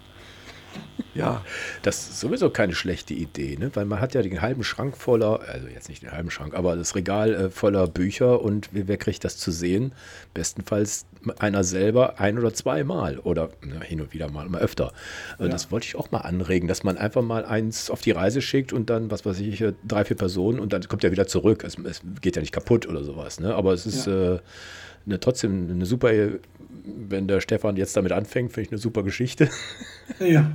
Ja. 1.16 1.44
Das 1.82 2.08
ist 2.08 2.20
sowieso 2.20 2.50
keine 2.50 2.74
schlechte 2.74 3.14
Idee, 3.14 3.56
ne? 3.58 3.70
weil 3.74 3.84
man 3.84 4.00
hat 4.00 4.14
ja 4.14 4.22
den 4.22 4.40
halben 4.40 4.64
Schrank 4.64 4.96
voller, 4.96 5.40
also 5.48 5.68
jetzt 5.68 5.88
nicht 5.88 6.02
den 6.02 6.12
halben 6.12 6.30
Schrank, 6.30 6.54
aber 6.54 6.76
das 6.76 6.94
Regal 6.94 7.34
äh, 7.34 7.50
voller 7.50 7.86
Bücher 7.86 8.42
und 8.42 8.68
wer, 8.72 8.88
wer, 8.88 8.96
kriegt 8.96 9.24
das 9.24 9.38
zu 9.38 9.50
sehen? 9.50 9.92
Bestenfalls 10.34 11.06
einer 11.38 11.64
selber 11.64 12.20
ein 12.20 12.38
oder 12.38 12.52
zweimal 12.54 13.18
oder 13.18 13.50
na, 13.62 13.80
hin 13.80 14.00
und 14.00 14.12
wieder 14.12 14.30
mal, 14.30 14.48
mal 14.48 14.60
öfter. 14.60 14.92
Äh, 15.38 15.44
ja. 15.44 15.48
Das 15.48 15.70
wollte 15.70 15.86
ich 15.86 15.96
auch 15.96 16.10
mal 16.10 16.20
anregen, 16.20 16.68
dass 16.68 16.84
man 16.84 16.98
einfach 16.98 17.22
mal 17.22 17.44
eins 17.44 17.90
auf 17.90 18.00
die 18.00 18.12
Reise 18.12 18.40
schickt 18.40 18.72
und 18.72 18.90
dann, 18.90 19.10
was 19.10 19.24
weiß 19.24 19.40
ich, 19.40 19.60
äh, 19.60 19.72
drei, 19.86 20.04
vier 20.04 20.16
Personen 20.16 20.60
und 20.60 20.72
dann 20.72 20.82
kommt 20.88 21.04
er 21.04 21.10
wieder 21.12 21.26
zurück. 21.26 21.64
Es, 21.64 21.78
es 21.78 22.02
geht 22.20 22.36
ja 22.36 22.42
nicht 22.42 22.52
kaputt 22.52 22.86
oder 22.86 23.04
sowas, 23.04 23.40
ne? 23.40 23.54
aber 23.54 23.72
es 23.72 23.86
ist 23.86 24.06
ja. 24.06 24.34
äh, 24.34 24.38
eine, 25.06 25.20
trotzdem 25.20 25.70
eine 25.70 25.86
super 25.86 26.10
wenn 26.84 27.28
der 27.28 27.40
Stefan 27.40 27.76
jetzt 27.76 27.96
damit 27.96 28.12
anfängt, 28.12 28.52
finde 28.52 28.66
ich 28.66 28.72
eine 28.72 28.78
super 28.78 29.02
Geschichte. 29.02 29.48
Ja. 30.20 30.52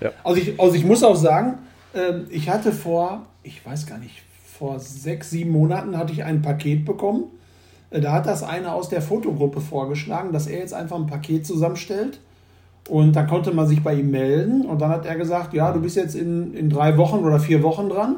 ja. 0.00 0.10
Also, 0.24 0.40
ich, 0.40 0.58
also 0.58 0.74
ich 0.74 0.84
muss 0.84 1.04
auch 1.04 1.14
sagen, 1.14 1.58
äh, 1.94 2.14
ich 2.30 2.50
hatte 2.50 2.72
vor, 2.72 3.26
ich 3.44 3.64
weiß 3.64 3.86
gar 3.86 3.98
nicht, 3.98 4.22
vor 4.58 4.80
sechs, 4.80 5.30
sieben 5.30 5.52
Monaten 5.52 5.96
hatte 5.96 6.12
ich 6.12 6.24
ein 6.24 6.42
Paket 6.42 6.84
bekommen. 6.84 7.24
Äh, 7.90 8.00
da 8.00 8.12
hat 8.12 8.26
das 8.26 8.42
einer 8.42 8.74
aus 8.74 8.88
der 8.88 9.02
Fotogruppe 9.02 9.60
vorgeschlagen, 9.60 10.32
dass 10.32 10.48
er 10.48 10.58
jetzt 10.58 10.74
einfach 10.74 10.96
ein 10.96 11.06
Paket 11.06 11.46
zusammenstellt. 11.46 12.20
Und 12.88 13.14
da 13.14 13.22
konnte 13.22 13.52
man 13.52 13.68
sich 13.68 13.82
bei 13.82 13.94
ihm 13.94 14.10
melden. 14.10 14.66
Und 14.66 14.80
dann 14.80 14.90
hat 14.90 15.06
er 15.06 15.16
gesagt, 15.16 15.54
ja, 15.54 15.72
du 15.72 15.80
bist 15.80 15.96
jetzt 15.96 16.16
in, 16.16 16.54
in 16.54 16.70
drei 16.70 16.96
Wochen 16.96 17.18
oder 17.18 17.38
vier 17.38 17.62
Wochen 17.62 17.88
dran. 17.88 18.16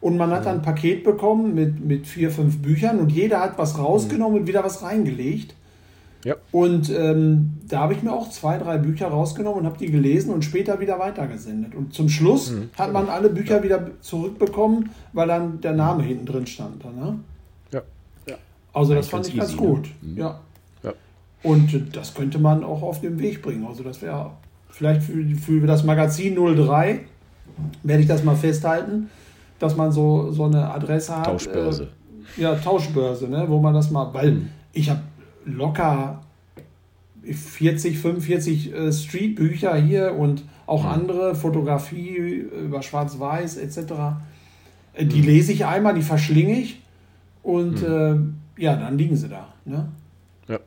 Und 0.00 0.16
man 0.16 0.30
hat 0.30 0.46
dann 0.46 0.56
ein 0.56 0.62
Paket 0.62 1.04
bekommen 1.04 1.54
mit, 1.54 1.84
mit 1.84 2.06
vier, 2.06 2.30
fünf 2.30 2.62
Büchern 2.62 3.00
und 3.00 3.10
jeder 3.10 3.40
hat 3.40 3.58
was 3.58 3.78
rausgenommen 3.78 4.40
und 4.40 4.46
wieder 4.46 4.62
was 4.62 4.82
reingelegt. 4.82 5.54
Ja. 6.28 6.34
Und 6.52 6.90
ähm, 6.90 7.54
da 7.66 7.80
habe 7.80 7.94
ich 7.94 8.02
mir 8.02 8.12
auch 8.12 8.28
zwei, 8.28 8.58
drei 8.58 8.76
Bücher 8.76 9.08
rausgenommen 9.08 9.60
und 9.60 9.64
habe 9.66 9.78
die 9.78 9.90
gelesen 9.90 10.30
und 10.34 10.44
später 10.44 10.78
wieder 10.78 10.98
weitergesendet. 10.98 11.74
Und 11.74 11.94
zum 11.94 12.10
Schluss 12.10 12.50
mhm. 12.50 12.68
hat 12.76 12.92
man 12.92 13.08
alle 13.08 13.30
Bücher 13.30 13.56
ja. 13.56 13.62
wieder 13.62 13.90
zurückbekommen, 14.02 14.90
weil 15.14 15.26
dann 15.26 15.62
der 15.62 15.72
Name 15.72 16.02
hinten 16.02 16.26
drin 16.26 16.46
stand. 16.46 16.84
Ne? 16.84 17.18
Ja. 17.72 17.80
ja. 18.26 18.34
Also 18.74 18.94
das 18.94 19.08
fand 19.08 19.26
ich 19.26 19.38
ganz 19.38 19.52
easy, 19.52 19.62
ne? 19.62 19.68
gut. 19.68 19.84
Ne? 20.02 20.10
Mhm. 20.10 20.18
Ja. 20.18 20.40
ja. 20.82 20.92
Und 21.44 21.96
das 21.96 22.12
könnte 22.12 22.38
man 22.38 22.62
auch 22.62 22.82
auf 22.82 23.00
den 23.00 23.18
Weg 23.18 23.40
bringen. 23.40 23.66
Also 23.66 23.82
das 23.82 24.02
wäre 24.02 24.32
vielleicht 24.68 25.04
für, 25.04 25.24
für 25.34 25.66
das 25.66 25.82
Magazin 25.82 26.34
03, 26.34 27.06
werde 27.84 28.02
ich 28.02 28.08
das 28.08 28.22
mal 28.22 28.36
festhalten, 28.36 29.08
dass 29.58 29.76
man 29.76 29.92
so, 29.92 30.30
so 30.30 30.44
eine 30.44 30.70
Adresse 30.74 31.16
hat. 31.16 31.24
Tauschbörse. 31.24 31.88
Äh, 32.36 32.42
ja, 32.42 32.54
Tauschbörse, 32.54 33.28
ne? 33.28 33.46
wo 33.48 33.60
man 33.60 33.72
das 33.72 33.90
mal, 33.90 34.12
weil 34.12 34.32
mhm. 34.32 34.48
ich 34.74 34.90
habe 34.90 35.00
locker 35.48 36.22
40, 37.24 37.98
45 37.98 38.72
äh, 38.72 38.92
Streetbücher 38.92 39.74
hier 39.76 40.14
und 40.14 40.44
auch 40.66 40.84
mhm. 40.84 40.90
andere, 40.90 41.34
Fotografie 41.34 42.16
über 42.16 42.82
Schwarz-Weiß 42.82 43.56
etc. 43.56 43.78
Äh, 44.94 45.06
die 45.06 45.20
mhm. 45.20 45.26
lese 45.26 45.52
ich 45.52 45.66
einmal, 45.66 45.94
die 45.94 46.02
verschlinge 46.02 46.58
ich 46.58 46.80
und 47.42 47.82
mhm. 47.82 48.36
äh, 48.56 48.62
ja, 48.62 48.76
dann 48.76 48.98
liegen 48.98 49.16
sie 49.16 49.28
da. 49.28 49.52
Ne? 49.64 49.88
Ja. 50.48 50.58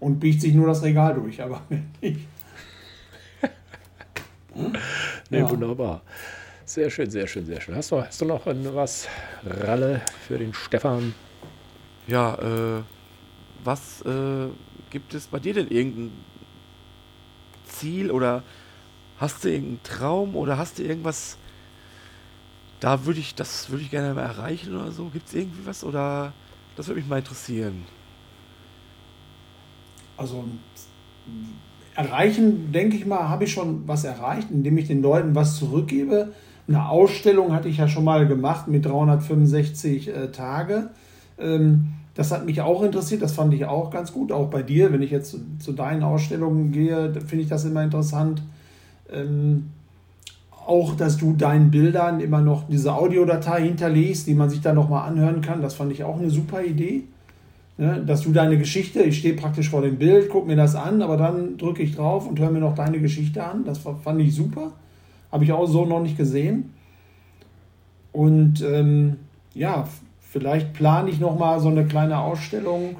Und 0.00 0.20
biegt 0.20 0.40
sich 0.40 0.54
nur 0.54 0.66
das 0.66 0.82
Regal 0.82 1.14
durch, 1.14 1.42
aber 1.42 1.62
nicht. 2.00 2.20
nee, 5.30 5.38
ja. 5.38 5.50
wunderbar. 5.50 6.02
Sehr 6.66 6.88
schön, 6.88 7.10
sehr 7.10 7.26
schön, 7.26 7.44
sehr 7.44 7.60
schön. 7.60 7.74
Hast 7.74 7.90
du, 7.90 8.02
hast 8.02 8.20
du 8.20 8.24
noch 8.24 8.46
was, 8.46 9.06
Ralle, 9.44 10.00
für 10.26 10.38
den 10.38 10.54
Stefan? 10.54 11.14
Ja, 12.06 12.34
äh, 12.34 12.82
was 13.64 14.02
äh, 14.02 14.48
gibt 14.90 15.14
es 15.14 15.26
bei 15.26 15.38
dir 15.40 15.54
denn 15.54 15.68
irgendein 15.68 16.12
Ziel 17.66 18.10
oder 18.10 18.42
hast 19.18 19.44
du 19.44 19.48
irgendeinen 19.48 19.82
Traum 19.82 20.36
oder 20.36 20.58
hast 20.58 20.78
du 20.78 20.82
irgendwas, 20.82 21.38
da 22.80 23.06
würde 23.06 23.20
ich, 23.20 23.34
das 23.34 23.70
würde 23.70 23.82
ich 23.82 23.90
gerne 23.90 24.14
mal 24.14 24.22
erreichen 24.22 24.74
oder 24.74 24.92
so? 24.92 25.06
Gibt 25.06 25.28
es 25.28 25.34
irgendwie 25.34 25.66
was 25.66 25.84
oder 25.84 26.32
das 26.76 26.88
würde 26.88 27.00
mich 27.00 27.08
mal 27.08 27.18
interessieren? 27.18 27.84
Also 30.16 30.44
erreichen, 31.94 32.72
denke 32.72 32.96
ich 32.96 33.06
mal, 33.06 33.28
habe 33.28 33.44
ich 33.44 33.52
schon 33.52 33.86
was 33.86 34.04
erreicht, 34.04 34.50
indem 34.50 34.78
ich 34.78 34.86
den 34.86 35.02
Leuten 35.02 35.34
was 35.34 35.56
zurückgebe. 35.56 36.34
Eine 36.66 36.88
Ausstellung 36.88 37.52
hatte 37.52 37.68
ich 37.68 37.78
ja 37.78 37.88
schon 37.88 38.04
mal 38.04 38.26
gemacht 38.26 38.68
mit 38.68 38.84
365 38.86 40.08
äh, 40.08 40.32
Tage. 40.32 40.90
Ähm, 41.38 41.94
das 42.14 42.30
hat 42.30 42.46
mich 42.46 42.60
auch 42.60 42.82
interessiert, 42.82 43.22
das 43.22 43.32
fand 43.32 43.52
ich 43.54 43.64
auch 43.66 43.90
ganz 43.90 44.12
gut, 44.12 44.30
auch 44.30 44.48
bei 44.48 44.62
dir. 44.62 44.92
Wenn 44.92 45.02
ich 45.02 45.10
jetzt 45.10 45.30
zu, 45.30 45.40
zu 45.58 45.72
deinen 45.72 46.02
Ausstellungen 46.02 46.70
gehe, 46.70 47.12
finde 47.12 47.42
ich 47.42 47.48
das 47.48 47.64
immer 47.64 47.82
interessant. 47.82 48.42
Ähm, 49.12 49.70
auch, 50.66 50.96
dass 50.96 51.16
du 51.16 51.34
deinen 51.34 51.70
Bildern 51.70 52.20
immer 52.20 52.40
noch 52.40 52.68
diese 52.68 52.94
Audiodatei 52.94 53.62
hinterlegst, 53.64 54.26
die 54.26 54.34
man 54.34 54.48
sich 54.48 54.60
dann 54.60 54.76
nochmal 54.76 55.08
anhören 55.08 55.40
kann, 55.40 55.60
das 55.60 55.74
fand 55.74 55.92
ich 55.92 56.04
auch 56.04 56.18
eine 56.18 56.30
super 56.30 56.62
Idee. 56.62 57.02
Ne? 57.76 58.02
Dass 58.06 58.22
du 58.22 58.32
deine 58.32 58.56
Geschichte, 58.56 59.02
ich 59.02 59.18
stehe 59.18 59.34
praktisch 59.34 59.68
vor 59.70 59.82
dem 59.82 59.98
Bild, 59.98 60.30
gucke 60.30 60.46
mir 60.46 60.56
das 60.56 60.76
an, 60.76 61.02
aber 61.02 61.16
dann 61.16 61.58
drücke 61.58 61.82
ich 61.82 61.96
drauf 61.96 62.26
und 62.26 62.38
höre 62.38 62.50
mir 62.50 62.60
noch 62.60 62.74
deine 62.74 63.00
Geschichte 63.00 63.44
an. 63.44 63.64
Das 63.64 63.78
fand 63.78 64.20
ich 64.20 64.34
super. 64.34 64.72
Habe 65.32 65.44
ich 65.44 65.52
auch 65.52 65.66
so 65.66 65.84
noch 65.84 66.00
nicht 66.00 66.16
gesehen. 66.16 66.70
Und 68.12 68.62
ähm, 68.62 69.16
ja, 69.54 69.88
Vielleicht 70.34 70.72
plane 70.72 71.10
ich 71.10 71.20
noch 71.20 71.38
mal 71.38 71.60
so 71.60 71.68
eine 71.68 71.86
kleine 71.86 72.18
Ausstellung, 72.18 72.96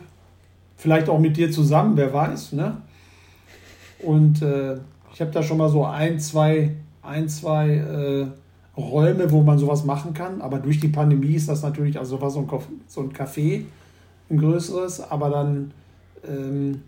vielleicht 0.76 1.08
auch 1.08 1.18
mit 1.18 1.36
dir 1.36 1.50
zusammen, 1.50 1.96
wer 1.96 2.14
weiß. 2.14 2.52
Ne? 2.52 2.76
Und 3.98 4.40
äh, 4.40 4.76
ich 5.12 5.20
habe 5.20 5.32
da 5.32 5.42
schon 5.42 5.58
mal 5.58 5.68
so 5.68 5.84
ein, 5.84 6.20
zwei, 6.20 6.76
ein, 7.02 7.28
zwei 7.28 7.70
äh, 7.70 8.26
Räume, 8.80 9.32
wo 9.32 9.42
man 9.42 9.58
sowas 9.58 9.84
machen 9.84 10.14
kann. 10.14 10.42
Aber 10.42 10.60
durch 10.60 10.78
die 10.78 10.86
Pandemie 10.86 11.34
ist 11.34 11.48
das 11.48 11.64
natürlich, 11.64 11.98
also 11.98 12.20
war 12.20 12.30
so 12.30 12.38
ein, 12.38 12.48
so 12.86 13.00
ein 13.00 13.12
Café, 13.12 13.64
ein 14.30 14.38
größeres, 14.38 15.00
aber 15.00 15.28
dann 15.28 15.72
ähm, 16.28 16.82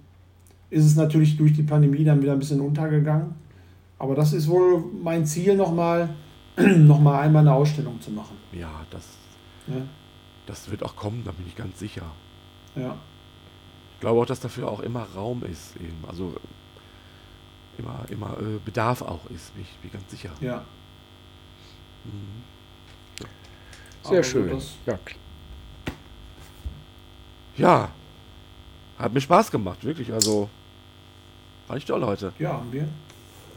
ist 0.70 0.84
es 0.84 0.94
natürlich 0.94 1.36
durch 1.36 1.54
die 1.54 1.64
Pandemie 1.64 2.04
dann 2.04 2.22
wieder 2.22 2.34
ein 2.34 2.38
bisschen 2.38 2.60
untergegangen. 2.60 3.34
Aber 3.98 4.14
das 4.14 4.32
ist 4.32 4.46
wohl 4.46 4.84
mein 5.02 5.26
Ziel, 5.26 5.56
nochmal 5.56 6.10
noch 6.56 7.00
mal 7.00 7.18
einmal 7.18 7.40
eine 7.40 7.52
Ausstellung 7.52 8.00
zu 8.00 8.12
machen. 8.12 8.36
Ja, 8.52 8.70
das. 8.92 9.08
Ja. 9.66 9.82
Das 10.46 10.70
wird 10.70 10.82
auch 10.82 10.96
kommen, 10.96 11.24
da 11.24 11.32
bin 11.32 11.46
ich 11.46 11.56
ganz 11.56 11.78
sicher. 11.78 12.04
Ja. 12.74 12.96
Ich 13.94 14.00
glaube 14.00 14.20
auch, 14.20 14.26
dass 14.26 14.40
dafür 14.40 14.68
auch 14.68 14.80
immer 14.80 15.06
Raum 15.14 15.42
ist, 15.44 15.76
eben. 15.76 16.04
Also 16.06 16.34
immer, 17.78 18.04
immer 18.08 18.38
äh, 18.38 18.58
Bedarf 18.64 19.02
auch 19.02 19.28
ist, 19.30 19.54
bin 19.54 19.64
ich 19.64 19.76
bin 19.78 19.92
ganz 19.92 20.10
sicher. 20.10 20.30
Ja. 20.40 20.64
Mhm. 22.04 22.44
Sehr 24.02 24.18
Aber 24.18 24.24
schön. 24.24 24.62
ja. 24.86 24.98
ja. 27.56 27.90
Hat 28.98 29.12
mir 29.12 29.20
Spaß 29.20 29.50
gemacht, 29.50 29.84
wirklich. 29.84 30.12
Also, 30.12 30.48
fand 31.66 31.78
ich 31.80 31.84
toll 31.84 32.04
heute. 32.04 32.32
Ja, 32.38 32.62
wir. 32.70 32.88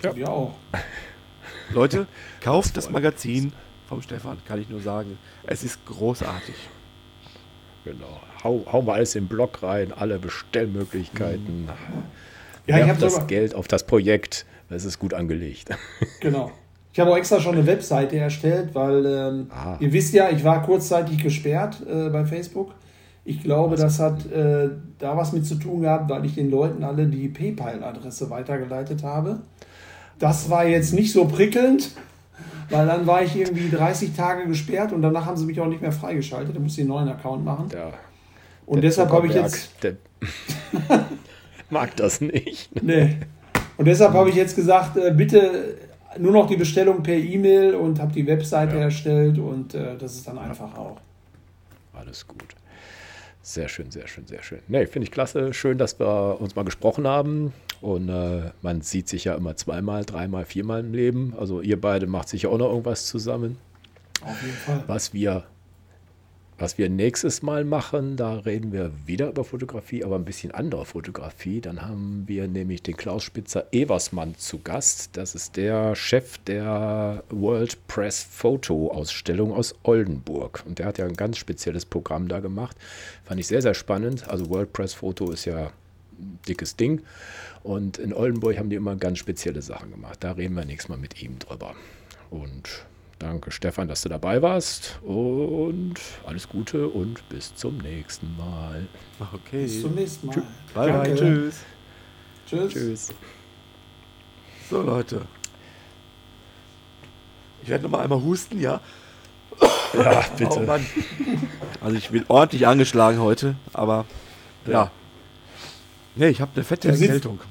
Ja. 0.04 0.16
Wir 0.16 0.30
auch. 0.30 0.56
Leute, 1.70 2.08
kauft 2.42 2.76
das 2.78 2.90
Magazin 2.90 3.54
vom 3.88 4.02
Stefan, 4.02 4.38
kann 4.46 4.62
ich 4.62 4.70
nur 4.70 4.82
sagen. 4.82 5.18
Es 5.44 5.64
ist 5.64 5.86
großartig. 5.86 6.56
Genau. 7.84 8.20
Hau, 8.44 8.66
hau 8.72 8.82
mal 8.82 8.96
alles 8.96 9.16
in 9.16 9.24
den 9.24 9.30
Blog 9.30 9.64
rein, 9.64 9.92
alle 9.94 10.20
Bestellmöglichkeiten. 10.20 11.64
Mhm. 11.64 11.70
Ja, 12.68 12.78
ich 12.80 12.90
habe 12.90 13.00
das 13.00 13.28
Geld 13.28 13.56
auf 13.56 13.68
das 13.68 13.86
Projekt. 13.86 14.46
Das 14.70 14.86
ist 14.86 15.00
gut 15.00 15.14
angelegt. 15.14 15.70
Genau. 16.20 16.52
Ich 16.92 17.00
habe 17.00 17.12
auch 17.12 17.18
extra 17.18 17.40
schon 17.40 17.54
eine 17.56 17.66
Webseite 17.68 18.18
erstellt, 18.18 18.74
weil 18.74 19.06
ähm, 19.06 19.48
ah. 19.52 19.78
ihr 19.80 19.94
wisst 19.94 20.14
ja, 20.14 20.30
ich 20.32 20.44
war 20.44 20.64
kurzzeitig 20.64 21.22
gesperrt 21.22 21.78
äh, 21.88 22.10
bei 22.10 22.26
Facebook. 22.26 22.74
Ich 23.24 23.44
glaube, 23.44 23.76
das 23.76 24.00
hat 24.00 24.26
äh, 24.32 24.70
da 24.98 25.16
was 25.16 25.32
mit 25.32 25.46
zu 25.46 25.56
tun 25.56 25.82
gehabt, 25.82 26.10
weil 26.10 26.26
ich 26.26 26.34
den 26.34 26.50
Leuten 26.50 26.84
alle 26.84 27.06
die 27.06 27.28
PayPal-Adresse 27.28 28.30
weitergeleitet 28.32 29.04
habe. 29.04 29.40
Das 30.18 30.50
war 30.50 30.66
jetzt 30.66 30.94
nicht 30.94 31.14
so 31.14 31.26
prickelnd, 31.26 31.92
weil 32.70 32.86
dann 32.86 33.08
war 33.08 33.24
ich 33.24 33.36
irgendwie 33.36 33.70
30 33.70 34.16
Tage 34.16 34.48
gesperrt 34.48 34.92
und 34.92 35.02
danach 35.02 35.26
haben 35.26 35.38
sie 35.38 35.46
mich 35.46 35.60
auch 35.60 35.68
nicht 35.68 35.82
mehr 35.82 35.92
freigeschaltet. 35.92 36.56
Da 36.56 36.60
musste 36.60 36.82
ich 36.82 36.88
einen 36.88 36.96
neuen 36.96 37.10
Account 37.10 37.44
machen. 37.44 37.68
Ja. 37.74 37.92
Und 38.66 38.82
deshalb 38.82 39.12
habe 39.12 39.28
ich 39.28 39.34
jetzt. 39.34 39.72
mag 41.70 41.96
das 41.96 42.22
nicht. 42.22 42.70
Nee. 42.82 43.18
Und 43.78 43.86
deshalb 43.86 44.14
habe 44.14 44.30
ich 44.30 44.36
jetzt 44.36 44.56
gesagt, 44.56 44.98
äh, 44.98 45.12
bitte 45.12 45.78
nur 46.18 46.32
noch 46.32 46.48
die 46.48 46.58
Bestellung 46.58 47.04
per 47.04 47.16
E-Mail 47.16 47.76
und 47.76 48.00
habe 48.00 48.12
die 48.12 48.26
Webseite 48.26 48.76
ja. 48.76 48.84
erstellt 48.84 49.38
und 49.38 49.74
äh, 49.74 49.98
das 49.98 50.16
ist 50.16 50.28
dann 50.28 50.38
einfach 50.38 50.76
auch. 50.78 50.98
Alles 51.94 52.28
gut. 52.28 52.56
Sehr 53.50 53.68
schön, 53.68 53.90
sehr 53.90 54.08
schön, 54.08 54.28
sehr 54.28 54.44
schön. 54.44 54.60
Nee, 54.68 54.86
finde 54.86 55.06
ich 55.08 55.12
klasse. 55.12 55.56
Schön, 55.56 55.80
dass 55.80 56.00
wir 56.00 56.40
uns 56.40 56.56
mal 56.56 56.66
gesprochen 56.66 57.08
haben. 57.08 57.52
Und 57.82 58.08
äh, 58.08 58.52
man 58.62 58.82
sieht 58.82 59.10
sich 59.10 59.24
ja 59.24 59.34
immer 59.34 59.56
zweimal, 59.56 60.06
dreimal, 60.06 60.46
viermal 60.46 60.82
im 60.82 60.94
Leben. 60.94 61.34
Also 61.36 61.60
ihr 61.60 61.82
beide 61.82 62.06
macht 62.06 62.30
sicher 62.30 62.52
auch 62.52 62.60
noch 62.60 62.70
irgendwas 62.70 63.08
zusammen. 63.08 63.58
Auf 64.22 64.40
jeden 64.44 64.54
Fall. 64.54 64.84
Was 64.86 65.16
wir 65.16 65.46
Was 66.60 66.78
wir 66.78 66.90
nächstes 66.90 67.42
Mal 67.42 67.64
machen, 67.64 68.18
da 68.18 68.34
reden 68.34 68.74
wir 68.74 68.92
wieder 69.06 69.30
über 69.30 69.46
Fotografie, 69.46 70.04
aber 70.04 70.18
ein 70.18 70.26
bisschen 70.26 70.52
andere 70.52 70.84
Fotografie. 70.84 71.62
Dann 71.62 71.82
haben 71.82 72.26
wir 72.28 72.50
nämlich 72.50 72.84
den 72.84 72.98
Klaus 72.98 73.24
Spitzer 73.24 73.68
Eversmann 73.72 74.36
zu 74.36 74.60
Gast. 74.60 75.16
Das 75.16 75.36
ist 75.36 75.56
der 75.56 75.96
Chef 75.96 76.38
der 76.40 77.24
World 77.30 77.88
Press 77.88 78.22
Photo 78.30 78.92
Ausstellung 78.92 79.54
aus 79.54 79.74
Oldenburg. 79.84 80.62
Und 80.68 80.80
der 80.80 80.88
hat 80.88 80.98
ja 80.98 81.06
ein 81.06 81.16
ganz 81.16 81.38
spezielles 81.38 81.86
Programm 81.86 82.28
da 82.28 82.42
gemacht. 82.42 82.76
Fand 83.24 83.40
ich 83.40 83.48
sehr, 83.48 83.62
sehr 83.62 83.74
spannend. 83.74 84.28
Also 84.28 84.50
World 84.50 84.74
Press 84.74 84.94
Photo 84.94 85.32
ist 85.32 85.46
ja 85.46 85.68
ein 86.20 86.40
dickes 86.46 86.76
Ding. 86.76 87.04
Und 87.64 87.98
in 88.00 88.14
Oldenburg 88.14 88.58
haben 88.58 88.70
die 88.70 88.76
immer 88.76 88.98
ganz 88.98 89.20
spezielle 89.20 89.62
Sachen 89.62 89.92
gemacht. 89.92 90.18
Da 90.26 90.34
reden 90.34 90.56
wir 90.56 90.66
nächstes 90.66 90.90
Mal 90.90 90.98
mit 90.98 91.22
ihm 91.22 91.40
drüber. 91.40 91.74
Und 92.30 92.84
Danke, 93.20 93.52
Stefan, 93.52 93.90
dass 93.90 94.02
du 94.02 94.10
dabei 94.10 94.42
warst. 94.42 94.98
Und 95.04 95.96
alles 96.26 96.48
Gute 96.48 96.88
und 96.88 97.28
bis 97.28 97.54
zum 97.54 97.78
nächsten 97.78 98.36
Mal. 98.38 98.88
Okay. 99.20 99.64
Bis 99.64 99.82
zum 99.82 99.94
nächsten 99.94 100.28
Mal. 100.28 100.44
Bye, 100.74 100.94
bye. 100.94 101.16
Tschüss. 101.16 101.56
Tschüss. 102.50 102.74
Tschüss. 102.74 103.08
So, 104.70 104.82
Leute. 104.82 105.22
Ich 107.62 107.68
werde 107.68 107.84
noch 107.84 107.92
mal 107.92 108.02
einmal 108.04 108.22
husten, 108.22 108.62
ja? 108.62 108.80
Ja, 109.94 110.24
bitte. 110.38 110.52
Oh 110.56 110.60
Mann. 110.62 110.86
Also 111.82 111.98
ich 111.98 112.10
bin 112.10 112.24
ordentlich 112.30 112.68
angeschlagen 112.68 113.20
heute, 113.20 113.56
aber 113.74 114.06
ja. 114.66 114.72
ja. 114.72 114.92
Nee, 116.16 116.30
ich 116.30 116.40
habe 116.40 116.52
eine 116.56 116.64
fette 116.64 116.88
du 116.88 116.94
Erkältung. 116.94 117.40
Sitzt, 117.40 117.50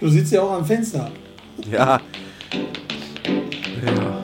du 0.00 0.08
sitzt 0.08 0.32
ja 0.32 0.42
auch 0.42 0.52
am 0.52 0.64
Fenster. 0.64 1.10
Ja. 1.70 2.00
Ja. 3.84 4.22